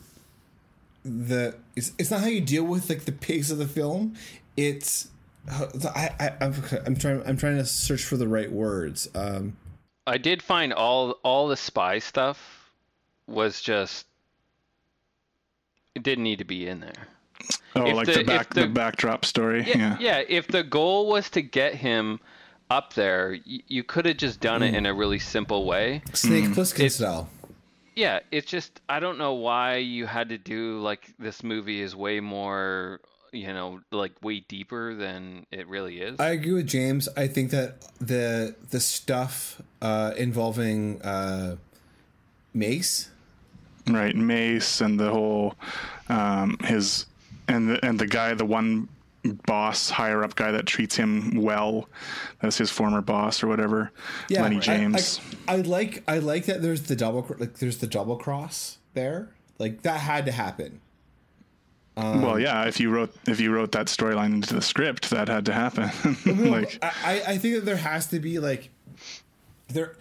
the. 1.04 1.56
It's, 1.76 1.94
it's 1.98 2.12
not 2.12 2.22
how 2.22 2.28
you 2.28 2.42
deal 2.42 2.64
with 2.64 2.90
like 2.90 3.06
the 3.06 3.12
pace 3.12 3.52
of 3.52 3.58
the 3.58 3.68
film. 3.68 4.16
It's 4.56 5.10
I, 5.50 6.10
I 6.20 6.34
I'm, 6.42 6.54
I'm 6.86 6.96
trying 6.96 7.24
I'm 7.26 7.38
trying 7.38 7.58
to 7.58 7.66
search 7.66 8.04
for 8.04 8.18
the 8.18 8.28
right 8.28 8.52
words. 8.52 9.08
Um, 9.16 9.58
I 10.06 10.18
did 10.18 10.42
find 10.42 10.74
all 10.74 11.12
all 11.24 11.48
the 11.48 11.58
spy 11.58 12.00
stuff 12.00 12.57
was 13.28 13.62
just 13.62 14.06
it 15.96 16.04
didn't 16.04 16.24
need 16.24 16.40
to 16.40 16.46
be 16.46 16.68
in 16.68 16.80
there. 16.80 17.08
Oh, 17.76 17.86
If 17.86 17.96
like 17.96 18.08
the- 18.08 18.14
the, 18.20 18.24
back 18.24 18.54
the, 18.54 18.62
the- 18.62 18.68
backdrop 18.68 19.26
story. 19.26 19.64
Yeah, 19.68 19.78
Yeah. 19.78 19.98
yeah. 20.00 20.24
If 20.28 20.48
the 20.48 20.64
goal 20.64 21.08
was 21.08 21.30
to 21.32 21.42
get 21.42 21.76
him 21.76 22.20
up 22.70 22.94
there, 22.94 23.38
y- 23.48 23.62
you 23.68 23.84
could 23.84 24.06
have 24.06 24.18
just 24.18 24.40
done 24.40 24.62
it 24.64 24.74
Mm. 24.74 24.78
in 24.78 24.86
a 24.86 24.94
really 24.94 25.20
simple 25.20 25.66
way. 25.66 26.02
Snake 26.14 26.46
Hmm. 26.46 26.54
Plissken 26.54 26.92
style. 26.92 27.30
Yeah, 27.96 28.20
it's 28.32 28.48
just 28.50 28.80
I 28.90 29.00
don't 29.00 29.18
know 29.18 29.34
why 29.34 29.78
you 29.78 30.06
had 30.06 30.30
to 30.30 30.38
do 30.38 30.80
like 30.82 31.14
this 31.18 31.44
movie 31.44 31.82
is 31.82 31.96
way 31.96 32.20
more, 32.20 33.00
you 33.32 33.48
know, 33.48 33.80
like 33.92 34.12
way 34.22 34.42
deeper 34.42 34.94
than 34.94 35.48
it 35.52 35.68
really 35.68 36.02
is. 36.02 36.20
I 36.20 36.30
agree 36.30 36.54
with 36.54 36.68
James. 36.68 37.10
I 37.18 37.28
think 37.28 37.50
that 37.52 37.82
the 38.00 38.56
the 38.70 38.80
stuff 38.80 39.62
uh, 39.82 40.14
involving 40.18 41.02
uh, 41.02 41.56
Mace. 42.54 43.10
Right, 43.90 44.16
Mace 44.16 44.82
and 44.82 45.00
the 45.00 45.10
whole 45.12 45.56
um, 46.10 46.58
his 46.64 47.06
and 47.48 47.70
the 47.70 47.86
and 47.86 47.98
the 48.00 48.08
guy, 48.08 48.34
the 48.34 48.46
one 48.46 48.90
boss 49.46 49.90
higher 49.90 50.24
up 50.24 50.36
guy 50.36 50.52
that 50.52 50.66
treats 50.66 50.96
him 50.96 51.32
well, 51.42 51.90
that's 52.42 52.58
his 52.58 52.70
former 52.72 53.02
boss 53.02 53.44
or 53.44 53.48
whatever. 53.48 53.92
yeah, 54.30 54.42
Lenny 54.42 54.58
I- 54.58 54.60
James. 54.60 55.20
I, 55.48 55.54
I 55.54 55.56
like 55.58 56.04
I 56.08 56.20
like 56.20 56.46
that 56.46 56.62
there's 56.62 56.84
the 56.84 56.96
double 56.96 57.26
like 57.40 57.56
there's 57.60 57.78
the 57.78 57.88
double 57.88 58.18
cross 58.18 58.78
there. 58.94 59.30
Like 59.60 59.82
that 59.84 60.00
had 60.02 60.26
to 60.28 60.32
happen. 60.32 60.82
Um, 61.96 62.22
well, 62.22 62.40
yeah, 62.40 62.66
if 62.66 62.80
you 62.80 62.90
wrote 62.92 63.16
if 63.28 63.40
you 63.40 63.52
wrote 63.52 63.72
that 63.72 63.88
storyline 63.88 64.34
into 64.34 64.54
the 64.54 64.62
script, 64.62 65.10
that 65.10 65.28
had 65.30 65.46
to 65.48 65.54
happen. 65.54 65.90
like, 66.52 66.78
I, 66.84 66.92
I- 67.04 67.24
I 67.34 67.38
think 67.38 67.56
that 67.56 67.66
there 67.66 67.78
has 67.78 68.08
to 68.08 68.20
be 68.20 68.38
like 68.40 68.70
there 69.70 69.96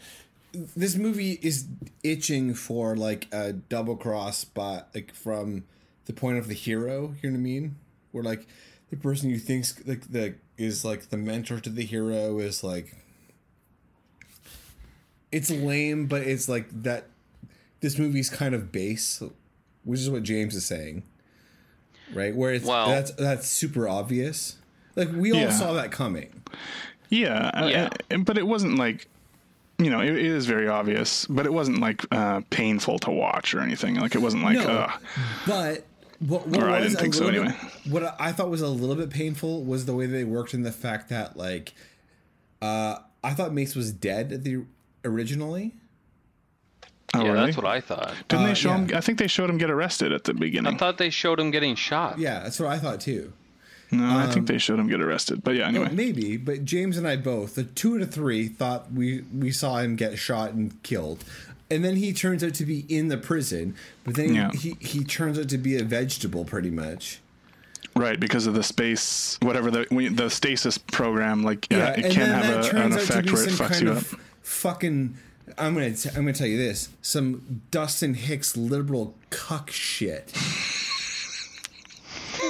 this 0.53 0.97
movie 0.97 1.39
is 1.43 1.67
itching 2.03 2.55
for 2.55 2.97
like 2.97 3.27
a 3.33 3.53
double 3.53 3.97
cross 3.97 4.45
but 4.45 4.89
like 4.95 5.13
from 5.15 5.65
the 6.07 6.13
point 6.13 6.39
of 6.39 6.49
the 6.49 6.55
hero, 6.55 7.15
you 7.23 7.31
know 7.31 7.35
what 7.35 7.41
I 7.41 7.43
mean? 7.43 7.77
Where 8.13 8.25
like 8.25 8.47
the 8.91 8.97
person 8.97 9.29
you 9.29 9.39
think's 9.39 9.75
like 9.87 10.11
the 10.13 10.35
is 10.57 10.85
like 10.85 11.11
the 11.11 11.17
mentor 11.17 11.61
to 11.61 11.69
the 11.71 11.85
hero 11.85 12.39
is 12.39 12.63
like 12.65 12.95
it's 15.33 15.51
lame, 15.51 16.07
but 16.07 16.23
it's 16.23 16.49
like 16.49 16.69
that 16.83 17.07
this 17.81 17.99
movie's 17.99 18.31
kind 18.31 18.55
of 18.55 18.73
base, 18.73 19.23
which 19.85 20.01
is 20.01 20.09
what 20.11 20.23
James 20.23 20.55
is 20.55 20.65
saying. 20.65 21.03
Right? 22.15 22.35
Where 22.35 22.53
it's 22.55 22.65
Well- 22.65 22.89
that's 22.89 23.11
that's 23.13 23.49
super 23.49 23.89
obvious. 23.89 24.57
Like 24.95 25.11
we 25.13 25.33
all 25.33 25.41
Yeah. 25.41 25.51
saw 25.51 25.73
that 25.75 25.91
coming. 25.91 26.43
yeah, 27.11 27.51
uh, 27.53 27.67
Yeah. 27.67 27.89
uh, 28.11 28.19
but 28.19 28.39
it 28.39 28.47
wasn't 28.47 28.79
like. 28.79 29.09
You 29.79 29.91
know, 29.91 30.01
it, 30.01 30.09
it 30.11 30.25
is 30.25 30.47
very 30.47 30.69
obvious, 30.69 31.27
but 31.27 31.45
it 31.45 31.53
wasn't 31.53 31.81
like 31.81 32.05
uh, 32.11 32.41
painful 32.51 32.99
to 33.01 33.11
watch 33.11 33.55
or 33.55 33.61
anything. 33.61 33.97
Like 33.97 34.15
it 34.15 34.23
wasn't 34.23 34.43
like, 34.43 34.57
No. 34.57 34.67
ugh. 34.69 35.01
But 35.47 35.85
what, 36.21 36.47
what 36.49 36.63
Or 36.63 36.71
I 36.71 36.81
didn't 36.81 36.97
think 36.97 37.13
so 37.13 37.25
little 37.27 37.43
anyway. 37.43 37.57
bit- 37.85 37.93
what 37.93 38.17
I 38.19 38.33
thought 38.33 38.49
was 38.49 38.63
a 38.63 38.69
little 38.69 38.97
bit 38.97 39.11
painful 39.11 39.65
was 39.65 39.85
the 39.85 39.95
way 39.95 40.07
they 40.07 40.25
worked 40.25 40.55
in 40.55 40.63
the 40.63 40.73
fact 40.73 41.11
that 41.11 41.37
like 41.37 41.75
uh 42.63 42.97
I 43.23 43.35
thought 43.35 43.53
Mace 43.53 43.75
was 43.77 43.93
dead 43.93 44.33
at 44.33 44.45
the 44.45 44.63
originally. 45.05 45.75
Oh, 47.15 47.23
yeah, 47.25 47.33
really? 47.33 47.45
that's 47.47 47.57
what 47.57 47.67
I 47.67 47.81
thought. 47.81 48.15
Didn't 48.29 48.45
Uh, 48.45 48.49
they 48.49 48.55
show 48.55 48.69
yeah. 48.71 48.77
him? 48.79 48.91
I 48.95 49.01
think 49.01 49.19
they 49.19 49.27
showed 49.27 49.49
him 49.51 49.59
get 49.59 49.71
arrested 49.71 50.13
at 50.13 50.25
the 50.25 50.33
beginning. 50.35 50.75
I 50.75 50.77
thought 50.77 50.97
they 50.99 51.11
showed 51.11 51.39
him 51.39 51.51
getting 51.51 51.75
shot. 51.75 52.19
Yeah, 52.19 52.41
that's 52.41 52.59
what 52.59 52.69
I 52.71 52.79
thought 52.79 53.01
too. 53.01 53.33
No, 53.91 54.19
I 54.19 54.25
think 54.27 54.39
um, 54.39 54.45
they 54.47 54.59
showed 54.59 54.79
him 54.79 54.89
get 54.89 55.01
arrested. 55.01 55.43
But 55.45 55.55
yeah, 55.57 55.69
anyway. 55.69 55.91
maybe, 55.93 56.37
but 56.37 56.65
James 56.65 56.97
and 56.97 57.07
I 57.07 57.17
both, 57.17 57.55
the 57.55 57.65
two 57.65 57.97
of 58.01 58.11
three, 58.13 58.49
thought 58.49 58.93
we 58.93 59.23
we 59.37 59.51
saw 59.53 59.79
him 59.79 59.97
get 59.97 60.19
shot 60.19 60.53
and 60.53 60.83
killed, 60.83 61.25
and 61.71 61.85
then 61.85 61.97
he 61.97 62.13
turns 62.13 62.43
out 62.43 62.55
to 62.55 62.65
be 62.67 62.85
in 62.89 63.09
the 63.09 63.17
prison. 63.19 63.75
But 64.05 64.15
then 64.15 64.35
Yeah. 64.35 64.51
he 64.53 64.77
he 64.81 65.05
turns 65.05 65.39
out 65.39 65.49
to 65.51 65.59
be 65.59 65.77
a 65.77 65.85
vegetable, 65.85 66.45
pretty 66.45 66.71
much. 66.71 67.21
Right, 67.95 68.21
because 68.21 68.47
of 68.47 68.53
the 68.55 68.63
space, 68.63 69.39
whatever 69.41 69.71
the 69.71 69.87
the 70.13 70.29
stasis 70.29 70.77
program, 70.77 71.43
like 71.43 71.67
uh, 71.73 71.77
yeah, 71.77 71.91
it 71.93 72.13
can 72.13 72.27
have 72.29 72.75
a, 72.75 72.77
an 72.85 72.93
effect 72.93 73.31
where 73.33 73.45
it 73.45 73.51
fucks 73.51 73.81
you 73.81 73.93
up. 73.93 74.03
fucking 74.43 75.17
I'm 75.57 75.73
gonna 75.75 75.95
t- 75.95 76.11
I'm 76.11 76.17
gonna 76.17 76.33
tell 76.35 76.47
you 76.47 76.59
this: 76.59 76.91
some 77.01 77.63
Dustin 77.71 78.15
Hicks 78.15 78.55
liberal 78.57 79.15
cuck 79.31 79.71
shit. 79.71 80.33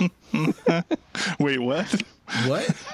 Wait, 1.41 1.59
what? 1.61 2.03
What? 2.47 2.69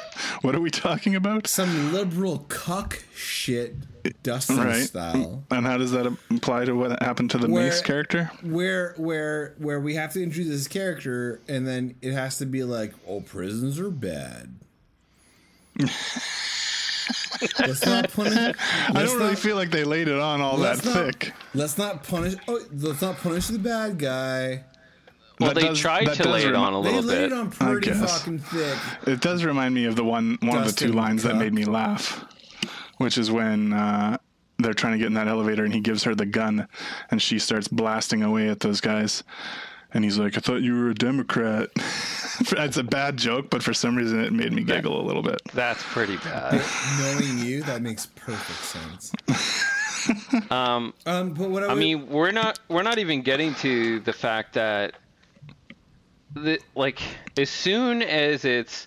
What 0.43 0.55
are 0.55 0.61
we 0.61 0.71
talking 0.71 1.15
about? 1.17 1.47
Some 1.47 1.93
liberal 1.93 2.41
cuck 2.49 3.03
shit, 3.15 3.75
Dustin 4.23 4.59
Right. 4.59 4.83
style. 4.85 5.43
And 5.51 5.65
how 5.67 5.79
does 5.79 5.91
that 5.93 6.07
apply 6.31 6.65
to 6.67 6.75
what 6.75 7.01
happened 7.03 7.31
to 7.33 7.39
the 7.39 7.49
Where- 7.49 7.65
Mace 7.65 7.81
character? 7.81 8.31
Where 8.43 8.95
where 8.99 9.55
where 9.59 9.81
we 9.81 9.95
have 9.95 10.13
to 10.13 10.23
introduce 10.23 10.49
this 10.49 10.69
character, 10.69 11.41
and 11.49 11.67
then 11.67 11.95
it 12.03 12.13
has 12.13 12.39
to 12.39 12.47
be 12.47 12.63
like, 12.63 12.93
"Oh, 13.09 13.21
prisons 13.21 13.79
are 13.81 13.91
bad." 13.91 14.55
let's 17.59 17.85
not 17.87 18.11
punish. 18.13 18.35
I 18.37 18.93
let's 18.93 19.11
don't 19.11 19.19
really 19.19 19.31
not- 19.31 19.39
feel 19.39 19.57
like 19.57 19.71
they 19.71 19.85
laid 19.85 20.09
it 20.09 20.19
on 20.19 20.41
all 20.41 20.59
that 20.59 20.85
not- 20.85 20.95
thick. 20.95 21.33
Let's 21.55 21.79
not 21.79 22.05
punish. 22.05 22.35
Oh, 22.49 22.61
let's 22.73 23.01
not 23.03 23.17
punish 23.19 23.47
the 23.49 23.59
bad 23.59 23.99
guy. 23.99 24.65
Well, 25.41 25.49
That 25.55 25.61
they 25.61 25.69
does- 25.69 25.79
tried 25.79 26.05
to 26.07 26.15
does 26.23 26.27
lay 26.27 26.45
it 26.45 26.55
on 26.55 26.75
a 26.75 26.83
They 26.83 26.89
little 26.95 27.03
laid 27.03 27.15
bit. 27.17 27.33
it 27.33 27.33
on 27.33 27.51
pretty 27.51 27.89
guess. 27.89 28.19
fucking 28.19 28.39
thick. 28.41 28.79
It 29.07 29.21
does 29.21 29.45
remind 29.45 29.75
me 29.75 29.87
of 29.87 29.97
the 29.97 30.05
one 30.05 30.39
one 30.43 30.59
of 30.59 30.65
the 30.67 30.73
two 30.73 30.87
Dustin 30.87 30.93
lines 30.97 31.23
that 31.25 31.37
made 31.37 31.53
me 31.55 31.65
laugh, 31.65 32.25
which 32.99 33.17
is 33.19 33.31
when 33.31 33.73
uh, 33.73 34.19
they're 34.59 34.75
trying 34.75 34.93
to 34.93 34.99
get 34.99 35.07
in 35.09 35.15
that 35.15 35.29
elevator 35.29 35.65
and 35.65 35.73
he 35.75 35.81
gives 35.81 36.05
her 36.05 36.15
the 36.15 36.27
gun, 36.27 36.69
and 37.11 37.21
she 37.21 37.39
starts 37.39 37.67
blasting 37.69 38.23
away 38.23 38.49
at 38.49 38.61
those 38.61 38.81
guys, 38.81 39.25
and 39.95 40.05
he's 40.05 40.19
like, 40.19 40.37
"I 40.37 40.41
thought 40.41 40.63
you 40.63 40.75
were 40.79 40.91
a 40.91 40.95
Democrat." 40.95 41.71
it's 42.41 42.77
a 42.77 42.83
bad 42.85 43.17
joke, 43.17 43.51
but 43.51 43.63
for 43.63 43.75
some 43.75 43.97
reason 43.97 44.21
it 44.21 44.33
made 44.33 44.53
me 44.53 44.63
giggle 44.63 45.01
a 45.01 45.05
little 45.05 45.23
bit. 45.23 45.41
That's 45.55 45.83
pretty 45.83 46.17
bad. 46.19 46.63
Knowing 47.01 47.39
you, 47.39 47.63
that 47.65 47.83
makes 47.83 48.07
perfect 48.07 48.65
sense. 48.65 49.13
Um, 50.51 50.93
Um, 51.07 51.31
but 51.33 51.49
what 51.51 51.63
I, 51.63 51.69
I 51.69 51.75
mean, 51.77 52.09
we're 52.09 52.33
not 52.33 52.59
we're 52.69 52.83
not 52.83 52.99
even 52.99 53.23
getting 53.23 53.55
to 53.57 54.01
the 54.01 54.13
fact 54.13 54.55
that 54.55 54.95
the 56.35 56.59
like 56.75 57.01
as 57.37 57.51
soon 57.51 58.03
as 58.03 58.45
it's 58.45 58.87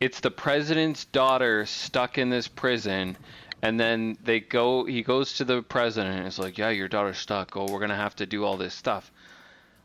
it's 0.00 0.20
the 0.20 0.30
president's 0.30 1.04
daughter 1.06 1.66
stuck 1.66 2.18
in 2.18 2.30
this 2.30 2.46
prison 2.48 3.16
and 3.62 3.78
then 3.80 4.16
they 4.22 4.40
go 4.40 4.84
he 4.84 5.02
goes 5.02 5.34
to 5.34 5.44
the 5.44 5.62
president 5.62 6.16
and 6.18 6.26
is 6.26 6.38
like, 6.38 6.56
"Yeah, 6.58 6.70
your 6.70 6.86
daughter's 6.88 7.18
stuck. 7.18 7.56
Oh, 7.56 7.64
we're 7.70 7.80
going 7.80 7.90
to 7.90 7.96
have 7.96 8.14
to 8.16 8.26
do 8.26 8.44
all 8.44 8.56
this 8.56 8.72
stuff." 8.74 9.10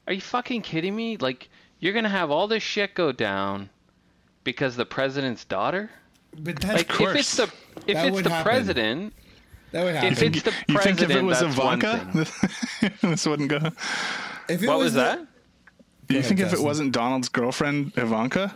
Are 0.05 0.13
you 0.13 0.21
fucking 0.21 0.61
kidding 0.61 0.95
me? 0.95 1.17
Like 1.17 1.49
you're 1.79 1.93
going 1.93 2.03
to 2.03 2.09
have 2.09 2.29
all 2.29 2.47
this 2.47 2.61
shit 2.61 2.93
go 2.93 3.11
down 3.11 3.69
because 4.43 4.75
the 4.75 4.85
president's 4.85 5.43
daughter? 5.45 5.89
but 6.37 6.59
that's 6.59 6.73
Like 6.89 7.01
if 7.01 7.15
it's 7.15 7.35
the 7.37 7.43
if 7.87 7.95
That 7.95 8.07
it's 8.07 8.21
the 8.21 8.29
happen. 8.29 8.43
president, 8.43 9.13
that 9.71 9.83
would 9.83 9.95
happen. 9.95 10.11
if 10.11 10.21
it's 10.21 10.41
the 10.43 10.53
You 10.67 10.77
think 10.79 11.01
if 11.01 11.09
it 11.09 11.23
was 11.23 11.39
that's 11.39 11.57
one 11.57 11.79
Ivanka, 11.79 12.25
this 13.01 13.25
wouldn't 13.25 13.49
go? 13.49 13.57
if 14.49 14.61
it 14.61 14.67
What 14.67 14.77
was 14.77 14.93
the- 14.93 14.99
that? 15.01 15.27
Do 16.07 16.15
you 16.15 16.19
ahead, 16.19 16.27
think 16.27 16.39
if 16.41 16.53
it 16.53 16.59
wasn't 16.59 16.91
Donald's 16.91 17.29
girlfriend 17.29 17.93
Ivanka, 17.95 18.53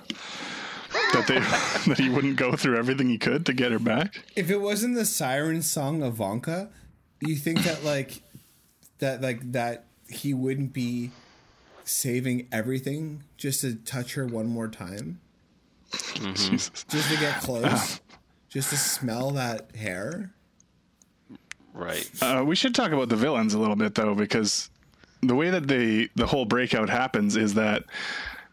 that 1.14 1.28
they 1.28 1.40
that 1.90 1.98
he 2.00 2.10
wouldn't 2.10 2.36
go 2.36 2.56
through 2.56 2.78
everything 2.78 3.10
he 3.10 3.18
could 3.18 3.46
to 3.46 3.54
get 3.54 3.72
her 3.72 3.80
back? 3.80 4.24
If 4.36 4.50
it 4.50 4.62
wasn't 4.62 4.96
the 4.96 5.06
siren 5.06 5.62
song 5.62 6.04
of 6.04 6.16
Ivanka, 6.16 6.70
you 7.22 7.36
think 7.36 7.64
that 7.64 7.84
like 7.84 8.22
that 9.00 9.22
like 9.22 9.52
that 9.52 9.86
he 10.10 10.34
wouldn't 10.34 10.74
be 10.74 11.12
saving 11.84 12.48
everything 12.52 13.24
just 13.38 13.62
to 13.62 13.76
touch 13.76 14.14
her 14.16 14.26
one 14.26 14.48
more 14.48 14.68
time, 14.68 15.20
Jesus. 16.14 16.86
just 16.90 17.10
to 17.12 17.18
get 17.18 17.42
close, 17.42 18.02
just 18.50 18.70
to 18.72 18.78
smell 18.78 19.32
that 19.32 19.76
hair. 19.76 20.34
Right. 21.74 22.10
Uh, 22.22 22.44
we 22.46 22.56
should 22.56 22.74
talk 22.74 22.92
about 22.92 23.10
the 23.10 23.16
villains 23.16 23.54
a 23.54 23.60
little 23.60 23.76
bit 23.76 23.96
though, 23.96 24.16
because 24.16 24.70
the 25.22 25.36
way 25.36 25.50
that 25.50 25.68
they 25.68 26.10
the 26.16 26.26
whole 26.28 26.46
breakout 26.46 26.90
happens 26.90 27.36
is 27.36 27.54
that 27.56 27.84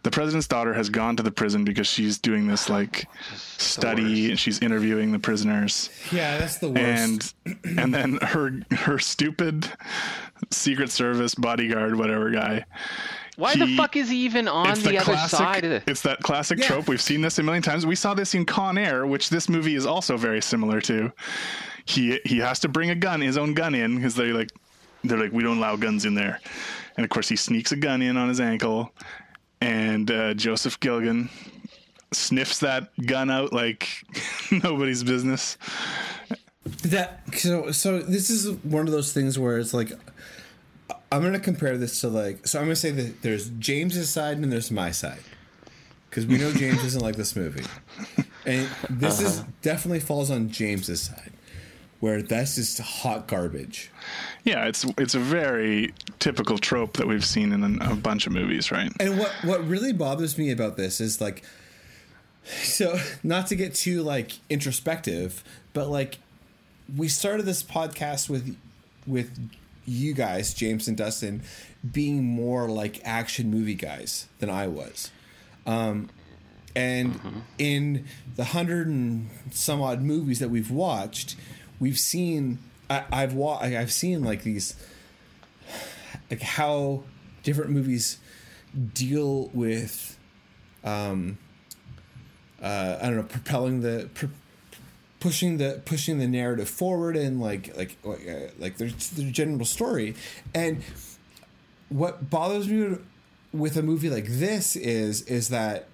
the 0.03 0.11
president's 0.11 0.47
daughter 0.47 0.75
has 0.75 0.91
gone 0.91 1.17
to 1.17 1.23
the 1.23 1.31
prison 1.31 1.65
because 1.65 1.87
she's 1.87 2.19
doing 2.19 2.47
this 2.47 2.69
like 2.69 3.07
study 3.37 4.29
and 4.31 4.39
she's 4.39 4.59
interviewing 4.61 5.13
the 5.13 5.19
prisoners 5.19 5.89
Yeah, 6.13 6.37
that's 6.39 6.59
the 6.59 6.69
worst. 6.69 7.35
and 7.47 7.57
and 7.79 7.95
then 7.95 8.19
her 8.21 8.61
her 8.71 8.99
stupid 8.99 9.71
secret 10.51 10.91
service 10.91 11.35
bodyguard 11.35 11.97
whatever 11.97 12.31
guy 12.31 12.65
Why 13.37 13.57
the 13.57 13.75
fuck 13.77 13.97
is 13.97 14.11
he 14.11 14.19
even 14.25 14.47
on 14.47 14.71
it's 14.71 14.83
the, 14.83 14.97
other 14.99 15.05
classic, 15.13 15.39
side 15.39 15.65
of 15.65 15.73
it? 15.73 15.83
It's 15.87 16.03
that 16.03 16.21
classic 16.23 16.59
Yeah. 16.61 16.67
trope. 16.69 16.87
We've 16.89 17.01
seen 17.03 17.21
this 17.21 17.39
a 17.39 17.43
million 17.43 17.63
times. 17.63 17.85
We 17.85 17.97
saw 17.97 18.15
this 18.15 18.35
in 18.35 18.45
Con 18.45 18.79
Air, 18.79 19.07
which 19.09 19.29
this 19.29 19.49
movie 19.49 19.75
is 19.75 19.87
also 19.87 20.17
very 20.17 20.41
similar 20.41 20.81
to. 20.83 21.11
He 21.85 22.21
he 22.25 22.39
has 22.39 22.61
to 22.61 22.69
bring 22.69 22.91
a 22.91 22.95
gun, 22.95 23.21
his 23.23 23.37
own 23.37 23.53
gun 23.55 23.75
in, 23.75 23.97
because 23.97 24.15
they're 24.15 24.33
like 24.35 24.51
they're 25.05 25.19
like 25.19 25.33
we 25.33 25.43
don't 25.43 25.59
allow 25.59 25.77
guns 25.77 26.05
in 26.05 26.15
there, 26.15 26.41
and 26.97 27.05
of 27.05 27.11
course 27.11 27.29
he 27.29 27.37
sneaks 27.37 27.73
a 27.73 27.77
gun 27.77 28.03
in 28.03 28.17
on 28.17 28.29
his 28.29 28.41
ankle, 28.41 28.93
and 29.61 30.11
uh, 30.11 30.35
Joseph 30.35 30.81
Gilgun 30.81 31.29
sniffs 32.13 32.61
that 32.61 32.91
gun 33.07 33.31
out 33.31 33.53
like 33.53 33.89
nobody's 34.63 35.03
business. 35.03 35.59
That 36.83 37.21
so 37.35 37.71
so 37.73 38.01
this 38.01 38.31
is 38.31 38.51
one 38.65 38.87
of 38.87 38.93
those 38.93 39.13
things 39.13 39.39
where 39.39 39.59
it's 39.59 39.75
like 39.75 39.93
I'm 41.13 41.23
gonna 41.23 41.39
compare 41.39 41.77
this 41.77 42.01
to 42.01 42.09
like 42.09 42.47
so 42.47 42.59
I'm 42.59 42.65
gonna 42.67 42.77
say 42.77 42.91
that 42.91 43.23
there's 43.23 43.51
James's 43.51 44.11
side 44.11 44.39
and 44.39 44.51
there's 44.51 44.71
my 44.71 44.91
side. 44.91 45.23
Because 46.09 46.27
we 46.27 46.39
know 46.39 46.53
James 46.53 46.81
doesn't 46.81 47.01
like 47.01 47.17
this 47.17 47.35
movie, 47.35 47.65
and 48.47 48.69
this 48.89 49.21
is 49.21 49.43
definitely 49.63 49.99
falls 49.99 50.31
on 50.31 50.49
James's 50.49 51.01
side 51.01 51.33
where 52.05 52.21
that's 52.21 52.57
just 52.57 52.79
hot 52.81 53.27
garbage. 53.27 53.91
Yeah, 54.45 54.67
it's 54.67 54.85
it's 54.99 55.15
a 55.15 55.19
very 55.19 55.95
typical 56.19 56.59
trope 56.59 56.99
that 56.99 57.09
we've 57.09 57.25
seen 57.25 57.51
in 57.51 57.81
a, 57.81 57.93
a 57.93 57.97
bunch 57.97 58.27
of 58.27 58.35
movies, 58.35 58.71
right? 58.71 58.93
And 59.01 59.19
what 59.19 59.33
what 59.43 59.67
really 59.67 59.95
bothers 59.95 60.37
me 60.37 60.51
about 60.51 60.77
this 60.77 61.01
is 61.01 61.19
like 61.19 61.45
so 62.45 62.99
not 63.23 63.47
to 63.47 63.57
get 63.57 63.75
too 63.75 64.03
like 64.03 64.33
introspective, 64.51 65.43
but 65.73 65.89
like 65.89 66.19
we 66.95 67.09
started 67.09 67.47
this 67.47 67.63
podcast 67.63 68.29
with 68.29 68.55
with 69.07 69.51
you 69.87 70.13
guys, 70.13 70.53
James 70.53 70.87
and 70.87 70.99
Dustin, 70.99 71.43
being 71.91 72.23
more 72.23 72.69
like 72.69 73.01
action 73.03 73.51
movie 73.51 73.75
guys 73.75 74.29
than 74.41 74.51
I 74.51 74.67
was. 74.67 75.11
Um 75.65 76.11
and 76.77 77.45
in 77.57 78.05
the 78.37 78.45
hundred 78.45 78.89
and 78.89 79.31
some 79.53 79.81
odd 79.81 80.03
movies 80.03 80.39
that 80.41 80.51
we've 80.51 80.71
watched, 80.71 81.37
we've 81.81 81.99
seen 81.99 82.59
I, 82.91 83.05
I've 83.11 83.35
wa- 83.35 83.59
I've 83.61 83.93
seen 83.93 84.25
like 84.25 84.43
these 84.43 84.75
like 86.31 86.43
how 86.43 87.03
different 87.43 87.71
movies 87.71 88.19
deal 88.95 89.51
with 89.55 90.19
um 90.83 91.39
uh 92.63 92.99
i 93.01 93.07
don't 93.07 93.17
know 93.17 93.23
propelling 93.23 93.81
the 93.81 94.09
pr- 94.15 94.27
pushing 95.25 95.57
the 95.57 95.81
pushing 95.87 96.19
the 96.19 96.29
narrative 96.29 96.69
forward 96.69 97.17
and 97.17 97.41
like 97.41 97.75
like 97.79 97.97
uh, 98.07 98.13
like 98.59 98.77
their 98.77 98.89
general 98.89 99.65
story. 99.65 100.15
And 100.55 100.83
what 101.89 102.29
bothers 102.29 102.69
me 102.69 102.99
with 103.51 103.79
a 103.79 103.83
movie 103.83 104.11
like 104.11 104.27
this 104.29 104.77
is 104.77 105.23
is 105.23 105.49
that 105.49 105.89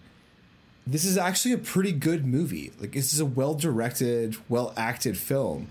this 0.87 1.05
is 1.05 1.17
actually 1.17 1.53
a 1.53 1.59
pretty 1.59 1.93
good 1.93 2.25
movie 2.27 2.73
like 2.81 2.93
this 2.93 3.13
is 3.13 3.21
a 3.21 3.27
well 3.27 3.55
directed 3.55 4.37
well 4.49 4.73
acted 4.77 5.17
film 5.17 5.69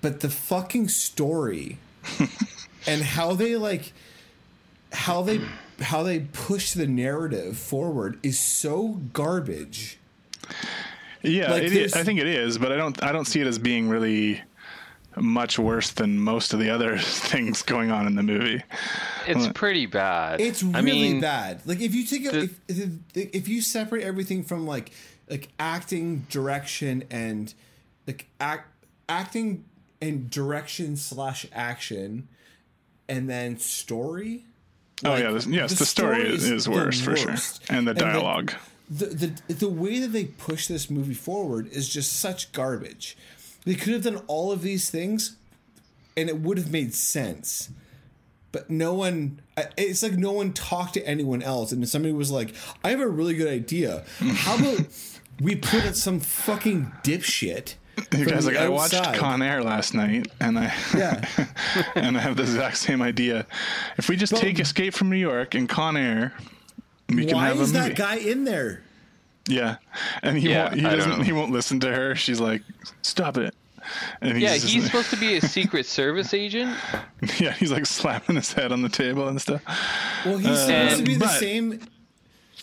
but 0.00 0.20
the 0.20 0.28
fucking 0.28 0.88
story 0.88 1.78
and 2.86 3.02
how 3.02 3.34
they 3.34 3.56
like 3.56 3.92
how 4.92 5.22
they 5.22 5.40
how 5.80 6.02
they 6.02 6.20
push 6.20 6.72
the 6.72 6.86
narrative 6.86 7.56
forward 7.56 8.18
is 8.22 8.38
so 8.38 9.00
garbage. 9.12 9.98
Yeah, 11.22 11.52
Like, 11.52 11.62
it 11.64 11.72
is. 11.72 11.94
I 11.94 12.02
think 12.02 12.18
it 12.20 12.26
is, 12.26 12.58
but 12.58 12.72
I 12.72 12.76
don't. 12.76 13.02
I 13.02 13.12
don't 13.12 13.26
see 13.26 13.40
it 13.40 13.46
as 13.46 13.58
being 13.58 13.88
really 13.88 14.42
much 15.16 15.58
worse 15.58 15.90
than 15.90 16.18
most 16.18 16.52
of 16.52 16.60
the 16.60 16.70
other 16.70 16.98
things 17.00 17.62
going 17.62 17.90
on 17.90 18.06
in 18.06 18.14
the 18.14 18.22
movie. 18.22 18.62
It's 19.26 19.48
pretty 19.54 19.86
bad. 19.86 20.40
It's 20.40 20.62
really 20.62 20.78
I 20.78 20.82
mean, 20.82 21.20
bad. 21.20 21.60
Like 21.66 21.80
if 21.80 21.94
you 21.94 22.04
take 22.04 22.24
it, 22.24 22.32
the- 22.32 22.50
if, 22.68 23.16
if 23.16 23.34
if 23.34 23.48
you 23.48 23.60
separate 23.62 24.02
everything 24.04 24.42
from 24.42 24.66
like 24.66 24.92
like 25.28 25.48
acting, 25.58 26.26
direction, 26.30 27.04
and 27.10 27.52
like 28.06 28.26
act 28.40 28.68
acting 29.08 29.64
and 30.00 30.30
direction 30.30 30.96
slash 30.96 31.46
action, 31.52 32.28
and 33.08 33.28
then 33.28 33.58
story. 33.58 34.44
Oh 35.04 35.10
like, 35.10 35.22
yeah, 35.24 35.30
this, 35.32 35.46
yes, 35.46 35.78
the, 35.78 35.84
story, 35.86 36.22
is, 36.28 36.48
is 36.48 36.68
worse 36.68 37.00
for 37.00 37.16
sure, 37.16 37.34
and 37.68 37.86
the 37.88 37.92
the- 37.94 38.00
dialogue. 38.00 38.52
the, 38.90 39.06
the 39.06 39.54
the 39.54 39.68
way 39.68 39.98
that 39.98 40.08
they 40.12 40.24
push 40.26 40.66
this 40.68 40.88
movie 40.90 41.14
forward 41.14 41.66
is 41.68 41.88
just 41.88 42.14
such 42.20 42.52
garbage. 42.52 43.16
They 43.64 43.74
could 43.74 43.92
have 43.92 44.02
done 44.02 44.22
all 44.26 44.50
of 44.52 44.62
these 44.62 44.90
things, 44.90 45.36
and 46.16 46.28
it 46.28 46.40
would 46.40 46.58
have 46.58 46.70
made 46.72 46.94
sense. 46.94 47.70
But 48.50 48.68
no 48.68 48.92
one, 48.92 49.40
it's 49.78 50.02
like 50.02 50.12
no 50.12 50.32
one 50.32 50.52
talked 50.52 50.94
to 50.94 51.06
anyone 51.06 51.42
else, 51.42 51.72
and 51.72 51.88
somebody 51.88 52.12
was 52.12 52.30
like, 52.30 52.54
"I 52.84 52.90
have 52.90 53.00
a 53.00 53.08
really 53.08 53.34
good 53.34 53.48
idea. 53.48 54.04
How 54.18 54.56
about 54.56 54.86
we 55.40 55.56
put 55.56 55.84
in 55.84 55.94
some 55.94 56.20
fucking 56.20 56.92
dipshit 57.02 57.76
You 57.96 58.04
from 58.04 58.24
guys 58.24 58.44
the 58.44 58.50
like 58.52 58.60
I 58.60 58.68
watched. 58.68 59.14
Con 59.14 59.40
Air 59.42 59.62
last 59.62 59.94
night, 59.94 60.26
and 60.40 60.58
I 60.58 60.74
Yeah. 60.94 61.24
and 61.94 62.16
I 62.18 62.20
have 62.20 62.36
the 62.36 62.42
exact 62.42 62.76
same 62.76 63.00
idea. 63.00 63.46
If 63.96 64.08
we 64.10 64.16
just 64.16 64.32
But- 64.32 64.40
take 64.42 64.58
Escape 64.58 64.92
from 64.92 65.08
New 65.08 65.16
York 65.16 65.54
and 65.54 65.66
Con 65.68 65.96
Air, 65.96 66.34
we 67.08 67.24
can 67.24 67.38
have 67.38 67.58
a 67.58 67.62
is 67.62 67.72
that 67.72 67.96
guy 67.96 68.16
in 68.16 68.44
there? 68.44 68.82
Yeah, 69.48 69.76
and 70.22 70.38
he 70.38 70.50
Yeah, 70.50 70.64
won't. 70.68 70.74
He 70.80 70.86
I 70.86 70.96
doesn't. 70.96 71.24
He 71.24 71.32
won't 71.32 71.50
listen 71.52 71.80
to 71.80 71.92
her. 71.92 72.14
She's 72.14 72.40
like, 72.40 72.62
"Stop 73.02 73.36
it." 73.38 73.54
And 74.20 74.40
Yeah, 74.40 74.54
just- 74.54 74.68
he's 74.68 74.84
supposed 74.86 75.10
to 75.10 75.16
be 75.16 75.34
a 75.36 75.40
Secret 75.46 75.86
Service 75.86 76.32
agent. 76.32 76.76
yeah, 77.40 77.52
he's 77.52 77.72
like 77.72 77.84
slapping 77.86 78.36
his 78.36 78.52
head 78.52 78.70
on 78.70 78.82
the 78.82 78.88
table 78.88 79.26
and 79.26 79.40
stuff. 79.42 79.62
Well, 80.24 80.38
he's 80.38 80.46
Uh, 80.46 80.66
supposed 80.88 80.98
to 80.98 81.04
be 81.04 81.16
the 81.16 81.28
same. 81.28 81.80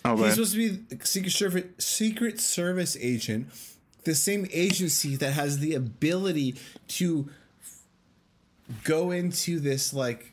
Oh, 0.06 0.16
go 0.16 0.24
He's 0.24 0.36
supposed 0.36 0.54
to 0.54 0.58
be 0.70 0.96
a 0.96 1.06
Secret 1.06 1.32
Service 1.34 1.66
Secret 1.78 2.40
Service 2.40 2.96
agent, 3.02 3.48
the 4.06 4.16
same 4.16 4.48
agency 4.54 5.18
that 5.18 5.34
has 5.34 5.60
the 5.60 5.74
ability 5.76 6.56
to 6.88 7.30
go 8.86 9.12
into 9.12 9.60
this 9.60 9.94
like 9.94 10.32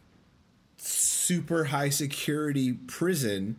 super 0.79 1.65
high 1.65 1.89
security 1.89 2.75
prison 2.75 3.57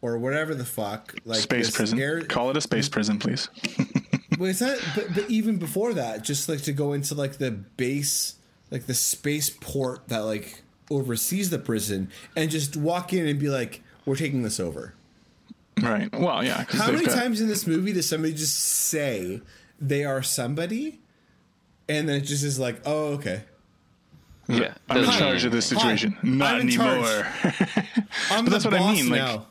or 0.00 0.18
whatever 0.18 0.54
the 0.54 0.64
fuck 0.64 1.14
like 1.24 1.40
space 1.40 1.70
prison. 1.70 1.98
air- 2.00 2.22
Call 2.22 2.50
it 2.50 2.56
a 2.56 2.60
space 2.60 2.88
prison, 2.88 3.18
please. 3.18 3.48
well, 4.38 4.48
it's 4.50 4.60
not. 4.60 4.78
But, 4.94 5.14
but 5.14 5.30
even 5.30 5.56
before 5.58 5.94
that, 5.94 6.22
just 6.22 6.48
like 6.48 6.62
to 6.62 6.72
go 6.72 6.92
into 6.92 7.14
like 7.14 7.38
the 7.38 7.50
base, 7.50 8.36
like 8.70 8.86
the 8.86 8.94
space 8.94 9.50
port 9.50 10.08
that 10.08 10.20
like 10.20 10.62
oversees 10.90 11.50
the 11.50 11.58
prison, 11.58 12.10
and 12.36 12.50
just 12.50 12.76
walk 12.76 13.12
in 13.12 13.26
and 13.26 13.38
be 13.40 13.48
like, 13.48 13.82
"We're 14.06 14.16
taking 14.16 14.42
this 14.42 14.60
over." 14.60 14.94
Right. 15.80 16.08
Well, 16.12 16.42
yeah. 16.44 16.64
How 16.70 16.90
many 16.90 17.04
got- 17.06 17.14
times 17.14 17.40
in 17.40 17.48
this 17.48 17.66
movie 17.66 17.92
does 17.92 18.08
somebody 18.08 18.34
just 18.34 18.56
say 18.56 19.40
they 19.80 20.04
are 20.04 20.22
somebody, 20.22 21.00
and 21.88 22.08
then 22.08 22.16
it 22.16 22.20
just 22.22 22.42
is 22.44 22.58
like, 22.58 22.80
"Oh, 22.86 23.14
okay." 23.14 23.42
Yeah, 24.50 24.72
I'm 24.88 25.04
in 25.04 25.10
charge 25.10 25.44
of 25.44 25.52
this 25.52 25.70
Hi, 25.70 25.76
situation. 25.76 26.16
Not 26.22 26.54
I'm 26.54 26.60
anymore. 26.62 26.86
I'm 28.30 28.44
But 28.44 28.50
that's 28.52 28.64
the 28.64 28.70
what 28.70 28.80
I 28.80 28.92
mean, 28.94 29.10
like- 29.10 29.20
now. 29.20 29.46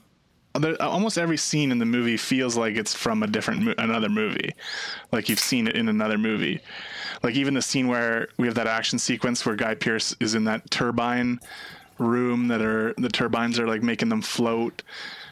There- 0.59 0.81
almost 0.81 1.17
every 1.17 1.37
scene 1.37 1.71
in 1.71 1.79
the 1.79 1.85
movie 1.85 2.17
feels 2.17 2.55
like 2.57 2.75
it's 2.75 2.93
from 2.93 3.23
a 3.23 3.27
different 3.27 3.61
mo- 3.63 3.73
another 3.77 4.09
movie. 4.09 4.53
Like 5.11 5.29
you've 5.29 5.39
seen 5.39 5.67
it 5.67 5.75
in 5.75 5.89
another 5.89 6.17
movie. 6.17 6.59
Like 7.23 7.35
even 7.35 7.53
the 7.53 7.61
scene 7.61 7.87
where 7.87 8.27
we 8.37 8.47
have 8.47 8.55
that 8.55 8.67
action 8.67 8.99
sequence 8.99 9.45
where 9.45 9.55
Guy 9.55 9.75
Pearce 9.75 10.15
is 10.19 10.35
in 10.35 10.43
that 10.45 10.69
turbine 10.71 11.39
room 11.97 12.47
that 12.49 12.61
are 12.61 12.93
the 12.97 13.09
turbines 13.09 13.57
are 13.59 13.67
like 13.67 13.81
making 13.81 14.09
them 14.09 14.21
float 14.21 14.83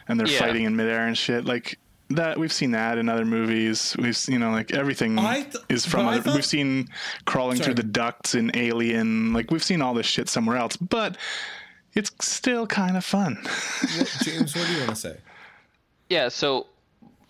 and 0.08 0.18
they're 0.18 0.26
Yeah. 0.28 0.38
fighting 0.40 0.64
in 0.64 0.74
midair 0.76 1.06
and 1.06 1.16
shit. 1.16 1.44
Like 1.44 1.78
that 2.10 2.38
we've 2.38 2.52
seen 2.52 2.70
that 2.72 2.98
in 2.98 3.08
other 3.08 3.24
movies. 3.24 3.94
We've 3.98 4.16
seen, 4.16 4.34
you 4.34 4.38
know 4.38 4.50
like 4.50 4.72
everything 4.72 5.16
th- 5.16 5.56
is 5.68 5.84
from 5.86 6.06
other, 6.06 6.20
thought- 6.20 6.34
we've 6.34 6.44
seen 6.44 6.88
crawling 7.24 7.56
Sorry. 7.56 7.64
through 7.66 7.74
the 7.74 7.82
ducts 7.84 8.34
in 8.34 8.50
alien. 8.56 9.32
Like 9.32 9.50
we've 9.50 9.62
seen 9.64 9.80
all 9.82 9.94
this 9.94 10.06
shit 10.06 10.28
somewhere 10.28 10.56
else. 10.56 10.76
But 10.76 11.16
it's 11.96 12.12
still 12.20 12.66
kind 12.66 12.96
of 12.96 13.04
fun 13.04 13.36
James, 14.22 14.54
what 14.54 14.66
do 14.66 14.72
you 14.72 14.78
want 14.78 14.90
to 14.90 14.96
say? 14.96 15.16
Yeah, 16.08 16.28
so 16.28 16.66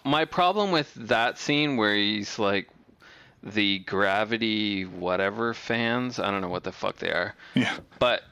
my 0.05 0.25
problem 0.27 0.71
with 0.73 0.93
that 0.95 1.39
scene 1.39 1.77
where 1.79 1.95
he's 1.95 2.39
like 2.39 2.69
the 3.43 3.79
gravity 3.81 4.85
whatever 4.85 5.55
fans, 5.55 6.19
I 6.19 6.31
don't 6.31 6.41
know 6.43 6.49
what 6.49 6.65
the 6.65 6.73
fuck 6.73 6.97
they 6.97 7.11
are. 7.11 7.35
yeah 7.55 7.77
But 7.99 8.23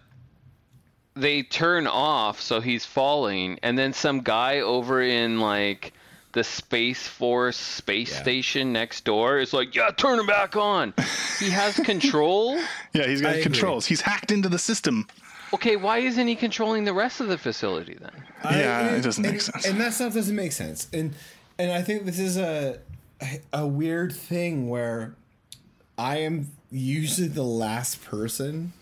they 1.14 1.42
turn 1.42 1.86
off 1.86 2.40
so 2.40 2.60
he's 2.60 2.84
falling 2.84 3.58
and 3.62 3.78
then 3.78 3.92
some 3.92 4.20
guy 4.20 4.60
over 4.60 5.00
in 5.00 5.38
like 5.40 5.92
the 6.32 6.42
Space 6.42 7.06
Force 7.06 7.56
space 7.56 8.10
Yeah. 8.12 8.22
station 8.22 8.72
next 8.72 9.04
door 9.04 9.38
is 9.38 9.52
like, 9.52 9.72
"Yeah, 9.76 9.90
turn 9.96 10.18
him 10.18 10.26
back 10.26 10.56
on." 10.56 10.92
He 11.38 11.48
has 11.50 11.76
control. 11.84 12.58
yeah 12.92 13.06
he's 13.06 13.20
got 13.20 13.30
agree. 13.34 13.42
controls 13.44 13.86
he's 13.86 14.00
hacked 14.00 14.32
into 14.32 14.48
the 14.48 14.58
system 14.58 15.06
Okay, 15.54 15.76
why 15.76 15.98
isn't 15.98 16.26
he 16.26 16.34
controlling 16.36 16.84
the 16.84 16.92
rest 16.92 17.20
of 17.20 17.28
the 17.28 17.38
facility 17.38 17.96
then? 18.00 18.10
Yeah, 18.44 18.90
I- 18.92 18.96
it 18.96 19.02
doesn't 19.02 19.22
make 19.22 19.40
sense. 19.40 19.64
And 19.66 19.80
that 19.80 19.94
stuff 19.94 20.14
doesn't 20.14 20.34
make 20.36 20.52
sense. 20.52 20.88
And 20.92 21.14
and 21.58 21.72
I 21.72 21.82
think 21.82 22.04
this 22.04 22.18
is 22.18 22.36
a 22.36 22.78
a 23.52 23.66
weird 23.66 24.12
thing 24.12 24.68
where 24.68 25.14
I 25.96 26.18
am 26.18 26.50
usually 26.70 27.28
the 27.28 27.44
last 27.44 28.02
person 28.04 28.72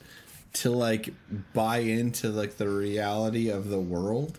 to 0.55 0.71
like 0.71 1.11
buy 1.53 1.79
into 1.79 2.29
like 2.31 2.57
the 2.57 2.69
reality 2.69 3.49
of 3.51 3.69
the 3.69 3.79
world. 3.81 4.39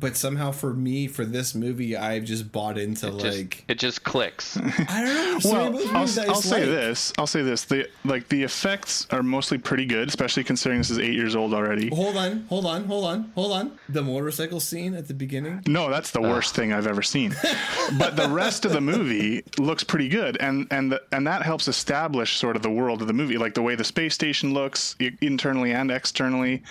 But 0.00 0.16
somehow 0.16 0.52
for 0.52 0.72
me, 0.72 1.08
for 1.08 1.24
this 1.24 1.54
movie, 1.54 1.96
I've 1.96 2.24
just 2.24 2.52
bought 2.52 2.78
into 2.78 3.10
Just, 3.10 3.24
like 3.24 3.64
it 3.66 3.78
just 3.78 4.04
clicks. 4.04 4.56
I 4.88 5.02
don't 5.02 5.44
know. 5.44 5.50
Well, 5.50 5.78
I'll, 5.88 5.96
I 5.96 6.00
I'll 6.00 6.06
just 6.06 6.48
say 6.48 6.64
this. 6.64 7.12
I'll 7.18 7.26
say 7.26 7.42
this. 7.42 7.64
The 7.64 7.88
like 8.04 8.28
the 8.28 8.44
effects 8.44 9.08
are 9.10 9.24
mostly 9.24 9.58
pretty 9.58 9.86
good, 9.86 10.08
especially 10.08 10.44
considering 10.44 10.80
this 10.80 10.90
is 10.90 11.00
eight 11.00 11.14
years 11.14 11.34
old 11.34 11.52
already. 11.52 11.88
Hold 11.88 12.16
on, 12.16 12.44
hold 12.48 12.66
on, 12.66 12.84
hold 12.84 13.04
on, 13.06 13.32
hold 13.34 13.52
on. 13.52 13.78
The 13.88 14.02
motorcycle 14.02 14.60
scene 14.60 14.94
at 14.94 15.08
the 15.08 15.14
beginning. 15.14 15.62
No, 15.66 15.90
that's 15.90 16.12
the 16.12 16.20
oh. 16.20 16.30
worst 16.30 16.54
thing 16.54 16.72
I've 16.72 16.86
ever 16.86 17.02
seen. 17.02 17.34
but 17.98 18.16
the 18.16 18.28
rest 18.28 18.64
of 18.64 18.72
the 18.72 18.80
movie 18.80 19.42
looks 19.58 19.82
pretty 19.82 20.08
good, 20.08 20.36
and 20.38 20.68
and 20.70 20.92
the, 20.92 21.02
and 21.10 21.26
that 21.26 21.42
helps 21.42 21.66
establish 21.66 22.36
sort 22.36 22.54
of 22.54 22.62
the 22.62 22.70
world 22.70 23.00
of 23.02 23.08
the 23.08 23.14
movie, 23.14 23.36
like 23.36 23.54
the 23.54 23.62
way 23.62 23.74
the 23.74 23.84
space 23.84 24.14
station 24.14 24.54
looks 24.54 24.94
internally 25.20 25.72
and 25.72 25.90
externally. 25.90 26.62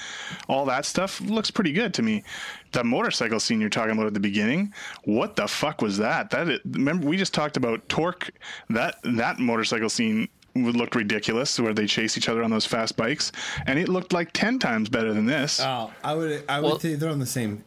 All 0.48 0.66
that 0.66 0.86
stuff 0.86 1.20
looks 1.20 1.52
pretty 1.52 1.74
good 1.74 1.94
to 1.96 2.02
me. 2.02 2.24
The 2.72 2.84
motorcycle 2.84 3.40
scene 3.40 3.62
you're 3.62 3.70
talking 3.70 3.92
about 3.94 4.08
at 4.08 4.14
the 4.14 4.20
beginning, 4.20 4.74
what 5.06 5.36
the 5.36 5.48
fuck 5.48 5.82
was 5.82 5.98
that? 5.98 6.30
That 6.30 6.50
is, 6.50 6.60
remember 6.66 7.08
we 7.08 7.18
just 7.18 7.34
talked 7.34 7.58
about 7.58 7.88
Torque. 7.90 8.30
That 8.70 8.98
that 9.04 9.40
motorcycle 9.40 9.90
scene 9.90 10.28
would 10.56 10.76
look 10.76 10.96
ridiculous, 10.96 11.60
where 11.60 11.74
they 11.74 11.86
chase 11.88 12.18
each 12.18 12.28
other 12.30 12.44
on 12.44 12.50
those 12.50 12.66
fast 12.66 12.98
bikes, 12.98 13.32
and 13.68 13.78
it 13.80 13.88
looked 13.90 14.12
like 14.14 14.32
ten 14.34 14.60
times 14.60 14.90
better 14.90 15.14
than 15.14 15.26
this. 15.26 15.60
Oh, 15.62 15.92
I 16.04 16.14
would 16.16 16.44
I 16.50 16.60
would 16.60 16.68
Well- 16.68 16.80
say 16.80 16.96
they're 16.96 17.10
on 17.12 17.20
the 17.20 17.26
same 17.26 17.64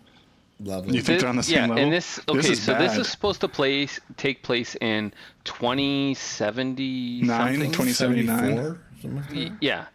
level. 0.63 0.95
You 0.95 1.01
think 1.01 1.21
they're 1.21 1.29
on 1.31 1.37
the 1.37 1.43
same 1.43 1.55
yeah, 1.57 1.67
level? 1.69 1.79
and 1.85 1.93
this 1.93 2.17
This 2.17 2.25
okay, 2.29 2.51
is 2.53 2.63
so 2.63 2.75
this 2.75 2.97
is 2.97 3.09
supposed 3.09 3.41
to 3.41 3.49
place 3.49 3.99
take 4.19 4.43
place 4.43 4.77
in 4.83 5.13
2070 5.45 7.23
Nine, 7.23 7.55
something. 7.55 7.73
2079. 7.73 8.79
something 9.01 9.17
like 9.45 9.53
Yeah. 9.61 9.87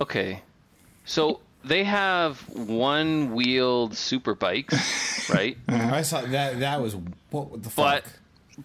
Okay. 0.00 0.42
So 1.04 1.40
they 1.64 1.84
have 1.84 2.40
one 2.48 3.34
wheeled 3.34 3.94
super 3.96 4.34
bikes, 4.34 5.28
right? 5.34 5.56
Uh-huh. 5.68 5.94
I 5.94 6.02
saw 6.02 6.22
that. 6.22 6.60
That 6.60 6.80
was 6.80 6.96
what 7.30 7.62
the 7.62 7.70
fuck. 7.70 8.04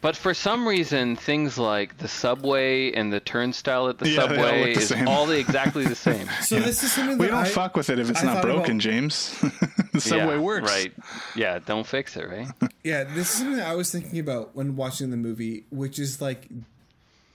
but 0.01 0.15
for 0.15 0.33
some 0.33 0.67
reason 0.67 1.15
things 1.15 1.57
like 1.57 1.97
the 1.99 2.07
subway 2.07 2.91
and 2.91 3.13
the 3.13 3.19
turnstile 3.19 3.87
at 3.89 3.97
the 3.97 4.09
Yeah, 4.09 4.27
they 4.27 4.37
all 4.37 4.43
subway 4.43 4.59
look 4.73 4.75
the 4.75 4.81
is 4.97 5.07
all 5.07 5.25
the, 5.25 5.37
exactly 5.39 5.85
the 5.85 5.95
same. 5.95 6.27
So 6.41 6.59
this 6.59 6.83
is 6.83 6.91
something 6.91 7.17
We 7.17 7.27
don't 7.27 7.35
I, 7.37 7.45
fuck 7.45 7.75
with 7.77 7.89
it 7.89 7.99
if 7.99 8.09
it's 8.09 8.21
I 8.23 8.33
not 8.33 8.41
broken, 8.43 8.71
about- 8.71 8.77
James. 8.81 9.39
the 9.93 10.01
subway 10.01 10.35
yeah, 10.35 10.39
works. 10.41 10.69
Right. 10.71 10.93
Yeah, 11.35 11.59
don't 11.59 11.85
fix 11.87 12.17
it, 12.17 12.27
right? 12.27 12.47
Yeah, 12.83 13.03
this 13.03 13.29
is 13.31 13.37
something 13.39 13.57
that 13.57 13.67
I 13.67 13.75
was 13.75 13.91
thinking 13.91 14.19
about 14.19 14.55
when 14.55 14.75
watching 14.75 15.11
the 15.11 15.17
movie, 15.17 15.65
which 15.69 15.97
is 15.99 16.19
like, 16.21 16.47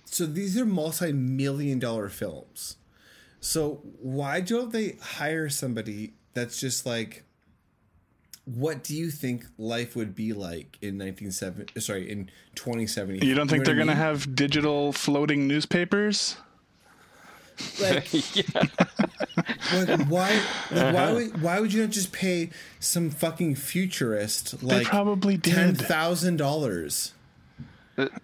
so 0.05 0.27
these 0.27 0.59
are 0.59 0.67
multi-million 0.67 1.79
dollar 1.79 2.09
films. 2.09 2.77
So 3.41 3.81
why 4.01 4.41
don't 4.41 4.73
they 4.73 4.97
hire 5.01 5.49
somebody 5.49 6.13
that's 6.35 6.61
just 6.61 6.85
like, 6.85 7.25
what 8.45 8.83
do 8.83 8.95
you 8.95 9.11
think 9.11 9.47
life 9.59 9.97
would 9.97 10.15
be 10.15 10.33
like 10.33 10.79
in 10.83 10.99
1970? 10.99 11.81
Sorry, 11.81 12.11
in 12.11 12.31
2070? 12.55 13.27
You 13.27 13.35
don't 13.35 13.49
think 13.49 13.61
know 13.61 13.65
they're 13.67 13.75
what 13.75 13.83
I 13.83 13.87
going 13.87 13.89
to 13.89 13.95
mean? 13.95 14.15
have 14.15 14.35
digital 14.35 14.93
floating 14.93 15.47
newspapers? 15.49 16.37
like, 17.81 18.13
like 19.75 20.09
why 20.09 20.41
like 20.71 20.95
why 20.95 21.05
uh-huh. 21.05 21.15
would 21.15 21.43
why 21.43 21.61
would 21.61 21.73
you 21.73 21.83
not 21.83 21.91
just 21.91 22.13
pay 22.13 22.51
some 22.79 23.11
fucking 23.11 23.55
futurist 23.55 24.63
like 24.63 24.87
probably 24.87 25.37
did. 25.37 25.55
ten 25.55 25.75
thousand 25.75 26.37
dollars? 26.37 27.13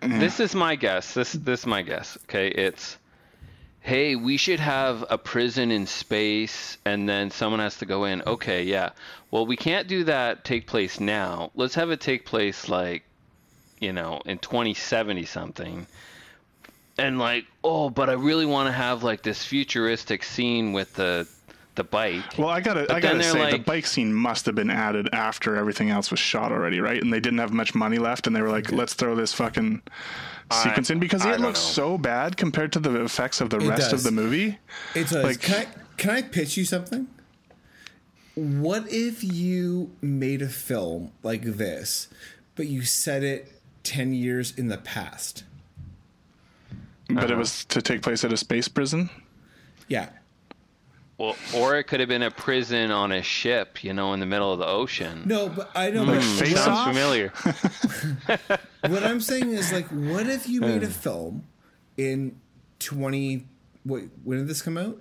This 0.01 0.41
is 0.41 0.55
my 0.55 0.75
guess. 0.75 1.15
This 1.15 1.33
this 1.33 1.61
is 1.61 1.67
my 1.67 1.83
guess. 1.83 2.17
Okay, 2.25 2.49
it's 2.49 2.97
hey, 3.87 4.17
we 4.17 4.37
should 4.37 4.59
have 4.59 5.05
a 5.11 5.17
prison 5.17 5.71
in 5.71 5.87
space, 5.87 6.77
and 6.85 7.09
then 7.09 7.31
someone 7.31 7.61
has 7.61 7.79
to 7.79 7.87
go 7.87 8.05
in. 8.05 8.21
Okay, 8.27 8.65
yeah. 8.65 8.91
Well, 9.31 9.47
we 9.47 9.57
can't 9.57 9.87
do 9.87 10.03
that. 10.05 10.45
Take 10.45 10.67
place 10.67 10.99
now. 10.99 11.53
Let's 11.55 11.77
have 11.77 11.91
it 11.93 12.01
take 12.01 12.27
place 12.27 12.69
like, 12.69 13.05
you 13.79 13.93
know, 13.93 14.21
in 14.27 14.39
2070 14.39 15.25
something. 15.27 15.87
And 16.99 17.21
like, 17.21 17.45
oh, 17.63 17.89
but 17.89 18.11
I 18.11 18.15
really 18.15 18.45
want 18.45 18.67
to 18.67 18.73
have 18.73 19.05
like 19.05 19.23
this 19.23 19.45
futuristic 19.45 20.25
scene 20.25 20.73
with 20.73 20.93
the 20.95 21.29
the 21.77 21.85
bike. 21.85 22.39
Well, 22.39 22.49
I 22.49 22.61
gotta, 22.61 22.87
But 22.89 22.97
I 22.97 23.01
gotta 23.01 23.23
say, 23.23 23.53
the 23.53 23.59
bike 23.59 23.87
scene 23.87 24.13
must 24.13 24.47
have 24.47 24.57
been 24.57 24.71
added 24.71 25.11
after 25.13 25.55
everything 25.55 25.91
else 25.91 26.11
was 26.11 26.19
shot 26.19 26.51
already, 26.51 26.81
right? 26.81 27.01
And 27.01 27.13
they 27.13 27.21
didn't 27.21 27.39
have 27.39 27.53
much 27.53 27.75
money 27.75 27.99
left, 27.99 28.27
and 28.27 28.35
they 28.35 28.43
were 28.43 28.51
like, 28.51 28.73
"Let's 28.73 28.95
throw 28.95 29.15
this 29.15 29.33
fucking 29.35 29.83
sequence 30.53 30.91
in," 30.91 30.99
because 30.99 31.25
I 31.27 31.35
it 31.35 31.41
looks 31.41 31.61
know. 31.61 31.73
so 31.73 31.99
bad 31.99 32.37
compared 32.37 32.73
to 32.73 32.79
the 32.81 33.03
effects 33.03 33.41
of 33.41 33.51
the 33.51 33.59
It 33.59 33.69
rest 33.69 33.91
does. 33.91 33.93
of 33.93 34.03
the 34.05 34.11
movie. 34.13 34.59
It 34.95 35.09
does. 35.09 35.25
Like- 35.25 35.41
can 35.41 35.55
I 35.63 35.67
can 35.97 36.11
I 36.11 36.23
pitch 36.23 36.57
you 36.57 36.65
something? 36.65 37.09
What 38.35 38.85
if 38.91 39.25
you 39.25 39.93
made 40.03 40.43
a 40.43 40.49
film 40.49 41.13
like 41.23 41.43
this, 41.43 42.09
but 42.55 42.67
you 42.67 42.83
set 42.83 43.23
it 43.23 43.61
ten 43.83 44.13
years 44.13 44.53
in 44.57 44.69
the 44.69 44.79
past? 44.79 45.45
but 47.09 47.25
it 47.25 47.31
Uh-huh. 47.31 47.39
was 47.39 47.65
to 47.67 47.81
take 47.81 48.03
place 48.03 48.25
at 48.25 48.33
a 48.33 48.37
space 48.37 48.67
prison. 48.67 49.11
Yeah. 49.89 50.09
Well, 51.19 51.35
or 51.55 51.77
it 51.77 51.85
could 51.85 52.01
have 52.01 52.11
been 52.11 52.23
a 52.23 52.31
prison 52.31 52.91
on 52.91 53.11
a 53.11 53.23
ship, 53.23 53.83
you 53.83 53.95
know, 53.95 54.13
in 54.13 54.21
the 54.21 54.27
middle 54.27 54.53
of 54.53 54.59
the 54.59 54.67
ocean. 54.67 55.23
No, 55.25 55.49
but 55.49 55.71
I 55.75 55.91
know. 55.91 56.03
Like 56.03 56.17
but 56.21 56.25
Face 56.25 56.55
Sounds 56.63 56.79
Off? 56.79 56.89
familiar. 56.89 57.29
what 58.87 59.03
I'm 59.03 59.21
saying 59.23 59.51
is 59.53 59.73
like, 59.73 59.87
what 59.89 60.27
if 60.27 60.47
you 60.49 60.61
Hmm. 60.61 60.67
made 60.69 60.83
a 60.83 60.89
film 60.89 61.45
in 61.97 62.39
20? 62.81 63.47
Wait, 63.87 64.11
when 64.25 64.39
did 64.39 64.49
this 64.49 64.61
come 64.61 64.77
out? 64.77 65.01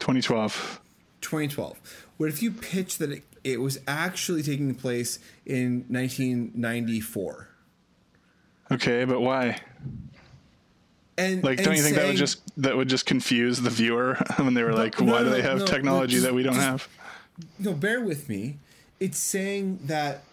2012. 0.00 0.80
2012. 1.22 2.06
What 2.18 2.28
if 2.28 2.42
you 2.42 2.50
pitched 2.50 2.98
that 2.98 3.10
it, 3.10 3.22
it 3.42 3.60
was 3.60 3.78
actually 3.88 4.42
taking 4.42 4.74
place 4.74 5.18
in 5.46 5.86
1994? 5.88 7.48
Okay, 8.70 9.04
but 9.04 9.20
why? 9.20 9.60
And 11.16 11.44
Like, 11.44 11.58
and 11.58 11.66
don't 11.66 11.76
you 11.76 11.82
think 11.82 11.96
that 11.96 12.06
would 12.08 12.16
just 12.16 12.40
that 12.60 12.76
would 12.76 12.88
just 12.88 13.06
confuse 13.06 13.60
the 13.60 13.70
viewer 13.70 14.14
when 14.36 14.54
they 14.54 14.62
were 14.64 14.72
like, 14.72 15.00
no, 15.00 15.12
"Why 15.12 15.22
do 15.22 15.30
they 15.30 15.42
have 15.42 15.58
no, 15.60 15.66
technology 15.66 16.14
just- 16.14 16.24
that 16.26 16.34
we 16.34 16.42
don't 16.42 16.54
just- 16.54 16.66
have?" 16.66 16.88
no, 17.58 17.72
bear 17.72 18.00
with 18.00 18.28
me. 18.28 18.58
It's 19.00 19.18
saying 19.18 19.80
that 19.84 20.24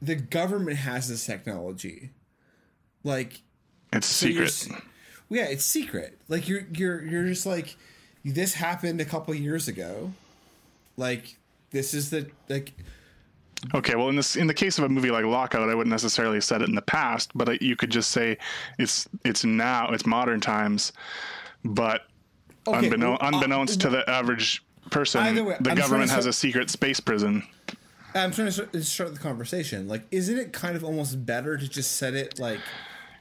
the 0.00 0.14
government 0.16 0.78
has 0.78 1.08
this 1.08 1.24
technology. 1.24 2.10
Like 3.04 3.42
It's 3.92 4.06
so 4.06 4.26
secret. 4.26 4.68
yeah, 5.30 5.44
it's 5.44 5.64
secret. 5.64 6.18
Like 6.28 6.48
you're 6.48 6.66
you're 6.72 7.02
you're 7.04 7.26
just 7.26 7.46
like 7.46 7.76
this 8.24 8.54
happened 8.54 9.00
a 9.00 9.04
couple 9.04 9.34
years 9.34 9.68
ago. 9.68 10.12
Like 10.96 11.36
this 11.70 11.94
is 11.94 12.10
the 12.10 12.28
like 12.48 12.72
Okay, 13.74 13.94
well, 13.94 14.08
in 14.08 14.16
this 14.16 14.36
in 14.36 14.46
the 14.46 14.54
case 14.54 14.78
of 14.78 14.84
a 14.84 14.88
movie 14.88 15.10
like 15.10 15.24
Lockout, 15.24 15.68
I 15.68 15.74
wouldn't 15.74 15.90
necessarily 15.90 16.36
have 16.36 16.44
said 16.44 16.62
it 16.62 16.68
in 16.68 16.74
the 16.74 16.82
past, 16.82 17.30
but 17.34 17.62
you 17.62 17.76
could 17.76 17.90
just 17.90 18.10
say 18.10 18.36
it's 18.78 19.08
it's 19.24 19.44
now 19.44 19.90
it's 19.90 20.04
modern 20.04 20.40
times, 20.40 20.92
but 21.64 22.02
Okay, 22.66 22.78
unbeknown, 22.78 23.18
well, 23.20 23.34
uh, 23.34 23.36
unbeknownst 23.36 23.80
to 23.80 23.90
the 23.90 24.08
average 24.08 24.62
person, 24.90 25.44
way, 25.44 25.56
the 25.60 25.70
I'm 25.70 25.76
government 25.76 26.10
has 26.10 26.26
a 26.26 26.32
secret 26.32 26.70
space 26.70 27.00
prison. 27.00 27.42
I'm 28.14 28.30
trying 28.30 28.48
to 28.48 28.52
start, 28.52 28.84
start 28.84 29.14
the 29.14 29.20
conversation. 29.20 29.88
Like, 29.88 30.02
isn't 30.10 30.38
it 30.38 30.52
kind 30.52 30.76
of 30.76 30.84
almost 30.84 31.24
better 31.24 31.56
to 31.56 31.68
just 31.68 31.92
set 31.92 32.14
it 32.14 32.38
like 32.38 32.60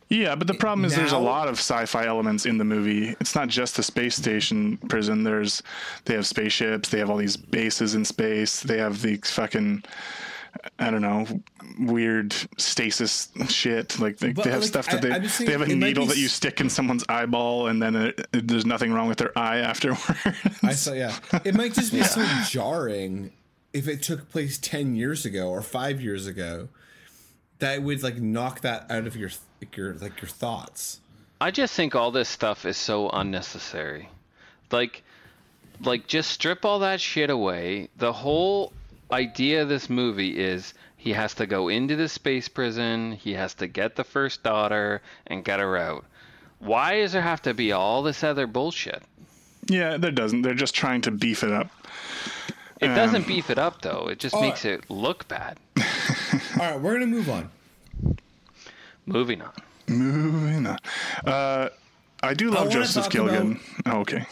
Yeah, 0.09 0.35
but 0.35 0.47
the 0.47 0.53
problem 0.53 0.85
is 0.85 0.95
there's 0.95 1.13
a 1.13 1.17
lot 1.17 1.47
of 1.47 1.55
sci-fi 1.55 2.05
elements 2.05 2.45
in 2.45 2.57
the 2.57 2.65
movie. 2.65 3.15
It's 3.19 3.33
not 3.33 3.47
just 3.47 3.77
the 3.77 3.83
space 3.83 4.15
station 4.15 4.77
prison. 4.89 5.23
There's 5.23 5.63
they 6.05 6.13
have 6.13 6.27
spaceships, 6.27 6.89
they 6.89 6.99
have 6.99 7.09
all 7.09 7.17
these 7.17 7.37
bases 7.37 7.95
in 7.95 8.05
space, 8.05 8.61
they 8.61 8.77
have 8.77 9.01
the 9.01 9.17
fucking 9.17 9.83
I 10.79 10.91
don't 10.91 11.01
know, 11.01 11.25
weird 11.79 12.33
stasis 12.57 13.29
shit. 13.47 13.99
Like 13.99 14.17
they, 14.17 14.33
But, 14.33 14.43
they 14.45 14.51
have 14.51 14.61
like, 14.61 14.67
stuff 14.69 14.85
that 14.87 14.97
I- 14.97 14.99
they 14.99 15.11
I'm 15.11 15.45
they 15.45 15.51
have 15.51 15.61
a 15.61 15.67
needle 15.67 16.05
be 16.05 16.09
that 16.09 16.17
you 16.17 16.27
stick 16.27 16.59
in 16.61 16.69
someone's 16.69 17.03
eyeball 17.09 17.67
and 17.67 17.81
then 17.81 17.95
it, 17.95 18.27
it- 18.33 18.47
there's 18.47 18.65
nothing 18.65 18.91
wrong 18.93 19.07
with 19.07 19.17
their 19.17 19.37
eye 19.37 19.57
afterward. 19.71 19.99
I 20.63 20.73
saw? 20.73 20.93
Yeah, 20.93 21.17
it 21.45 21.55
might 21.55 21.73
just 21.73 21.91
be 21.93 22.03
so 22.03 22.25
jarring 22.49 23.31
if 23.73 23.87
it 23.87 24.01
took 24.03 24.29
place 24.29 24.57
ten 24.57 24.95
years 24.95 25.25
ago 25.25 25.49
or 25.49 25.61
five 25.61 26.01
years 26.01 26.27
ago. 26.27 26.67
That 27.59 27.75
it 27.75 27.83
would 27.83 28.01
like 28.01 28.17
knock 28.17 28.61
that 28.61 28.89
out 28.89 29.05
of 29.05 29.15
your 29.15 29.29
like 29.61 29.77
your 29.77 29.93
like 29.93 30.19
your 30.21 30.29
thoughts. 30.29 30.99
I 31.39 31.51
just 31.51 31.73
think 31.75 31.95
all 31.95 32.09
this 32.11 32.27
stuff 32.27 32.65
is 32.65 32.75
so 32.75 33.09
unnecessary. 33.09 34.09
Like 34.71 35.03
like 35.83 36.07
just 36.07 36.31
strip 36.31 36.65
all 36.65 36.79
that 36.79 36.99
shit 36.99 37.29
away. 37.29 37.89
The 37.97 38.13
whole 38.13 38.73
idea 39.11 39.61
of 39.63 39.69
this 39.69 39.89
movie 39.89 40.39
is 40.39 40.73
he 40.97 41.13
has 41.13 41.33
to 41.35 41.45
go 41.45 41.67
into 41.69 41.95
the 41.95 42.07
space 42.09 42.47
prison, 42.47 43.13
he 43.13 43.33
has 43.33 43.53
to 43.55 43.67
get 43.67 43.95
the 43.95 44.03
first 44.03 44.43
daughter 44.43 45.01
and 45.27 45.43
get 45.43 45.59
her 45.59 45.77
out. 45.77 46.05
Why 46.59 46.99
does 47.01 47.11
there 47.13 47.21
have 47.21 47.41
to 47.43 47.53
be 47.53 47.71
all 47.71 48.03
this 48.03 48.23
other 48.23 48.47
bullshit? 48.47 49.03
yeah, 49.67 49.97
there 49.97 50.11
doesn't. 50.11 50.41
They're 50.41 50.53
just 50.53 50.75
trying 50.75 51.01
to 51.01 51.11
beef 51.11 51.43
it 51.43 51.51
up. 51.51 51.69
It 52.79 52.89
Um, 52.89 52.95
doesn't 52.95 53.27
beef 53.27 53.49
it 53.49 53.57
up 53.59 53.81
though. 53.81 54.07
It 54.09 54.19
just 54.19 54.35
makes 54.39 54.65
it 54.65 54.89
look 54.89 55.27
bad. 55.27 55.57
All 55.77 55.83
right, 56.57 56.79
we're 56.81 56.93
gonna 56.93 57.05
move 57.07 57.29
on. 57.29 57.49
Moving 59.05 59.41
on. 59.41 59.51
Moving 59.87 60.65
on. 60.67 60.77
Uh, 61.25 61.69
I 62.23 62.33
do 62.33 62.49
love 62.49 62.67
wanna 62.67 62.71
Joseph 62.71 63.05
talk 63.05 63.13
Gilgun. 63.13 63.59
Oh, 63.85 63.99
okay. 63.99 64.25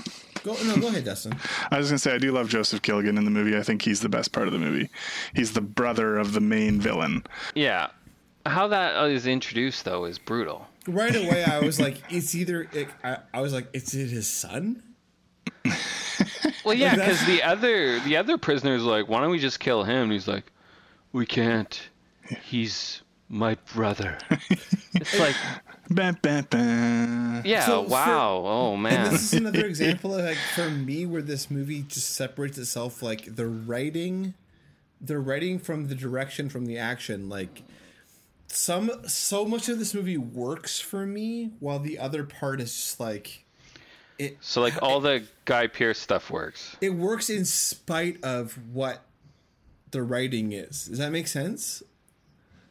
Go 0.43 0.55
no, 0.65 0.77
go 0.77 0.87
ahead, 0.87 1.05
Dustin. 1.05 1.33
I 1.71 1.77
was 1.77 1.89
gonna 1.89 1.99
say 1.99 2.13
I 2.13 2.17
do 2.17 2.31
love 2.31 2.49
Joseph 2.49 2.81
Gilgun 2.81 3.17
in 3.17 3.25
the 3.25 3.31
movie. 3.31 3.57
I 3.57 3.63
think 3.63 3.81
he's 3.81 4.01
the 4.01 4.09
best 4.09 4.31
part 4.31 4.47
of 4.47 4.53
the 4.53 4.59
movie. 4.59 4.89
He's 5.33 5.53
the 5.53 5.61
brother 5.61 6.17
of 6.17 6.33
the 6.33 6.41
main 6.41 6.79
villain. 6.79 7.23
Yeah. 7.55 7.87
How 8.45 8.67
that 8.67 9.09
is 9.09 9.27
introduced 9.27 9.85
though 9.85 10.05
is 10.05 10.17
brutal. 10.17 10.67
Right 10.87 11.15
away, 11.15 11.43
I 11.43 11.59
was 11.59 11.79
like, 11.79 12.01
it's 12.09 12.33
either. 12.33 12.67
It, 12.71 12.87
I, 13.03 13.17
I 13.33 13.41
was 13.41 13.53
like, 13.53 13.67
is 13.73 13.93
it 13.93 14.09
his 14.09 14.27
son? 14.27 14.83
Well, 16.63 16.73
yeah, 16.73 16.95
because 16.95 17.25
the 17.25 17.41
other 17.43 17.99
the 18.01 18.17
other 18.17 18.37
prisoner's 18.37 18.83
like, 18.83 19.07
why 19.07 19.21
don't 19.21 19.31
we 19.31 19.39
just 19.39 19.59
kill 19.59 19.83
him? 19.83 20.03
And 20.03 20.11
he's 20.11 20.27
like, 20.27 20.51
we 21.11 21.25
can't. 21.25 21.89
He's 22.43 23.01
my 23.29 23.55
brother. 23.73 24.17
it's 24.93 25.19
like, 25.19 25.35
Bah, 25.91 26.11
bah, 26.21 26.43
bah. 26.49 27.41
yeah, 27.45 27.65
So 27.65 27.83
for- 27.83 27.89
wow, 27.89 28.43
oh 28.45 28.73
And 28.73 28.83
man. 28.83 29.11
this 29.11 29.23
is 29.23 29.33
another 29.33 29.65
example 29.73 30.13
of 30.13 30.23
like 30.23 30.37
for 30.53 30.69
me 30.69 31.05
where 31.07 31.21
this 31.23 31.49
movie 31.49 31.81
just 31.81 32.11
separates 32.13 32.57
itself 32.59 33.01
like 33.01 33.35
the 33.35 33.47
writing 33.47 34.35
the 35.01 35.17
writing 35.17 35.57
from 35.57 35.87
the 35.87 35.95
direction 35.95 36.47
from 36.49 36.65
the 36.67 36.77
action 36.77 37.27
like 37.29 37.63
some 38.47 38.91
so 39.07 39.45
much 39.45 39.67
of 39.69 39.79
this 39.79 39.93
movie 39.95 40.17
works 40.17 40.79
for 40.79 41.05
me 41.07 41.51
while 41.59 41.79
the 41.79 41.97
other 41.97 42.23
part 42.23 42.59
is 42.61 42.71
just 42.71 42.99
like 42.99 43.45
it 44.19 44.37
So 44.41 44.61
like 44.61 44.79
all 44.83 44.99
the 44.99 45.23
Guy 45.45 45.65
Pearce 45.67 45.97
stuff 45.99 46.29
works. 46.29 46.75
it 46.81 46.89
works 46.91 47.29
in 47.31 47.45
spite 47.45 48.23
of 48.23 48.59
what 48.73 49.03
the 49.91 50.03
writing 50.03 50.51
is 50.51 50.85
does 50.85 50.99
that 50.99 51.11
make 51.11 51.27
sense 51.27 51.81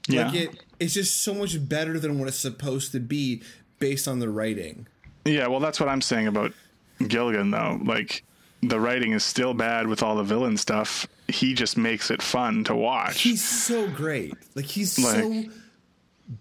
Yeah. 0.08 0.26
like 0.26 0.34
it 0.34 0.64
it's 0.80 0.94
just 0.94 1.22
so 1.22 1.34
much 1.34 1.68
better 1.68 1.98
than 1.98 2.18
what 2.18 2.28
it's 2.28 2.38
supposed 2.38 2.92
to 2.92 3.00
be 3.00 3.42
based 3.78 4.08
on 4.08 4.18
the 4.18 4.28
writing 4.28 4.86
Yeah, 5.24 5.46
well, 5.48 5.60
that's 5.60 5.78
what 5.80 5.88
I'm 5.88 6.00
saying 6.00 6.26
about 6.26 6.52
Gilgun, 7.00 7.50
though. 7.52 7.84
Like, 7.84 8.24
the 8.62 8.80
writing 8.80 9.12
is 9.12 9.24
still 9.24 9.54
bad 9.54 9.86
with 9.86 10.02
all 10.02 10.16
the 10.16 10.24
villain 10.24 10.56
stuff. 10.56 11.06
He 11.28 11.54
just 11.54 11.76
makes 11.76 12.10
it 12.10 12.22
fun 12.22 12.64
to 12.64 12.74
watch. 12.74 13.20
He's 13.20 13.44
so 13.44 13.88
great. 13.88 14.34
Like 14.54 14.64
he's 14.64 14.92
so 14.92 15.44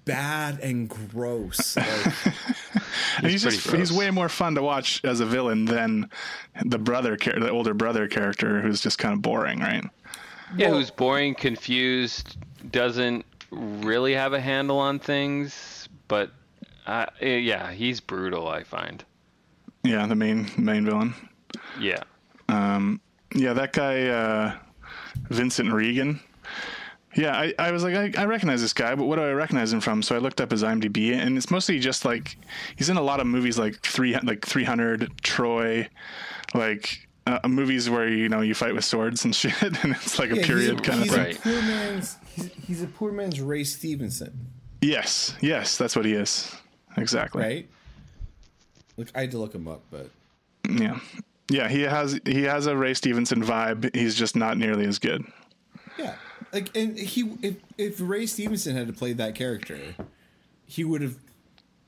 bad 0.06 0.60
and 0.60 0.90
gross. 0.90 1.78
Like, 3.18 3.24
and 3.24 3.32
he's, 3.32 3.42
pretty 3.44 3.58
just 3.58 3.72
he's 3.76 3.92
way 3.92 4.12
more 4.12 4.30
fun 4.30 4.54
to 4.56 4.62
watch 4.62 5.02
as 5.04 5.20
a 5.22 5.26
villain 5.26 5.66
than 5.66 6.10
the 6.64 6.78
brother, 6.78 7.16
char- 7.16 7.40
the 7.40 7.50
older 7.50 7.74
brother 7.74 8.08
character, 8.08 8.62
who's 8.62 8.80
just 8.80 9.00
kind 9.00 9.14
of 9.14 9.22
boring, 9.24 9.60
right? 9.60 9.84
Yeah, 10.56 10.70
who's 10.70 10.92
boring, 10.92 11.34
confused, 11.34 12.38
doesn't 12.72 13.26
really 13.52 14.14
have 14.14 14.34
a 14.34 14.40
handle 14.40 14.80
on 14.80 15.00
things, 15.00 15.88
but 16.08 16.32
uh, 16.86 17.06
eh, 17.22 17.38
yeah, 17.38 17.72
he's 17.72 18.00
brutal. 18.00 18.48
I 18.48 18.64
find. 18.64 19.04
Yeah, 19.84 20.06
the 20.08 20.16
main 20.16 20.50
main 20.58 20.86
villain. 20.86 21.14
Yeah. 21.80 22.04
Um, 22.50 23.02
Yeah, 23.36 23.54
that 23.54 23.74
guy, 23.74 24.08
uh, 24.08 24.56
Vincent 25.30 25.72
Regan. 25.72 26.20
Yeah, 27.16 27.36
I, 27.36 27.54
I 27.58 27.72
was 27.72 27.84
like, 27.84 27.96
I, 27.96 28.22
I 28.22 28.26
recognize 28.26 28.62
this 28.62 28.74
guy, 28.74 28.94
but 28.94 29.06
what 29.06 29.16
do 29.16 29.24
I 29.24 29.32
recognize 29.32 29.74
him 29.74 29.82
from? 29.82 30.04
So 30.04 30.16
I 30.16 30.20
looked 30.20 30.40
up 30.40 30.52
his 30.52 30.64
IMDb, 30.64 31.14
and 31.14 31.36
it's 31.36 31.50
mostly 31.50 31.80
just 31.80 32.06
like 32.06 32.38
he's 32.76 32.90
in 32.90 32.98
a 32.98 33.02
lot 33.02 33.20
of 33.20 33.28
movies 33.28 33.58
like 33.58 33.80
three 33.82 34.18
like 34.20 34.46
three 34.46 34.64
hundred, 34.64 35.12
Troy, 35.24 35.90
like 36.54 37.08
uh, 37.26 37.40
movies 37.48 37.90
where 37.90 38.08
you 38.08 38.30
know 38.30 38.42
you 38.42 38.54
fight 38.54 38.74
with 38.74 38.86
swords 38.86 39.26
and 39.26 39.36
shit, 39.42 39.62
and 39.62 39.94
it's 39.94 40.20
like 40.20 40.32
a 40.32 40.38
yeah, 40.38 40.46
period 40.46 40.84
kind 40.84 41.02
of 41.02 41.10
thing. 41.10 41.38
Right. 41.44 42.16
A 42.38 42.42
poor 42.42 42.52
man's, 42.52 42.54
he's, 42.56 42.66
he's 42.68 42.82
a 42.84 42.88
poor 42.88 43.12
man's 43.12 43.42
Ray 43.42 43.64
Stevenson, 43.64 44.48
Yes, 44.82 45.36
yes, 45.42 45.78
that's 45.78 45.96
what 45.96 46.06
he 46.06 46.14
is. 46.14 46.56
Exactly. 46.98 47.42
right? 47.44 47.68
Look, 48.96 49.10
I 49.16 49.22
had 49.22 49.32
to 49.32 49.38
look 49.38 49.54
him 49.54 49.68
up, 49.68 49.82
but 49.92 50.10
Yeah, 50.70 51.00
yeah. 51.50 51.68
He 51.68 51.82
has 51.82 52.20
he 52.26 52.44
has 52.44 52.66
a 52.66 52.76
Ray 52.76 52.94
Stevenson 52.94 53.44
vibe. 53.44 53.96
He's 53.96 54.16
just 54.16 54.36
not 54.36 54.58
nearly 54.58 54.86
as 54.86 54.98
good. 55.00 55.24
yeah, 55.98 56.16
like 56.54 56.76
and 56.76 56.98
he 56.98 57.32
if 57.42 57.56
if 57.78 57.98
Ray 58.00 58.26
Stevenson 58.26 58.76
had 58.76 58.88
to 58.88 58.94
play 58.94 59.14
that 59.14 59.36
character, 59.36 59.80
he 60.66 60.84
would 60.84 61.02
have 61.02 61.18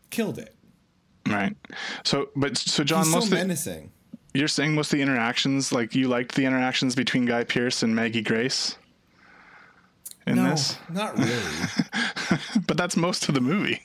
killed 0.10 0.38
it. 0.38 0.56
Right. 1.28 1.56
So, 2.04 2.30
but 2.36 2.58
so 2.58 2.84
John, 2.84 3.04
He's 3.06 3.14
most 3.14 3.24
so 3.24 3.26
of 3.26 3.30
the, 3.32 3.36
menacing. 3.38 3.92
You're 4.34 4.48
saying 4.48 4.76
most 4.76 4.94
of 4.94 4.98
the 4.98 5.04
interactions, 5.04 5.72
like 5.72 5.96
you 5.96 6.08
liked 6.08 6.36
the 6.36 6.46
interactions 6.46 6.96
between 6.96 7.26
Guy 7.26 7.44
Pearce 7.44 7.82
and 7.84 7.96
Maggie 7.96 8.22
Grace 8.22 8.78
in 10.28 10.36
no, 10.36 10.50
this, 10.52 10.78
not 10.90 11.18
really. 11.18 11.44
but 12.68 12.78
that's 12.78 12.96
most 12.98 13.28
of 13.30 13.36
the 13.36 13.42
movie. 13.42 13.82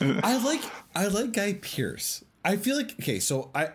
I 0.00 0.36
like 0.44 0.62
I 0.94 1.06
like 1.06 1.32
Guy 1.32 1.54
Pearce. 1.54 2.24
I 2.44 2.56
feel 2.56 2.76
like 2.76 2.92
okay, 3.00 3.18
so 3.20 3.50
I 3.54 3.70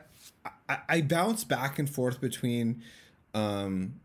I, 0.67 0.77
I 0.87 1.01
bounce 1.01 1.43
back 1.43 1.79
and 1.79 1.89
forth 1.89 2.21
between 2.21 2.81
um 3.33 3.95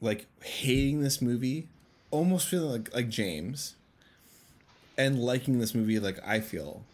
like 0.00 0.26
hating 0.42 1.02
this 1.02 1.22
movie, 1.22 1.68
almost 2.10 2.48
feeling 2.48 2.70
like 2.72 2.94
like 2.94 3.08
James, 3.08 3.76
and 4.98 5.18
liking 5.18 5.58
this 5.60 5.74
movie 5.74 5.98
like 5.98 6.18
I 6.26 6.40
feel. 6.40 6.84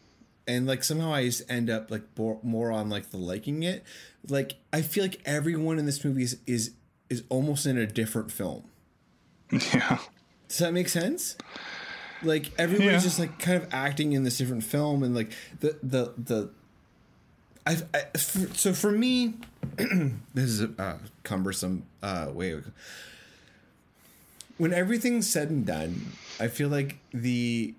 and 0.47 0.66
like 0.66 0.82
somehow 0.84 1.12
I 1.12 1.24
just 1.24 1.43
end 1.51 1.68
up 1.70 1.91
like 1.91 2.03
more, 2.16 2.39
more 2.43 2.70
on 2.72 2.89
like 2.91 3.11
the 3.11 3.16
liking 3.18 3.62
it. 3.62 3.84
Like 4.28 4.55
I 4.72 4.82
feel 4.82 5.05
like 5.05 5.20
everyone 5.24 5.78
in 5.78 5.86
this 5.86 6.05
movie 6.05 6.22
is 6.22 6.39
is, 6.47 6.72
is 7.11 7.22
almost 7.28 7.66
in 7.66 7.76
a 7.78 7.86
different 7.86 8.30
film. 8.32 8.64
Yeah. 9.74 9.99
Does 10.49 10.59
that 10.59 10.72
make 10.72 10.88
sense? 10.88 11.36
Like 12.22 12.51
everybody's 12.59 12.92
Yeah. 12.92 12.99
just 13.01 13.18
like 13.18 13.38
kind 13.38 13.62
of 13.62 13.68
acting 13.72 14.12
in 14.12 14.24
this 14.24 14.38
different 14.38 14.64
film, 14.64 15.03
and 15.03 15.14
like 15.14 15.30
the 15.61 15.78
the 15.82 16.12
the. 16.16 16.51
I, 17.66 17.76
I 17.94 18.18
for, 18.18 18.55
so 18.55 18.72
for 18.72 18.90
me, 18.90 19.34
this 19.76 20.44
is 20.44 20.62
a 20.62 20.70
uh, 20.78 20.99
cumbersome 21.22 21.84
uh, 22.03 22.30
way. 22.32 22.53
Of, 22.53 22.70
when 24.57 24.72
everything's 24.72 25.28
said 25.28 25.51
and 25.51 25.64
done, 25.66 26.12
I 26.40 26.49
feel 26.49 26.68
like 26.68 26.99
the 27.12 27.74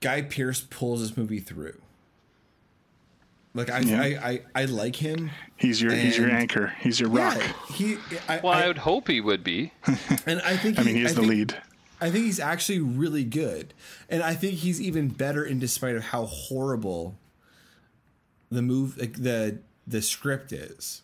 Guy 0.00 0.22
Pearce 0.22 0.60
pulls 0.68 1.00
this 1.00 1.16
movie 1.16 1.40
through. 1.40 1.80
Like 3.54 3.70
I, 3.70 3.80
Yeah. 3.80 4.00
I, 4.00 4.06
I, 4.06 4.40
I 4.54 4.64
like 4.64 4.96
him. 4.96 5.30
He's 5.56 5.80
your 5.82 5.92
he's 5.92 6.16
your 6.16 6.30
anchor. 6.30 6.72
He's 6.80 6.98
your 7.00 7.10
rock. 7.10 7.36
Yeah, 7.38 7.52
he. 7.76 7.96
I, 8.28 8.40
Well, 8.42 8.52
I, 8.54 8.62
I, 8.64 8.68
would 8.68 8.78
hope 8.78 9.08
he 9.08 9.20
would 9.20 9.44
be. 9.44 9.72
and 10.26 10.40
I 10.42 10.56
think 10.56 10.78
I 10.78 10.82
mean, 10.82 10.96
he's 10.96 11.10
I 11.12 11.14
the 11.14 11.20
think- 11.20 11.28
lead. 11.28 11.62
I 12.00 12.10
think 12.10 12.24
he's 12.24 12.40
actually 12.40 12.80
really 12.80 13.22
good, 13.22 13.74
and 14.08 14.24
I 14.24 14.34
think 14.34 14.54
he's 14.54 14.80
even 14.80 15.06
better 15.08 15.44
in 15.44 15.60
despite 15.60 15.94
of 15.94 16.02
how 16.06 16.24
horrible 16.24 17.14
the 18.50 18.60
move, 18.60 18.98
like 18.98 19.22
the 19.22 19.58
the 19.86 20.02
script 20.02 20.52
is. 20.52 21.02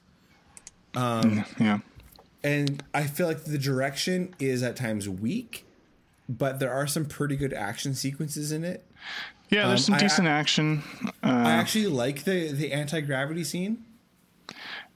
Um, 0.95 1.45
Yeah. 1.61 1.79
and 2.43 2.83
I 2.93 3.05
feel 3.05 3.29
like 3.29 3.45
the 3.45 3.59
direction 3.59 4.35
is 4.41 4.63
at 4.65 4.75
times 4.75 5.09
weak, 5.09 5.65
but 6.29 6.59
there 6.59 6.73
are 6.73 6.89
some 6.89 7.05
pretty 7.05 7.37
good 7.37 7.53
action 7.53 7.95
sequences 7.95 8.51
in 8.51 8.65
it. 8.65 8.85
Yeah, 9.51 9.69
there's 9.69 9.81
Um, 9.81 9.85
some 9.85 9.95
I- 9.95 9.99
decent 9.99 10.29
action. 10.29 10.83
Uh, 11.05 11.11
I 11.23 11.53
actually 11.53 11.87
like 11.87 12.25
the 12.25 12.53
the 12.53 12.73
anti 12.73 13.01
gravity 13.01 13.45
scene. 13.45 13.85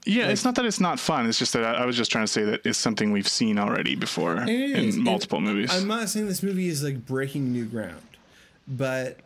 yeah, 0.05 0.27
it's 0.27 0.43
not 0.45 0.55
that 0.55 0.65
it's 0.65 0.79
not 0.79 0.99
fun. 0.99 1.27
It's 1.27 1.39
just 1.39 1.53
that 1.53 1.63
I, 1.63 1.83
I 1.83 1.85
was 1.85 1.95
just 1.97 2.11
trying 2.11 2.25
to 2.25 2.31
say 2.31 2.43
that 2.43 2.61
it's 2.65 2.77
something 2.77 3.11
we've 3.11 3.27
seen 3.27 3.57
already 3.57 3.95
before 3.95 4.37
in 4.43 5.01
multiple 5.03 5.37
And 5.39 5.47
movies. 5.47 5.71
I'm 5.73 5.87
not 5.87 6.09
saying 6.09 6.27
this 6.27 6.43
movie 6.43 6.67
is 6.67 6.83
like 6.83 7.05
breaking 7.05 7.51
new 7.51 7.65
ground, 7.65 8.01
but 8.67 9.17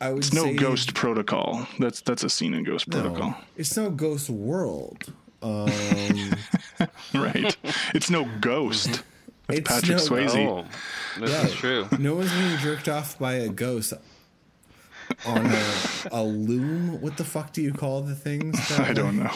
I 0.00 0.10
would 0.10 0.18
it's 0.24 0.32
no 0.32 0.44
say 0.44 0.54
Ghost 0.54 0.94
Protocol. 0.94 1.66
That's 1.78 2.00
that's 2.00 2.24
a 2.24 2.30
scene 2.30 2.54
in 2.54 2.64
Ghost 2.64 2.88
Protocol, 2.90 3.30
No, 3.30 3.36
it's 3.56 3.76
no 3.76 3.90
Ghost 3.90 4.30
World. 4.30 5.04
Um, 5.42 5.68
right? 7.14 7.56
It's 7.94 8.08
no 8.10 8.28
Ghost. 8.40 9.02
With 9.48 9.58
It's 9.58 9.68
Patrick 9.68 9.98
no- 9.98 10.04
Swayze. 10.04 10.36
Oh, 10.48 10.64
this 11.20 11.30
Yeah. 11.30 11.46
is 11.46 11.52
true. 11.54 11.88
no 11.98 12.14
one's 12.14 12.32
being 12.32 12.58
jerked 12.58 12.88
off 12.88 13.18
by 13.18 13.34
a 13.34 13.48
ghost 13.48 13.92
on 15.26 15.46
a, 15.46 15.64
a 16.12 16.22
loom. 16.22 17.00
What 17.00 17.16
the 17.16 17.24
fuck 17.24 17.52
do 17.52 17.62
you 17.62 17.72
call 17.72 18.02
the 18.02 18.14
things? 18.14 18.58
I 18.78 18.92
don't 18.92 19.18
know. 19.18 19.32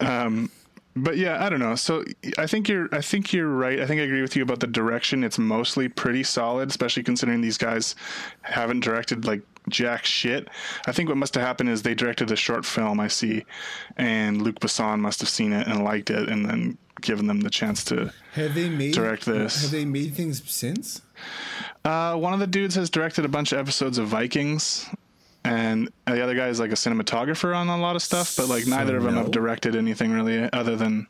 Um, 0.00 0.50
but 0.94 1.18
yeah, 1.18 1.44
I 1.44 1.50
don't 1.50 1.60
know. 1.60 1.74
So 1.74 2.04
I 2.38 2.46
think 2.46 2.68
you're, 2.68 2.88
I 2.92 3.02
think 3.02 3.32
you're 3.32 3.48
right. 3.48 3.80
I 3.80 3.86
think 3.86 4.00
I 4.00 4.04
agree 4.04 4.22
with 4.22 4.34
you 4.34 4.42
about 4.42 4.60
the 4.60 4.66
direction. 4.66 5.22
It's 5.24 5.38
mostly 5.38 5.88
pretty 5.88 6.22
solid, 6.22 6.70
especially 6.70 7.02
considering 7.02 7.42
these 7.42 7.58
guys 7.58 7.94
haven't 8.42 8.80
directed 8.80 9.26
like 9.26 9.42
jack 9.68 10.06
shit. 10.06 10.48
I 10.86 10.92
think 10.92 11.08
what 11.08 11.18
must 11.18 11.34
have 11.34 11.44
happened 11.44 11.68
is 11.68 11.82
they 11.82 11.94
directed 11.94 12.30
a 12.30 12.36
short 12.36 12.64
film 12.64 12.98
I 12.98 13.08
see, 13.08 13.44
and 13.96 14.40
Luc 14.40 14.60
Besson 14.60 15.00
must 15.00 15.20
have 15.20 15.28
seen 15.28 15.52
it 15.52 15.66
and 15.66 15.84
liked 15.84 16.10
it, 16.10 16.28
and 16.28 16.46
then 16.46 16.78
given 17.02 17.26
them 17.26 17.40
the 17.42 17.50
chance 17.50 17.84
to 17.84 18.10
Have 18.32 18.54
they 18.54 18.70
made 18.70 18.94
direct 18.94 19.26
this. 19.26 19.62
Have 19.62 19.70
they 19.70 19.84
made 19.84 20.14
things 20.14 20.42
since? 20.50 21.02
Uh, 21.84 22.16
one 22.16 22.32
of 22.32 22.40
the 22.40 22.46
dudes 22.46 22.74
has 22.74 22.90
directed 22.90 23.24
a 23.24 23.28
bunch 23.28 23.52
of 23.52 23.58
episodes 23.58 23.98
of 23.98 24.08
Vikings, 24.08 24.88
and 25.44 25.90
the 26.06 26.22
other 26.22 26.34
guy 26.34 26.48
is 26.48 26.58
like 26.58 26.70
a 26.70 26.74
cinematographer 26.74 27.56
on 27.56 27.68
a 27.68 27.78
lot 27.78 27.96
of 27.96 28.02
stuff. 28.02 28.36
But 28.36 28.48
like 28.48 28.66
neither 28.66 28.96
of 28.96 29.04
them 29.04 29.14
no. 29.14 29.22
have 29.22 29.30
directed 29.30 29.76
anything 29.76 30.12
really, 30.12 30.50
other 30.52 30.76
than 30.76 31.06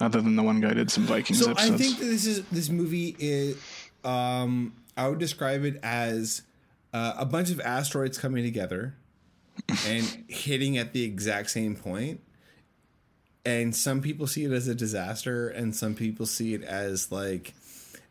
other 0.00 0.20
than 0.20 0.36
the 0.36 0.42
one 0.42 0.60
guy 0.60 0.74
did 0.74 0.90
some 0.90 1.04
Vikings 1.04 1.40
So 1.40 1.50
episodes. 1.50 1.74
I 1.74 1.76
think 1.76 1.98
this 1.98 2.26
is 2.26 2.42
this 2.50 2.68
movie 2.68 3.16
is. 3.18 3.56
Um, 4.04 4.72
I 4.96 5.08
would 5.08 5.18
describe 5.18 5.64
it 5.64 5.78
as 5.82 6.42
uh, 6.94 7.14
a 7.18 7.26
bunch 7.26 7.50
of 7.50 7.60
asteroids 7.60 8.18
coming 8.18 8.44
together 8.44 8.94
and 9.86 10.24
hitting 10.28 10.78
at 10.78 10.92
the 10.92 11.04
exact 11.04 11.50
same 11.50 11.76
point. 11.76 12.20
And 13.44 13.76
some 13.76 14.00
people 14.00 14.26
see 14.26 14.44
it 14.44 14.52
as 14.52 14.66
a 14.66 14.74
disaster, 14.74 15.48
and 15.48 15.76
some 15.76 15.94
people 15.94 16.26
see 16.26 16.54
it 16.54 16.62
as 16.62 17.12
like 17.12 17.54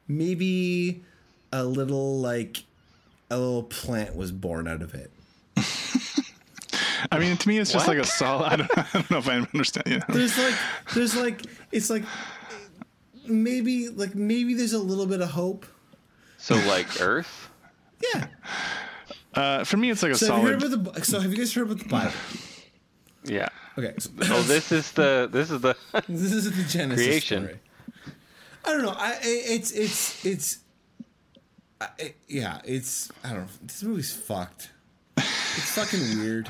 maybe 0.07 1.03
a 1.51 1.63
little 1.63 2.19
like 2.19 2.63
a 3.29 3.37
little 3.37 3.63
plant 3.63 4.15
was 4.15 4.31
born 4.31 4.67
out 4.67 4.81
of 4.81 4.93
it. 4.93 5.11
I 7.11 7.19
mean, 7.19 7.37
to 7.37 7.47
me, 7.47 7.59
it's 7.59 7.71
just 7.71 7.87
What? 7.87 7.97
like 7.97 8.05
a 8.05 8.07
solid. 8.07 8.45
I 8.51 8.55
don't, 8.57 8.77
I 8.77 8.87
don't 8.93 9.11
know 9.11 9.17
if 9.19 9.29
I 9.29 9.35
understand. 9.35 9.87
You 9.87 9.97
know? 9.99 10.05
There's 10.09 10.37
like 10.37 10.55
there's 10.93 11.15
like 11.15 11.41
it's 11.71 11.89
like 11.89 12.03
maybe 13.27 13.89
like 13.89 14.15
maybe 14.15 14.53
there's 14.53 14.73
a 14.73 14.79
little 14.79 15.05
bit 15.05 15.21
of 15.21 15.29
hope. 15.29 15.65
So 16.37 16.55
like 16.67 17.01
Earth. 17.01 17.49
Yeah. 18.13 18.27
Uh, 19.33 19.63
for 19.63 19.77
me, 19.77 19.89
it's 19.89 20.01
like 20.03 20.13
a 20.13 20.15
So 20.15 20.27
have 20.33 20.37
you 20.43 20.49
solid. 20.49 20.61
heard 20.63 20.73
about 20.73 20.93
the 20.95 21.03
so 21.03 21.19
have 21.19 21.31
you 21.31 21.37
guys 21.37 21.53
heard 21.53 21.65
about 21.65 21.79
the 21.79 21.89
Bible? 21.89 22.13
Yeah. 23.23 23.49
Okay. 23.77 23.93
So, 23.99 24.09
Oh, 24.23 24.41
this 24.43 24.71
is 24.71 24.91
the 24.93 25.27
this 25.31 25.51
is 25.51 25.61
the 25.61 25.75
this 26.07 26.31
is 26.31 26.55
the 26.55 26.63
Genesis 26.63 27.05
Creation. 27.05 27.43
story. 27.43 27.59
I 28.65 28.71
don't 28.71 28.81
know. 28.81 28.95
I 28.97 29.17
it's 29.21 29.71
it's 29.71 30.25
it's 30.25 30.59
it, 31.99 32.15
yeah. 32.27 32.61
It's 32.65 33.11
I 33.23 33.29
don't 33.29 33.41
know. 33.41 33.47
This 33.63 33.83
movie's 33.83 34.13
fucked. 34.13 34.71
It's 35.17 35.71
fucking 35.71 36.19
weird. 36.19 36.49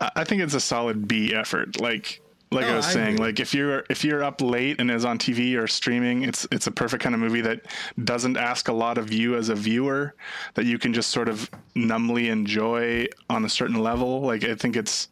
I 0.00 0.10
I 0.16 0.24
think 0.24 0.42
it's 0.42 0.54
a 0.54 0.60
solid 0.60 1.08
B 1.08 1.34
effort. 1.34 1.80
Like 1.80 2.20
like 2.54 2.66
I 2.66 2.76
was 2.76 2.86
saying, 2.86 3.16
like 3.16 3.40
if 3.40 3.52
you're 3.52 3.84
if 3.90 4.04
you're 4.04 4.22
up 4.22 4.40
late 4.40 4.80
and 4.80 4.90
is 4.90 5.04
on 5.04 5.18
TV 5.18 5.56
or 5.56 5.66
streaming, 5.66 6.22
it's 6.22 6.46
it's 6.52 6.66
a 6.66 6.70
perfect 6.70 7.02
kind 7.02 7.14
of 7.14 7.20
movie 7.20 7.40
that 7.40 7.62
doesn't 8.04 8.36
ask 8.36 8.68
a 8.68 8.72
lot 8.72 8.96
of 8.96 9.12
you 9.12 9.36
as 9.36 9.48
a 9.48 9.54
viewer 9.54 10.14
that 10.54 10.64
you 10.64 10.78
can 10.78 10.94
just 10.94 11.10
sort 11.10 11.28
of 11.28 11.50
numbly 11.74 12.28
enjoy 12.28 13.06
on 13.28 13.44
a 13.44 13.48
certain 13.48 13.80
level. 13.80 14.20
Like 14.20 14.44
I 14.44 14.54
think 14.54 14.76
it's 14.76 15.08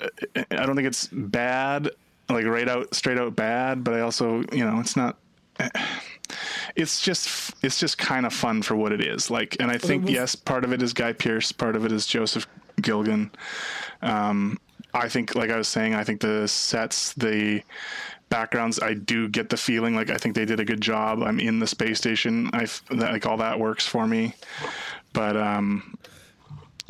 I 0.00 0.66
don't 0.66 0.76
think 0.76 0.88
it's 0.88 1.08
bad, 1.12 1.90
like 2.32 2.46
right 2.46 2.68
out 2.68 2.94
straight 2.94 3.18
out 3.18 3.36
bad, 3.36 3.84
but 3.84 3.94
I 3.94 4.00
also, 4.00 4.42
you 4.52 4.64
know, 4.64 4.80
it's 4.80 4.96
not 4.96 5.16
it's 6.76 7.00
just 7.00 7.54
it's 7.62 7.78
just 7.78 7.98
kind 7.98 8.26
of 8.26 8.32
fun 8.32 8.62
for 8.62 8.76
what 8.76 8.92
it 8.92 9.04
is. 9.04 9.30
Like 9.30 9.56
and 9.60 9.70
I 9.70 9.78
think 9.78 10.08
yes, 10.08 10.34
part 10.34 10.64
of 10.64 10.72
it 10.72 10.82
is 10.82 10.92
Guy 10.92 11.12
Pearce, 11.12 11.52
part 11.52 11.76
of 11.76 11.84
it 11.84 11.92
is 11.92 12.06
Joseph 12.06 12.46
Gilgun. 12.80 13.30
Um 14.02 14.58
I 14.92 15.08
think 15.08 15.34
like 15.34 15.50
I 15.50 15.56
was 15.56 15.68
saying, 15.68 15.94
I 15.94 16.04
think 16.04 16.20
the 16.20 16.48
sets, 16.48 17.12
the 17.14 17.62
backgrounds, 18.28 18.80
I 18.80 18.94
do 18.94 19.28
get 19.28 19.48
the 19.48 19.56
feeling 19.56 19.94
like 19.94 20.10
I 20.10 20.16
think 20.16 20.34
they 20.34 20.44
did 20.44 20.60
a 20.60 20.64
good 20.64 20.80
job. 20.80 21.22
I'm 21.22 21.40
in 21.40 21.58
the 21.58 21.66
space 21.66 21.98
station. 21.98 22.50
I 22.52 22.66
like 22.90 23.26
all 23.26 23.36
that 23.38 23.58
works 23.58 23.86
for 23.86 24.06
me. 24.06 24.34
But 25.12 25.36
um 25.36 25.96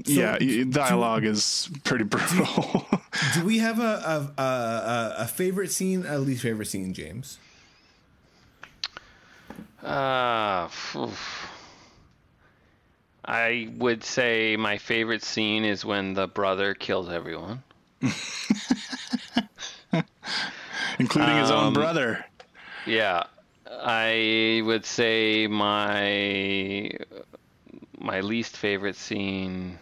yeah, 0.07 0.37
y- 0.41 0.65
dialogue 0.69 1.25
is 1.25 1.69
pretty 1.85 2.05
brutal. 2.05 2.87
Do 3.35 3.45
we 3.45 3.59
have 3.59 3.79
a 3.79 4.33
a, 4.37 4.43
a, 4.43 4.45
a 4.45 5.15
a 5.21 5.27
favorite 5.27 5.71
scene, 5.71 6.05
a 6.07 6.19
least 6.19 6.43
favorite 6.43 6.67
scene, 6.69 6.93
James? 6.95 7.39
Uh, 9.83 10.69
phew. 10.69 11.11
I 13.25 13.69
would 13.79 14.03
say 14.05 14.57
my 14.57 14.79
favorite 14.79 15.23
scene 15.23 15.65
is 15.65 15.85
when 15.85 16.15
the 16.15 16.27
brother 16.27 16.75
kills 16.75 17.09
everyone. 17.09 17.63
including 20.99 21.37
his 21.39 21.51
own 21.51 21.69
Um, 21.69 21.73
brother. 21.75 22.25
Yeah, 22.87 23.25
I 23.71 24.63
would 24.65 24.85
say 24.85 25.47
my 25.47 26.91
my 27.99 28.21
least 28.21 28.57
favorite 28.57 28.97
scene. 28.97 29.79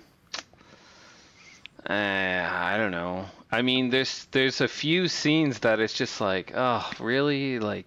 Uh, 1.88 1.92
I 1.92 2.76
don't 2.76 2.90
know. 2.90 3.26
I 3.50 3.62
mean, 3.62 3.90
there's 3.90 4.26
there's 4.30 4.60
a 4.60 4.68
few 4.68 5.08
scenes 5.08 5.60
that 5.60 5.80
it's 5.80 5.94
just 5.94 6.20
like, 6.20 6.52
oh, 6.54 6.88
really? 7.00 7.58
Like, 7.60 7.86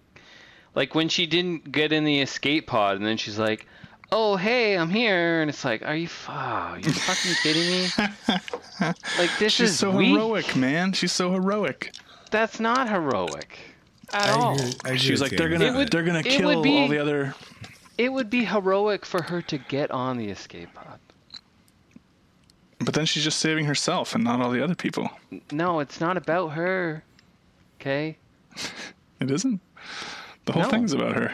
like 0.74 0.94
when 0.94 1.08
she 1.08 1.26
didn't 1.26 1.70
get 1.70 1.92
in 1.92 2.04
the 2.04 2.20
escape 2.20 2.66
pod, 2.66 2.96
and 2.96 3.06
then 3.06 3.16
she's 3.16 3.38
like, 3.38 3.66
"Oh, 4.10 4.34
hey, 4.36 4.76
I'm 4.76 4.90
here," 4.90 5.40
and 5.40 5.48
it's 5.48 5.64
like, 5.64 5.82
"Are 5.86 5.94
you? 5.94 6.08
Oh, 6.28 6.32
are 6.32 6.78
you 6.78 6.90
fucking 6.90 7.34
kidding 7.42 7.70
me?" 7.70 7.88
Like 9.18 9.30
this 9.38 9.52
She's 9.52 9.70
is 9.70 9.78
so 9.78 9.92
weak. 9.92 10.08
heroic, 10.08 10.56
man. 10.56 10.92
She's 10.92 11.12
so 11.12 11.30
heroic. 11.30 11.94
That's 12.32 12.58
not 12.58 12.88
heroic 12.88 13.56
at 14.12 14.30
I 14.30 14.32
all. 14.32 14.54
agree- 14.54 14.72
I 14.84 14.88
agree 14.88 14.98
She 14.98 15.16
like, 15.16 15.30
they're 15.32 15.48
gonna 15.50 15.72
would- 15.76 15.92
they're 15.92 16.02
gonna 16.02 16.22
kill 16.24 16.60
be- 16.62 16.78
all 16.80 16.88
the 16.88 16.98
other. 16.98 17.34
It 17.98 18.12
would 18.12 18.28
be 18.30 18.44
heroic 18.44 19.06
for 19.06 19.22
her 19.22 19.40
to 19.42 19.58
get 19.58 19.92
on 19.92 20.16
the 20.16 20.28
escape 20.30 20.74
pod. 20.74 20.98
But 22.84 22.94
then 22.94 23.04
she's 23.06 23.24
just 23.24 23.38
saving 23.38 23.64
herself 23.66 24.14
and 24.14 24.24
not 24.24 24.40
all 24.40 24.50
the 24.50 24.62
other 24.62 24.74
people. 24.74 25.10
No, 25.50 25.80
it's 25.80 26.00
not 26.00 26.16
about 26.16 26.48
her. 26.52 27.02
Okay? 27.80 28.16
It 29.20 29.30
isn't. 29.30 29.60
The 30.46 30.52
whole 30.52 30.62
No. 30.64 30.68
thing's 30.68 30.92
about 30.92 31.14
her. 31.14 31.32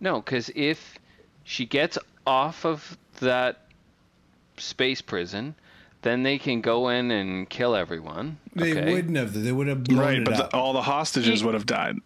No, 0.00 0.22
because 0.22 0.50
if 0.54 0.98
she 1.44 1.66
gets 1.66 1.98
off 2.26 2.64
of 2.64 2.96
that 3.20 3.66
space 4.56 5.02
prison, 5.02 5.54
then 6.00 6.22
they 6.22 6.38
can 6.38 6.62
go 6.62 6.88
in 6.88 7.10
and 7.10 7.46
kill 7.50 7.74
everyone. 7.76 8.38
They 8.54 8.70
okay? 8.72 8.90
wouldn't 8.90 9.18
have. 9.18 9.34
They 9.34 9.52
would 9.52 9.66
have 9.66 9.84
blown 9.84 9.98
Right, 10.00 10.18
it 10.18 10.24
but 10.24 10.34
up. 10.40 10.50
the, 10.50 10.56
all 10.56 10.72
the 10.72 10.80
hostages 10.80 11.40
Ye- 11.40 11.44
would 11.44 11.52
have 11.54 11.66
died, 11.66 11.96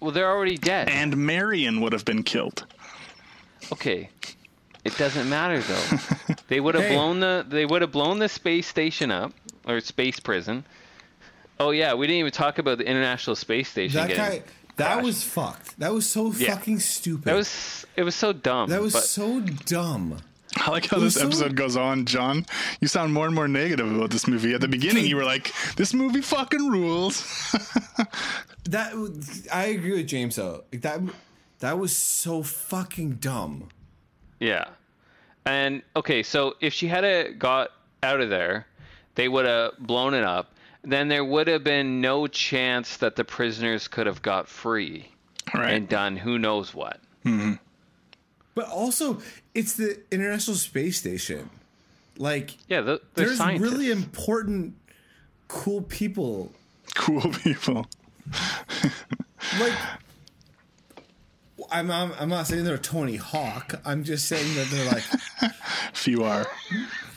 Well, 0.00 0.10
they're 0.10 0.28
already 0.30 0.56
dead. 0.58 0.88
and 0.88 1.16
Marion 1.16 1.80
would 1.80 1.92
have 1.92 2.04
been 2.04 2.24
killed. 2.24 2.66
Okay. 3.70 4.10
It 4.84 4.96
doesn't 4.98 5.28
matter 5.30 5.60
though. 5.60 6.34
they 6.48 6.60
would 6.60 6.74
have 6.74 6.84
Hey. 6.84 6.94
blown 6.94 7.20
the 7.20 7.44
they 7.48 7.64
would 7.66 7.82
have 7.82 7.92
blown 7.92 8.18
the 8.18 8.28
space 8.28 8.66
station 8.66 9.10
up 9.10 9.32
or 9.66 9.80
space 9.80 10.20
prison. 10.20 10.64
Oh 11.58 11.70
yeah, 11.70 11.94
we 11.94 12.06
didn't 12.06 12.20
even 12.20 12.32
talk 12.32 12.58
about 12.58 12.78
the 12.78 12.86
International 12.86 13.34
Space 13.36 13.68
Station. 13.70 13.96
that 14.00 14.08
getting 14.08 14.40
guy. 14.40 14.42
That 14.76 14.86
crashed. 14.94 15.04
was 15.06 15.22
fucked. 15.22 15.78
That 15.78 15.92
was 15.94 16.04
so 16.10 16.32
Yeah. 16.32 16.54
fucking 16.56 16.80
stupid. 16.80 17.24
that 17.24 17.34
was 17.34 17.86
it 17.96 18.02
was 18.02 18.14
so 18.14 18.32
dumb. 18.32 18.68
that 18.70 18.82
was 18.82 18.92
but 18.92 19.04
so 19.04 19.40
dumb. 19.40 20.18
I 20.56 20.70
like 20.70 20.86
how 20.86 20.98
It 20.98 21.02
was 21.02 21.14
this 21.14 21.20
so- 21.22 21.26
episode 21.28 21.56
goes 21.56 21.76
on, 21.76 22.04
John. 22.06 22.46
You 22.80 22.86
sound 22.88 23.12
more 23.12 23.26
and 23.26 23.34
more 23.34 23.48
negative 23.48 23.90
about 23.92 24.10
this 24.10 24.28
movie. 24.28 24.52
At 24.54 24.60
the 24.60 24.68
beginning, 24.68 25.04
you 25.06 25.16
were 25.16 25.24
like, 25.24 25.52
"This 25.76 25.92
movie 25.94 26.20
fucking 26.20 26.70
rules." 26.70 27.24
That 28.70 28.94
I 29.52 29.64
agree 29.66 29.92
with 29.92 30.06
James 30.08 30.36
though. 30.36 30.64
That 30.72 31.00
that 31.58 31.78
was 31.78 31.94
so 31.96 32.42
fucking 32.42 33.16
dumb. 33.16 33.68
Yeah. 34.40 34.64
And 35.46 35.82
okay, 35.94 36.22
so 36.22 36.54
if 36.60 36.72
she 36.72 36.86
had 36.88 37.04
a 37.04 37.32
got 37.32 37.70
out 38.02 38.20
of 38.20 38.30
there, 38.30 38.66
they 39.14 39.28
would 39.28 39.46
have 39.46 39.78
blown 39.78 40.14
it 40.14 40.24
up. 40.24 40.52
Then 40.82 41.08
there 41.08 41.24
would 41.24 41.48
have 41.48 41.64
been 41.64 42.00
no 42.00 42.26
chance 42.26 42.98
that 42.98 43.16
the 43.16 43.24
prisoners 43.24 43.88
could 43.88 44.06
have 44.06 44.20
got 44.22 44.48
free 44.48 45.08
right. 45.54 45.72
and 45.72 45.88
done 45.88 46.16
who 46.16 46.38
knows 46.38 46.74
what. 46.74 47.00
Mm-hmm. 47.24 47.54
But 48.54 48.68
also, 48.68 49.20
it's 49.54 49.74
the 49.74 49.98
International 50.10 50.56
Space 50.56 50.98
Station. 50.98 51.50
Like, 52.18 52.56
Yeah, 52.68 52.82
the, 52.82 53.00
they're 53.14 53.26
there's 53.26 53.38
scientists. 53.38 53.72
really 53.72 53.90
important, 53.90 54.74
cool 55.48 55.82
people. 55.82 56.52
cool 56.94 57.32
people. 57.42 57.86
Like, 59.58 59.72
I'm, 61.70 61.90
I'm 61.90 62.12
I'm 62.18 62.28
not 62.28 62.46
saying 62.46 62.64
they're 62.64 62.78
Tony 62.78 63.16
Hawk. 63.16 63.80
I'm 63.84 64.04
just 64.04 64.26
saying 64.26 64.54
that 64.54 64.68
they're 64.70 64.92
like. 64.92 65.52
Few 65.92 66.24
are. 66.24 66.46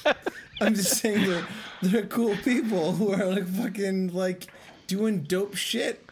I'm 0.61 0.73
just 0.73 0.97
saying 0.97 1.27
they're 1.27 1.47
they're 1.81 2.05
cool 2.05 2.35
people 2.37 2.93
who 2.93 3.13
are 3.13 3.25
like 3.25 3.47
fucking 3.47 4.13
like 4.13 4.47
doing 4.87 5.23
dope 5.23 5.55
shit. 5.55 6.03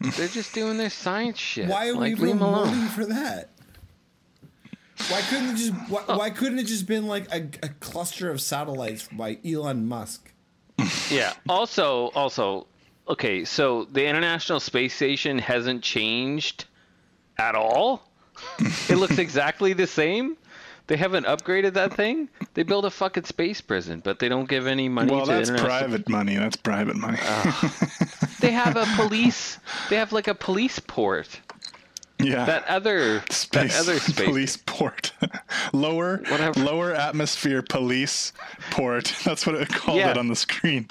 They're 0.00 0.28
just 0.28 0.54
doing 0.54 0.78
their 0.78 0.90
science 0.90 1.38
shit. 1.38 1.68
Why 1.68 1.88
are 1.88 1.94
we 1.94 2.10
like, 2.10 2.18
leave 2.18 2.28
them 2.28 2.38
promoting 2.38 2.74
alone. 2.74 2.88
for 2.88 3.04
that? 3.06 3.50
Why 5.08 5.20
couldn't 5.22 5.50
it 5.50 5.56
just 5.56 5.72
why, 5.88 6.04
oh. 6.08 6.18
why 6.18 6.30
couldn't 6.30 6.58
it 6.58 6.66
just 6.66 6.86
been 6.86 7.06
like 7.06 7.32
a, 7.32 7.48
a 7.62 7.68
cluster 7.80 8.30
of 8.30 8.40
satellites 8.40 9.08
by 9.10 9.38
Elon 9.44 9.86
Musk? 9.86 10.32
Yeah. 11.10 11.32
Also, 11.48 12.08
also, 12.08 12.66
okay. 13.08 13.44
So 13.44 13.86
the 13.86 14.06
International 14.06 14.60
Space 14.60 14.94
Station 14.94 15.38
hasn't 15.38 15.82
changed 15.82 16.66
at 17.38 17.54
all. 17.54 18.02
it 18.88 18.96
looks 18.96 19.18
exactly 19.18 19.72
the 19.72 19.86
same. 19.86 20.36
They 20.86 20.96
haven't 20.96 21.26
upgraded 21.26 21.74
that 21.74 21.92
thing. 21.92 22.28
They 22.54 22.62
build 22.62 22.86
a 22.86 22.90
fucking 22.90 23.24
space 23.24 23.60
prison, 23.60 24.00
but 24.02 24.18
they 24.20 24.28
don't 24.28 24.48
give 24.48 24.66
any 24.66 24.88
money 24.88 25.12
Well, 25.12 25.26
to 25.26 25.32
that's 25.32 25.50
international. 25.50 25.68
private 25.80 26.08
money. 26.08 26.36
That's 26.36 26.56
private 26.56 26.96
money. 26.96 27.18
They 28.40 28.52
have 28.52 28.76
a 28.76 28.86
police. 28.96 29.58
They 29.90 29.96
have 29.96 30.12
like 30.12 30.28
a 30.28 30.34
police 30.34 30.78
port. 30.78 31.40
yeah. 32.18 32.46
That 32.46 32.66
other 32.68 33.22
space 33.28 33.74
that 33.74 33.80
other 33.82 33.98
space. 34.00 34.24
police 34.26 34.56
port, 34.56 35.12
lower 35.74 36.18
Whatever. 36.28 36.58
lower 36.64 36.94
atmosphere 36.94 37.60
police 37.62 38.32
port. 38.70 39.14
That's 39.24 39.46
what 39.46 39.56
it 39.56 39.68
called 39.68 39.98
Yeah. 39.98 40.12
it 40.12 40.16
on 40.18 40.28
the 40.28 40.36
screen. 40.36 40.88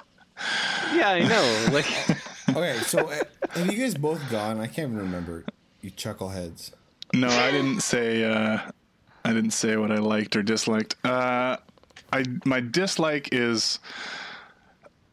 Yeah, 0.93 1.10
I 1.10 1.20
know. 1.28 1.68
Like, 1.74 1.88
Okay, 2.50 2.78
so 2.86 3.10
uh, 3.10 3.16
have 3.52 3.72
you 3.74 3.80
guys 3.80 3.95
both 3.95 4.22
gone? 4.30 4.60
I 4.60 4.68
can't 4.68 4.91
even 4.91 4.98
remember. 5.00 5.43
You 5.88 5.93
chuckleheads. 5.93 6.71
No, 7.13 7.29
I 7.29 7.49
didn't 7.49 7.79
say. 7.79 8.25
Uh, 8.25 8.59
I 9.23 9.31
didn't 9.31 9.51
say 9.51 9.77
what 9.77 9.89
I 9.89 9.99
liked 9.99 10.35
or 10.35 10.43
disliked. 10.43 10.97
Uh, 11.05 11.55
I 12.11 12.25
my 12.43 12.59
dislike 12.59 13.29
is 13.31 13.79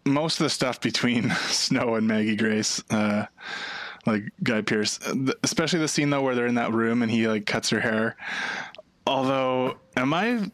most 0.05 0.41
of 0.41 0.45
the 0.45 0.51
stuff 0.51 0.81
between 0.81 1.31
Snow 1.47 1.95
and 1.95 2.09
Maggie 2.09 2.35
Grace. 2.35 2.83
Uh, 2.91 3.27
like 4.05 4.25
Guy 4.43 4.63
Pearce, 4.63 4.99
especially 5.45 5.79
the 5.79 5.87
scene 5.87 6.11
though 6.11 6.23
where 6.23 6.35
they're 6.35 6.49
in 6.49 6.57
that 6.57 6.73
room 6.73 7.03
and 7.03 7.11
he 7.11 7.29
like 7.29 7.47
cuts 7.47 7.71
her 7.71 7.79
hair. 7.79 8.17
Although, 9.07 9.77
am 9.97 10.13
I 10.13 10.51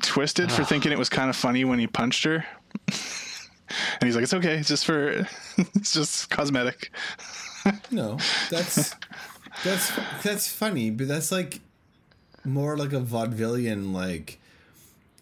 twisted 0.00 0.50
for 0.50 0.64
thinking 0.64 0.92
it 0.92 0.98
was 0.98 1.10
kind 1.10 1.28
of 1.28 1.36
funny 1.36 1.66
when 1.66 1.78
he 1.78 1.86
punched 1.86 2.24
her? 2.24 2.46
and 2.88 4.02
he's 4.02 4.14
like, 4.14 4.22
"It's 4.22 4.32
okay. 4.32 4.56
It's 4.56 4.68
just 4.68 4.86
for. 4.86 5.10
it's 5.58 5.92
just 5.92 6.30
cosmetic." 6.30 6.90
No, 7.90 8.18
that's 8.50 8.94
that's 9.64 9.92
that's 10.22 10.50
funny, 10.52 10.90
but 10.90 11.08
that's 11.08 11.30
like 11.32 11.60
more 12.44 12.76
like 12.76 12.92
a 12.92 13.00
vaudevillian. 13.00 13.92
Like 13.92 14.38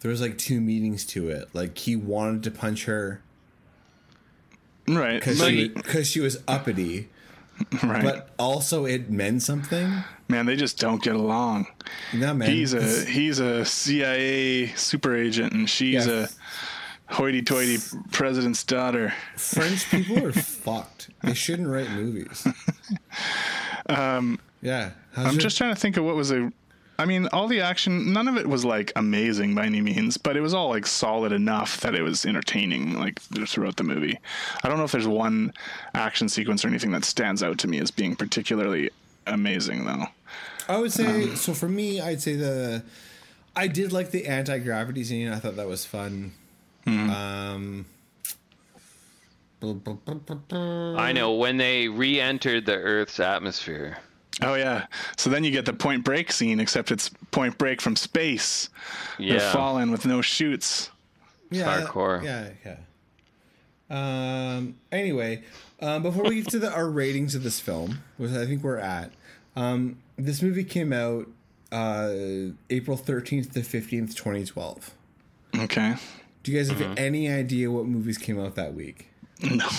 there's 0.01 0.21
like 0.21 0.39
two 0.39 0.61
meanings 0.61 1.05
to 1.07 1.29
it. 1.29 1.49
Like 1.53 1.77
he 1.79 1.97
wanted 1.97 2.43
to 2.45 2.51
punch 2.51 2.85
her 2.87 3.21
Right. 4.89 5.21
because 5.21 5.39
she 5.41 5.69
because 5.69 6.07
she 6.09 6.21
was 6.21 6.43
uppity, 6.49 7.09
right. 7.83 8.03
but 8.03 8.31
also 8.39 8.87
it 8.87 9.11
meant 9.11 9.43
something. 9.43 10.03
Man, 10.29 10.47
they 10.47 10.57
just 10.57 10.79
don't 10.79 11.03
get 11.03 11.15
along. 11.17 11.67
No 12.15 12.33
man, 12.35 12.51
He's 12.51 12.73
a 12.75 13.05
he's 13.05 13.39
a 13.41 13.65
CIA 13.65 14.69
super 14.77 15.15
agent, 15.15 15.53
and 15.53 15.69
she's 15.69 16.07
Yeah. 16.07 16.13
a 16.13 16.29
hoity-toity 17.11 17.79
president's 18.13 18.65
daughter. 18.65 19.13
French 19.37 19.89
people 19.91 20.25
are 20.25 20.33
fucked. 20.63 21.11
They 21.23 21.35
shouldn't 21.35 21.69
write 21.69 21.91
movies. 21.91 22.47
Um. 23.87 24.39
Yeah. 24.63 24.91
How's 25.13 25.27
I'm 25.27 25.33
your- 25.33 25.41
just 25.41 25.57
trying 25.59 25.75
to 25.75 25.81
think 25.81 25.97
of 25.97 26.05
what 26.05 26.15
was 26.15 26.31
a. 26.31 26.53
I 26.99 27.07
mean, 27.07 27.29
all 27.33 27.49
the 27.49 27.63
action, 27.63 28.13
none 28.13 28.29
of 28.29 28.37
it 28.37 28.47
was 28.47 28.63
like 28.65 28.93
amazing 28.95 29.55
by 29.55 29.65
any 29.65 29.81
means, 29.81 30.19
but 30.19 30.37
it 30.37 30.43
was 30.43 30.53
all 30.53 30.69
like 30.69 30.87
solid 30.87 31.33
enough 31.33 31.81
that 31.81 31.95
it 31.95 32.03
was 32.03 32.27
entertaining 32.27 32.93
like 33.01 33.19
throughout 33.21 33.77
the 33.77 33.85
movie. 33.85 34.19
I 34.63 34.69
don't 34.69 34.77
know 34.77 34.85
if 34.85 34.93
there's 34.93 35.09
one 35.09 35.53
action 35.95 36.29
sequence 36.29 36.63
or 36.65 36.69
anything 36.69 36.91
that 36.93 37.05
stands 37.07 37.43
out 37.43 37.57
to 37.61 37.69
me 37.69 37.79
as 37.81 37.91
being 37.91 38.15
particularly 38.17 38.91
amazing, 39.27 39.87
though. 39.87 40.05
I 40.69 40.77
would 40.79 40.93
say 40.93 41.35
so. 41.37 41.55
For 41.55 41.69
me, 41.69 42.01
I'd 42.03 42.21
say 42.21 42.37
the 42.37 42.83
I 43.57 43.67
did 43.67 43.93
like 43.93 44.11
the 44.11 44.27
anti 44.27 44.59
gravity 44.59 45.03
scene. 45.03 45.29
I 45.33 45.39
thought 45.39 45.57
that 45.57 45.69
was 45.69 45.87
fun. 45.87 46.33
Um. 46.87 47.87
I 49.63 51.13
know 51.13 51.35
when 51.35 51.59
they 51.59 51.87
re-entered 51.89 52.65
the 52.65 52.77
Earth's 52.77 53.21
atmosphere. 53.21 53.99
Oh 54.43 54.55
yeah. 54.55 54.87
So 55.19 55.29
then 55.29 55.45
you 55.45 55.51
get 55.51 55.67
the 55.67 55.75
Point 55.75 56.03
Break 56.03 56.33
scene, 56.33 56.61
except 56.61 56.91
it's 56.91 57.11
Point 57.31 57.59
Break 57.59 57.83
from 57.83 57.95
space. 57.97 58.71
They're 59.19 59.37
Yeah. 59.37 59.53
falling 59.53 59.91
with 59.91 60.07
no 60.07 60.23
shoots. 60.23 60.89
Yeah, 61.51 61.83
hardcore. 61.83 62.23
Yeah, 62.25 62.51
yeah. 62.65 62.77
Um. 63.91 64.77
Anyway, 64.93 65.43
um, 65.81 66.03
before 66.03 66.25
we 66.25 66.37
get 66.37 66.49
to 66.53 66.59
the 66.59 66.73
our 66.73 66.89
ratings 66.89 67.35
of 67.35 67.43
this 67.43 67.61
film, 67.61 67.99
which 68.17 68.31
I 68.31 68.47
think 68.47 68.63
we're 68.63 68.79
at, 68.79 69.11
um, 69.57 69.99
this 70.17 70.41
movie 70.41 70.65
came 70.65 70.93
out 70.93 71.29
uh, 71.73 72.13
April 72.71 72.97
thirteenth 72.97 73.53
to 73.55 73.63
fifteenth, 73.63 74.15
twenty 74.17 74.45
twelve. 74.47 74.95
Okay. 75.55 75.97
Do 76.43 76.53
you 76.53 76.59
guys 76.59 76.69
have 76.69 76.79
Mm-hmm. 76.79 76.95
any 76.97 77.29
idea 77.31 77.71
what 77.71 77.87
movies 77.87 78.19
came 78.19 78.39
out 78.41 78.55
that 78.57 78.75
week? 78.75 79.09
No. 79.43 79.67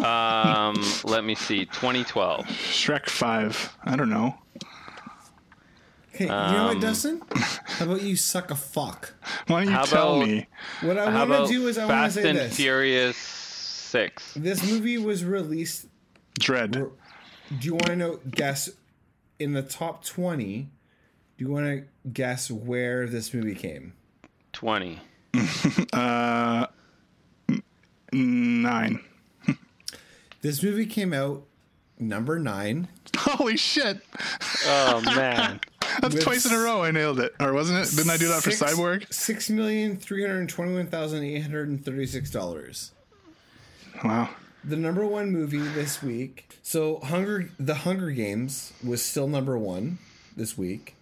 Um, 0.00 0.82
let 1.04 1.24
me 1.24 1.34
see, 1.34 1.66
2012. 1.66 2.46
Shrek 2.46 3.06
Five. 3.10 3.76
I 3.84 3.96
don't 3.96 4.08
know. 4.08 4.34
Okay, 6.14 6.24
you 6.24 6.30
know 6.30 6.66
what, 6.66 6.76
Um, 6.76 6.80
Dustin? 6.80 7.22
How 7.34 7.84
about 7.84 8.00
you 8.02 8.16
suck 8.16 8.50
a 8.50 8.54
fuck? 8.56 9.12
Why 9.46 9.60
don't 9.64 9.72
you 9.72 9.76
How 9.78 9.84
tell 9.84 10.16
about- 10.16 10.28
me? 10.28 10.46
What 10.80 10.96
I 10.96 11.10
How 11.10 11.26
want 11.26 11.48
to 11.48 11.52
do 11.52 11.68
is 11.68 11.76
I 11.76 11.84
want 11.86 12.12
to 12.12 12.20
say 12.22 12.22
this. 12.22 12.32
Fast 12.32 12.44
and. 12.46 12.52
Furious 12.54 13.16
6? 13.16 14.34
This 14.36 14.70
movie 14.70 14.96
was 14.96 15.22
released. 15.24 15.86
Dread. 16.38 16.72
Do 16.72 16.92
you 17.60 17.72
want 17.74 17.86
to 17.86 17.96
know? 17.96 18.20
Guess 18.30 18.70
in 19.38 19.52
the 19.52 19.62
top 19.62 20.04
twenty. 20.04 20.70
Do 21.36 21.44
you 21.44 21.50
want 21.50 21.66
to 21.66 21.84
guess 22.10 22.50
where 22.50 23.06
this 23.06 23.34
movie 23.34 23.54
came? 23.54 23.92
20. 24.52 25.00
Uh, 25.92 26.66
nine. 28.12 29.00
This 30.42 30.62
movie 30.62 30.86
came 30.86 31.12
out 31.12 31.42
number 31.98 32.38
nine. 32.38 32.88
Holy 33.14 33.58
shit! 33.58 33.98
Oh, 34.64 35.02
man. 35.04 35.60
That's 36.00 36.14
With 36.14 36.24
twice 36.24 36.46
in 36.46 36.52
a 36.54 36.58
row 36.58 36.82
I 36.82 36.92
nailed 36.92 37.20
it. 37.20 37.34
Or 37.38 37.52
wasn't 37.52 37.80
it? 37.80 37.94
Didn't 37.94 38.10
I 38.10 38.16
do 38.16 38.28
that 38.28 38.42
for 38.42 38.50
Six- 38.50 38.72
Cyborg? 38.72 39.12
Six 39.12 39.50
million 39.50 39.98
three 39.98 40.22
hundred 40.22 40.48
twenty-one 40.48 40.86
thousand 40.86 41.24
eight 41.24 41.42
hundred 41.42 41.68
and 41.68 41.84
thirty-six 41.84 42.30
dollars. 42.30 42.92
Wow. 44.02 44.30
The 44.64 44.76
number 44.76 45.04
one 45.04 45.30
movie 45.30 45.58
this 45.58 46.02
week. 46.02 46.58
So 46.62 47.00
Hunger, 47.00 47.50
The 47.58 47.74
Hunger 47.74 48.10
Games 48.10 48.72
was 48.82 49.02
still 49.02 49.28
number 49.28 49.58
one 49.58 49.98
this 50.36 50.56
week. 50.56 50.94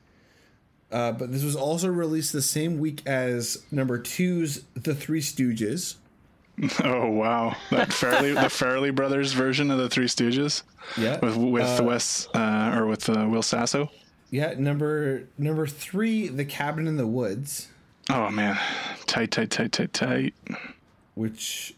Uh, 0.90 1.12
but 1.12 1.30
this 1.32 1.44
was 1.44 1.54
also 1.56 1.88
released 1.88 2.32
the 2.32 2.40
same 2.42 2.78
week 2.78 3.02
as 3.06 3.62
number 3.70 3.98
two's 3.98 4.62
The 4.74 4.94
Three 4.94 5.20
Stooges. 5.20 5.96
Oh 6.82 7.08
wow, 7.10 7.54
that 7.70 7.90
Farrelly 7.90 8.34
the 8.34 8.48
Farrelly 8.48 8.92
brothers 8.92 9.32
version 9.32 9.70
of 9.70 9.78
the 9.78 9.88
Three 9.88 10.06
Stooges. 10.06 10.62
Yeah, 10.96 11.18
with 11.20 11.36
with 11.36 11.80
Uh, 11.80 11.84
Wes 11.84 12.26
uh, 12.34 12.74
or 12.76 12.86
with 12.86 13.08
uh, 13.08 13.26
Will 13.28 13.42
Sasso. 13.42 13.90
Yeah, 14.30 14.54
number 14.58 15.24
number 15.38 15.66
three, 15.68 16.26
The 16.26 16.44
Cabin 16.44 16.88
in 16.88 16.96
the 16.96 17.06
Woods. 17.06 17.68
Oh 18.10 18.28
man, 18.30 18.58
tight, 19.06 19.30
tight, 19.30 19.50
tight, 19.52 19.70
tight, 19.70 19.92
tight. 19.92 20.34
Which 21.14 21.74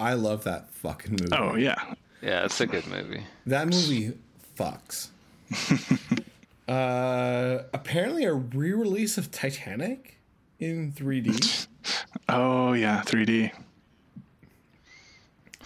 I 0.00 0.14
love 0.14 0.42
that 0.44 0.70
fucking 0.72 1.12
movie. 1.12 1.28
Oh 1.36 1.54
yeah, 1.54 1.94
Yeah, 2.22 2.44
it's 2.44 2.60
a 2.60 2.66
good 2.66 2.86
movie. 2.88 3.22
That 3.46 3.66
movie 3.68 4.14
fucks. 4.58 5.08
uh, 6.72 7.64
apparently, 7.74 8.24
a 8.24 8.32
re-release 8.32 9.18
of 9.18 9.30
Titanic 9.30 10.18
in 10.58 10.92
3D. 10.92 11.66
Oh 12.28 12.72
yeah, 12.72 13.02
3D. 13.04 13.52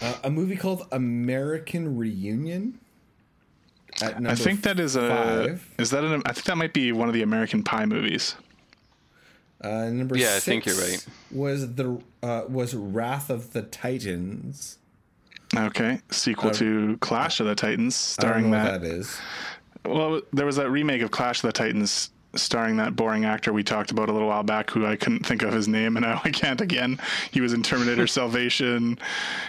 Uh, 0.01 0.13
a 0.23 0.29
movie 0.29 0.55
called 0.55 0.87
American 0.91 1.95
Reunion. 1.95 2.79
At 4.01 4.25
I 4.27 4.33
think 4.35 4.63
that 4.63 4.79
is 4.79 4.95
a. 4.95 5.07
five. 5.07 5.69
Is 5.77 5.91
that 5.91 6.03
an? 6.03 6.23
I 6.25 6.33
think 6.33 6.45
that 6.45 6.57
might 6.57 6.73
be 6.73 6.91
one 6.91 7.07
of 7.07 7.13
the 7.13 7.21
American 7.21 7.63
Pie 7.63 7.85
movies. 7.85 8.35
Uh, 9.61 9.85
number 9.85 10.17
Yeah, 10.17 10.35
I 10.35 10.39
think 10.39 10.65
you're 10.65 10.75
right. 10.75 11.05
Was 11.31 11.75
the 11.75 12.01
uh, 12.23 12.43
was 12.49 12.73
Wrath 12.75 13.29
of 13.29 13.53
the 13.53 13.61
Titans? 13.61 14.79
Okay, 15.55 16.01
sequel 16.11 16.49
Uh, 16.49 16.53
to 16.53 16.97
Clash 17.01 17.39
of 17.39 17.45
the 17.45 17.55
Titans, 17.55 18.17
I 18.19 18.23
don't 18.23 18.29
starring 18.31 18.51
know 18.51 18.57
what 18.57 18.63
that. 18.63 18.81
that 18.81 18.87
is. 18.87 19.17
Well, 19.87 20.21
there 20.33 20.45
was 20.45 20.55
that 20.57 20.69
remake 20.69 21.01
of 21.01 21.11
Clash 21.11 21.43
of 21.43 21.47
the 21.47 21.53
Titans 21.53 22.09
starring 22.35 22.77
that 22.77 22.95
boring 22.95 23.25
actor 23.25 23.51
we 23.51 23.63
talked 23.63 23.89
about 23.89 24.09
a 24.09 24.11
little 24.11 24.27
while 24.27 24.43
back 24.43 24.69
who 24.69 24.85
I 24.85 24.95
couldn't 24.95 25.25
think 25.25 25.41
of 25.41 25.51
his 25.53 25.67
name 25.67 25.97
and 25.97 26.05
now 26.05 26.21
I 26.23 26.29
can't 26.29 26.61
again. 26.61 26.99
He 27.31 27.41
was 27.41 27.53
in 27.53 27.63
Terminator 27.63 28.05
Salvation. 28.07 28.99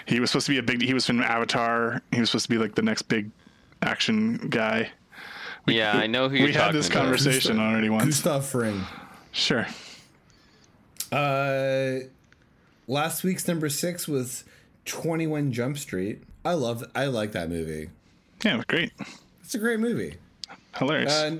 He 0.06 0.20
was 0.20 0.30
supposed 0.30 0.46
to 0.46 0.52
be 0.52 0.58
a 0.58 0.62
big 0.62 0.80
he 0.80 0.94
was 0.94 1.04
from 1.06 1.20
Avatar. 1.20 2.00
He 2.12 2.20
was 2.20 2.30
supposed 2.30 2.46
to 2.46 2.50
be 2.50 2.56
like 2.58 2.74
the 2.76 2.82
next 2.82 3.02
big 3.02 3.30
action 3.82 4.36
guy. 4.48 4.90
yeah, 5.66 5.92
I 5.96 6.06
know 6.06 6.28
who 6.28 6.36
you're 6.36 6.46
we 6.46 6.52
talking 6.52 6.66
had 6.66 6.74
this 6.74 6.88
about. 6.88 7.02
conversation 7.02 7.58
already 7.60 7.90
once. 7.90 8.04
Gustav 8.22 8.46
Fring. 8.46 8.82
Sure. 9.32 9.66
Uh, 11.12 12.00
last 12.86 13.24
week's 13.24 13.46
number 13.48 13.68
six 13.68 14.06
was 14.08 14.44
Twenty 14.84 15.26
One 15.26 15.52
Jump 15.52 15.78
Street. 15.78 16.22
I 16.44 16.54
love. 16.54 16.84
I 16.94 17.06
like 17.06 17.32
that 17.32 17.48
movie. 17.50 17.90
Yeah, 18.44 18.54
it 18.54 18.56
was 18.56 18.64
great. 18.66 18.92
It's 19.42 19.54
a 19.54 19.58
great 19.58 19.80
movie. 19.80 20.14
Hilarious. 20.78 21.12
Uh, 21.12 21.38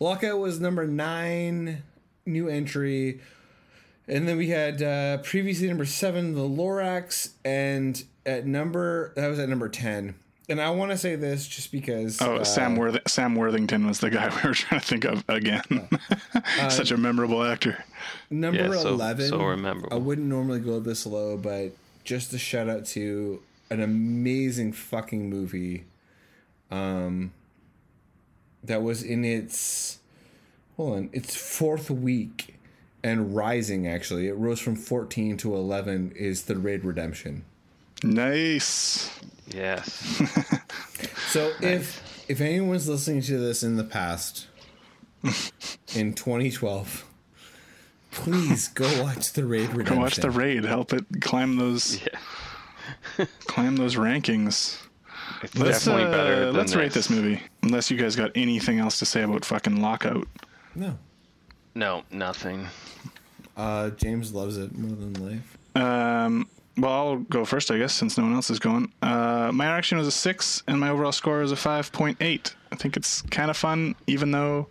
Lockout 0.00 0.38
was 0.38 0.60
number 0.60 0.86
nine, 0.86 1.82
new 2.26 2.48
entry. 2.48 3.20
And 4.08 4.26
then 4.26 4.36
we 4.36 4.48
had 4.48 4.82
uh, 4.82 5.18
previously 5.18 5.68
number 5.68 5.84
seven, 5.84 6.34
the 6.34 6.40
Lorax, 6.40 7.30
and 7.44 8.02
at 8.26 8.46
number 8.46 9.12
that 9.14 9.28
was 9.28 9.38
at 9.38 9.48
number 9.48 9.68
ten. 9.68 10.16
And 10.48 10.60
I 10.60 10.70
want 10.70 10.90
to 10.90 10.98
say 10.98 11.14
this 11.14 11.46
just 11.46 11.70
because 11.70 12.20
Oh, 12.20 12.36
uh, 12.38 12.44
Sam 12.44 12.74
Worth- 12.76 13.08
Sam 13.08 13.36
Worthington 13.36 13.86
was 13.86 14.00
the 14.00 14.10
guy 14.10 14.28
we 14.42 14.48
were 14.48 14.54
trying 14.54 14.80
to 14.80 14.86
think 14.86 15.04
of 15.04 15.24
again. 15.28 15.62
Such 16.68 16.90
a 16.90 16.96
memorable 16.96 17.42
actor. 17.44 17.84
number 18.28 18.60
Yeah, 18.60 18.72
so- 18.82 18.88
eleven. 18.88 19.28
so 19.28 19.38
memorable. 19.56 19.88
I 19.92 19.96
wouldn't 19.98 20.26
normally 20.26 20.58
go 20.60 20.80
this 20.80 21.06
low, 21.06 21.36
but 21.36 21.70
just 22.04 22.32
a 22.34 22.38
shout 22.38 22.68
out 22.68 22.84
to 22.86 23.40
an 23.70 23.80
amazing 23.80 24.72
fucking 24.72 25.30
movie. 25.30 25.84
Um, 26.72 27.32
that 28.64 28.82
was 28.82 29.02
in 29.02 29.24
its 29.24 29.98
hold 30.76 30.96
on, 30.96 31.10
its 31.12 31.34
fourth 31.34 31.90
week 31.90 32.58
and 33.02 33.34
rising. 33.34 33.86
Actually, 33.86 34.28
it 34.28 34.34
rose 34.34 34.60
from 34.60 34.76
fourteen 34.76 35.36
to 35.38 35.54
eleven. 35.54 36.12
Is 36.16 36.44
the 36.44 36.56
Raid 36.56 36.84
Redemption? 36.84 37.44
Nice. 38.02 39.10
Yes. 39.48 40.20
So 41.32 41.50
if 41.62 42.28
if 42.28 42.42
anyone's 42.42 42.86
listening 42.86 43.22
to 43.22 43.38
this 43.38 43.62
in 43.62 43.76
the 43.76 43.84
past, 43.84 44.48
in 45.94 46.12
2012, 46.12 47.06
please 48.10 48.68
go 48.68 49.02
watch 49.02 49.32
the 49.32 49.46
Raid 49.46 49.70
Redemption. 49.70 49.94
Go 49.96 50.02
watch 50.02 50.16
the 50.16 50.30
raid. 50.30 50.64
Help 50.66 50.92
it 50.92 51.06
climb 51.22 51.56
those 51.56 52.02
yeah. 52.02 53.26
climb 53.46 53.76
those 53.76 53.96
rankings. 53.96 54.78
It's 55.42 55.54
Let's, 55.56 55.84
definitely 55.84 56.04
uh, 56.04 56.10
better 56.10 56.46
than 56.46 56.54
let's 56.54 56.74
rate 56.74 56.92
this 56.92 57.10
movie. 57.10 57.40
Unless 57.62 57.90
you 57.90 57.96
guys 57.96 58.14
got 58.14 58.30
anything 58.34 58.78
else 58.78 58.98
to 59.00 59.04
say 59.04 59.22
about 59.22 59.44
fucking 59.44 59.82
Lockout. 59.82 60.28
No. 60.74 60.96
No, 61.74 62.02
nothing. 62.10 62.68
Uh, 63.56 63.90
James 63.90 64.32
loves 64.32 64.56
it 64.56 64.76
more 64.76 64.96
than 64.96 65.14
life. 65.14 65.58
Um, 65.74 66.48
well, 66.76 66.92
I'll 66.92 67.16
go 67.16 67.44
first, 67.44 67.70
I 67.70 67.78
guess, 67.78 67.92
since 67.92 68.16
no 68.16 68.24
one 68.24 68.34
else 68.34 68.50
is 68.50 68.58
going. 68.58 68.92
Uh, 69.02 69.50
my 69.52 69.66
reaction 69.66 69.98
was 69.98 70.06
a 70.06 70.12
six, 70.12 70.62
and 70.68 70.78
my 70.78 70.90
overall 70.90 71.12
score 71.12 71.42
is 71.42 71.52
a 71.52 71.56
five 71.56 71.90
point 71.92 72.18
eight. 72.20 72.54
I 72.70 72.76
think 72.76 72.96
it's 72.96 73.22
kind 73.22 73.50
of 73.50 73.56
fun, 73.56 73.94
even 74.06 74.30
though 74.30 74.68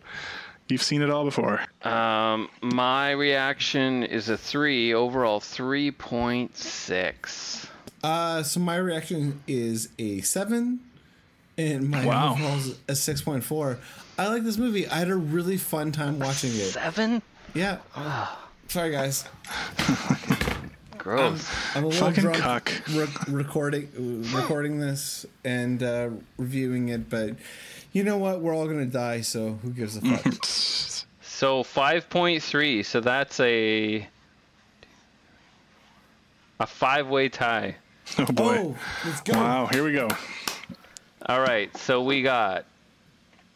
you've 0.69 0.81
seen 0.81 1.01
it 1.01 1.09
all 1.09 1.25
before. 1.25 1.61
Um, 1.83 2.49
my 2.61 3.11
reaction 3.11 4.03
is 4.03 4.29
a 4.29 4.37
three 4.37 4.93
overall, 4.93 5.39
three 5.39 5.91
point 5.91 6.57
six. 6.57 7.67
Uh, 8.03 8.41
so 8.43 8.59
my 8.59 8.75
reaction 8.77 9.41
is 9.47 9.89
a 9.99 10.21
seven, 10.21 10.79
and 11.57 11.89
my 11.89 12.05
Wow. 12.05 12.33
overall 12.33 12.57
is 12.57 12.75
a 12.87 12.95
six 12.95 13.21
point 13.21 13.43
four. 13.43 13.77
I 14.17 14.27
like 14.27 14.43
this 14.43 14.57
movie. 14.57 14.87
I 14.87 14.95
had 14.95 15.09
a 15.09 15.15
really 15.15 15.57
fun 15.57 15.91
time 15.91 16.19
watching 16.19 16.49
it. 16.51 16.71
Seven? 16.73 17.21
Yeah. 17.53 17.77
Sorry, 18.67 18.91
guys. 18.91 19.25
Gross. 20.97 21.49
I'm 21.75 21.83
a 21.83 21.87
little 21.87 22.07
Fucking 22.07 22.23
drunk 22.23 22.37
cuck. 22.37 22.71
re- 22.91 23.07
recording 23.27 24.23
recording 24.33 24.79
this 24.79 25.25
and 25.43 25.81
uh, 25.81 26.09
reviewing 26.37 26.89
it, 26.89 27.09
but 27.09 27.35
you 27.91 28.03
know 28.03 28.17
what? 28.17 28.39
We're 28.41 28.55
all 28.55 28.67
gonna 28.67 28.85
die, 28.85 29.21
so 29.21 29.53
who 29.63 29.69
gives 29.71 29.97
a 29.97 30.01
fuck? 30.01 30.45
So 31.23 31.63
five 31.63 32.07
point 32.07 32.43
three. 32.43 32.83
So 32.83 32.99
that's 33.01 33.39
a 33.39 34.07
a 36.59 36.67
five 36.67 37.07
way 37.07 37.29
tie. 37.29 37.77
Oh 38.17 38.25
boy! 38.25 38.57
oh, 38.59 38.77
let's 39.05 39.21
go. 39.21 39.33
wow, 39.33 39.65
here 39.67 39.83
we 39.83 39.93
go. 39.93 40.07
All 41.25 41.39
right. 41.41 41.75
So 41.77 42.03
we 42.03 42.21
got 42.21 42.65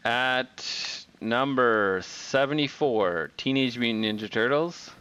at 0.04 1.06
number 1.22 2.02
seventy 2.04 2.68
four, 2.68 3.32
Teenage 3.38 3.78
Mutant 3.78 4.20
Ninja 4.22 4.30
Turtles. 4.32 4.92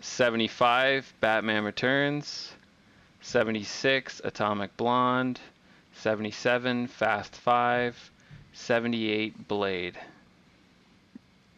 75 0.00 1.14
Batman 1.20 1.64
Returns, 1.64 2.52
76 3.22 4.20
Atomic 4.22 4.76
Blonde, 4.76 5.40
77 5.94 6.88
Fast 6.88 7.34
5, 7.36 8.10
78 8.52 9.48
Blade. 9.48 9.98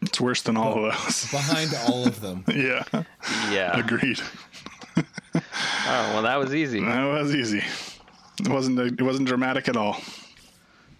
It's 0.01 0.21
worse 0.21 0.43
than 0.43 0.55
all 0.55 0.85
of 0.85 0.93
those. 0.93 1.29
Behind 1.29 1.71
all 1.89 2.07
of 2.07 2.21
them. 2.21 2.45
yeah, 2.53 2.83
Yeah. 3.51 3.77
agreed. 3.77 4.21
Oh, 5.89 6.13
well 6.13 6.23
that 6.23 6.35
was 6.35 6.53
easy. 6.53 6.81
That 6.83 7.05
was 7.05 7.33
easy. 7.33 7.63
It 8.41 8.49
wasn't. 8.49 8.77
It 8.99 9.01
wasn't 9.01 9.27
dramatic 9.27 9.69
at 9.69 9.77
all. 9.77 9.97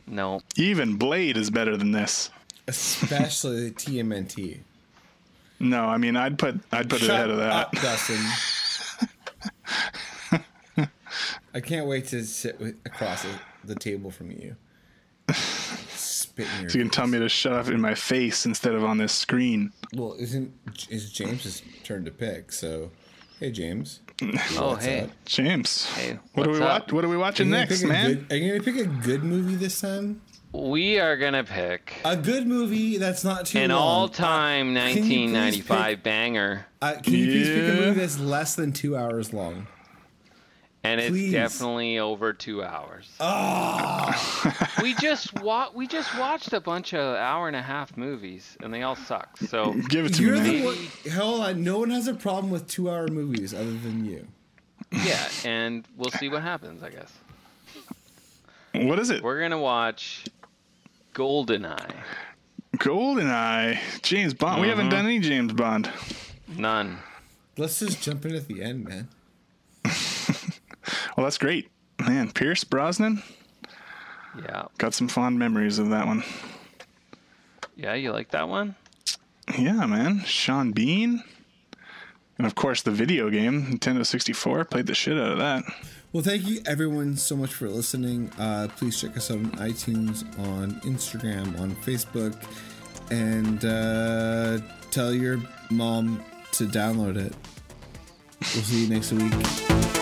No. 0.08 0.40
Even 0.56 0.96
Blade 0.96 1.36
is 1.36 1.50
better 1.50 1.76
than 1.76 1.92
this. 1.92 2.30
Especially 2.68 3.72
TMNT. 3.72 4.60
No, 5.60 5.86
I 5.86 5.98
mean 5.98 6.16
I'd 6.16 6.40
put 6.40 6.60
I'd 6.72 6.90
put 6.90 7.04
it 7.04 7.10
ahead 7.10 7.30
of 7.30 7.38
that. 7.38 7.52
up, 7.52 7.72
Dustin. 7.74 8.22
I 11.54 11.60
can't 11.60 11.88
wait 11.88 12.06
to 12.08 12.24
sit 12.24 12.60
with, 12.60 12.76
across 12.86 13.24
the, 13.24 13.30
the 13.66 13.76
table 13.76 14.12
from 14.12 14.32
you. 14.32 14.56
Spit 15.90 16.48
So 16.68 16.78
you 16.78 16.84
can 16.84 16.90
tell 16.90 17.08
me 17.08 17.20
to 17.20 17.28
shut 17.28 17.54
up 17.54 17.68
in 17.68 17.82
my 17.82 17.96
face 17.96 18.46
instead 18.46 18.74
of 18.74 18.84
on 18.84 18.98
this 18.98 19.12
screen. 19.12 19.74
Well, 19.94 20.16
isn't 20.20 20.54
is 20.90 21.12
James's 21.12 21.62
turn 21.84 22.06
to 22.06 22.12
pick? 22.12 22.52
So, 22.52 22.92
hey 23.40 23.52
James. 23.52 24.02
Oh, 24.22 24.72
What's 24.72 24.86
hey. 24.86 25.02
up? 25.02 25.10
James, 25.26 25.86
Hey, 25.94 26.18
what 26.34 26.48
are 26.48 26.52
we 26.52 26.60
what's 26.60 26.70
watch? 26.86 26.92
What 26.94 27.06
are 27.06 27.10
we 27.10 27.18
watching 27.18 27.50
next, 27.52 27.84
man? 27.84 28.26
Good, 28.28 28.32
are 28.32 28.36
you 28.38 28.52
gonna 28.60 28.64
pick 28.64 28.78
a 28.78 28.86
good 28.88 29.24
movie 29.24 29.56
this 29.56 29.80
time? 29.80 30.22
We 30.54 30.98
are 31.00 31.18
going 31.18 31.34
to 31.34 31.44
pick 31.44 31.94
A 32.06 32.16
good 32.16 32.48
movie 32.48 32.98
that's 32.98 33.24
not 33.24 33.46
too 33.46 33.60
an 33.60 33.70
long. 33.70 33.78
all-time 33.80 34.74
can 34.74 34.96
you 34.96 35.02
please 35.02 35.34
1995 35.34 36.04
banger 36.04 36.66
Uh, 36.82 36.94
can 37.04 37.14
you 37.14 37.26
please 37.28 37.48
pick 37.50 37.70
a 37.70 37.74
movie 37.80 38.00
that's 38.00 38.18
less 38.20 38.56
than 38.56 38.72
two 38.72 38.96
hours 38.98 39.34
long? 39.34 39.68
And 40.88 41.02
it's 41.02 41.10
Please. 41.10 41.32
definitely 41.32 42.00
over 42.00 42.34
2 42.34 42.64
hours. 42.64 43.08
we 44.82 44.94
just 44.96 45.34
wa- 45.42 45.70
we 45.74 45.88
just 45.88 46.18
watched 46.18 46.54
a 46.54 46.60
bunch 46.62 46.94
of 46.94 47.16
hour 47.18 47.48
and 47.48 47.56
a 47.56 47.62
half 47.62 47.96
movies 47.98 48.58
and 48.62 48.74
they 48.74 48.84
all 48.84 48.96
suck. 48.96 49.38
So 49.38 49.74
Give 49.90 50.06
it 50.06 50.14
to 50.16 50.24
You're 50.24 50.42
me. 50.42 50.60
the 50.62 50.66
one. 50.66 50.78
Hold 51.14 51.42
on. 51.42 51.64
No 51.64 51.80
one 51.80 51.90
has 51.90 52.08
a 52.08 52.14
problem 52.14 52.50
with 52.52 52.68
two-hour 52.68 53.08
movies 53.10 53.54
other 53.54 53.74
than 53.74 54.06
you. 54.06 54.28
yeah, 54.92 55.28
and 55.44 55.86
we'll 55.98 56.12
see 56.12 56.30
what 56.30 56.42
happens, 56.44 56.82
I 56.84 56.90
guess. 56.90 57.12
What 58.74 59.00
is 59.00 59.10
it? 59.10 59.24
We're 59.24 59.40
going 59.40 59.52
to 59.52 59.58
watch 59.58 60.26
Goldeneye. 61.14 61.94
Goldeneye, 62.78 63.80
James 64.04 64.34
Bond. 64.34 64.62
We 64.62 64.68
haven't 64.68 64.88
Mhm. 64.88 64.92
done 64.92 65.06
any 65.06 65.20
James 65.20 65.52
Bond. 65.54 65.90
None. 66.48 67.00
Let's 67.58 67.80
just 67.80 68.02
jump 68.04 68.24
in 68.26 68.36
at 68.36 68.48
the 68.48 68.62
end, 68.62 68.86
man. 68.88 69.08
Well, 71.18 71.24
that's 71.24 71.40
great, 71.40 71.72
man. 72.00 72.32
Pierce 72.32 72.64
Brosnan. 72.64 73.24
Yeah. 74.40 74.66
Got 74.78 74.94
some 74.94 75.08
fond 75.08 75.40
memories 75.40 75.80
of 75.80 75.90
that 75.90 76.06
one. 76.06 76.24
Yeah, 77.76 77.96
you 77.96 78.12
like 78.12 78.30
that 78.32 78.48
one? 78.48 78.76
Yeah, 79.58 79.88
man. 79.88 80.20
Sean 80.26 80.74
Bean. 80.74 81.24
And 82.38 82.46
of 82.46 82.54
course, 82.54 82.84
the 82.84 82.92
video 82.92 83.32
game, 83.32 83.66
Nintendo 83.66 84.06
64. 84.06 84.66
Played 84.66 84.86
the 84.86 84.94
shit 84.94 85.18
out 85.18 85.32
of 85.32 85.38
that. 85.40 85.64
Well, 86.14 86.22
thank 86.22 86.48
you 86.48 86.62
everyone 86.68 87.18
so 87.18 87.36
much 87.36 87.52
for 87.52 87.68
listening. 87.68 88.32
Uh, 88.38 88.68
please 88.78 89.02
check 89.02 89.18
us 89.18 89.32
out 89.32 89.38
on 89.38 89.52
iTunes, 89.54 90.24
on 90.48 90.74
Instagram, 90.82 91.60
on 91.60 91.76
Facebook, 91.78 92.36
and 93.10 93.66
uh, 93.66 94.60
tell 94.92 95.12
your 95.12 95.42
mom 95.72 96.24
to 96.54 96.66
download 96.66 97.18
it. 97.18 97.34
We'll 98.40 98.64
see 98.64 98.86
you 98.86 98.90
next 98.90 99.12
week. 99.14 99.97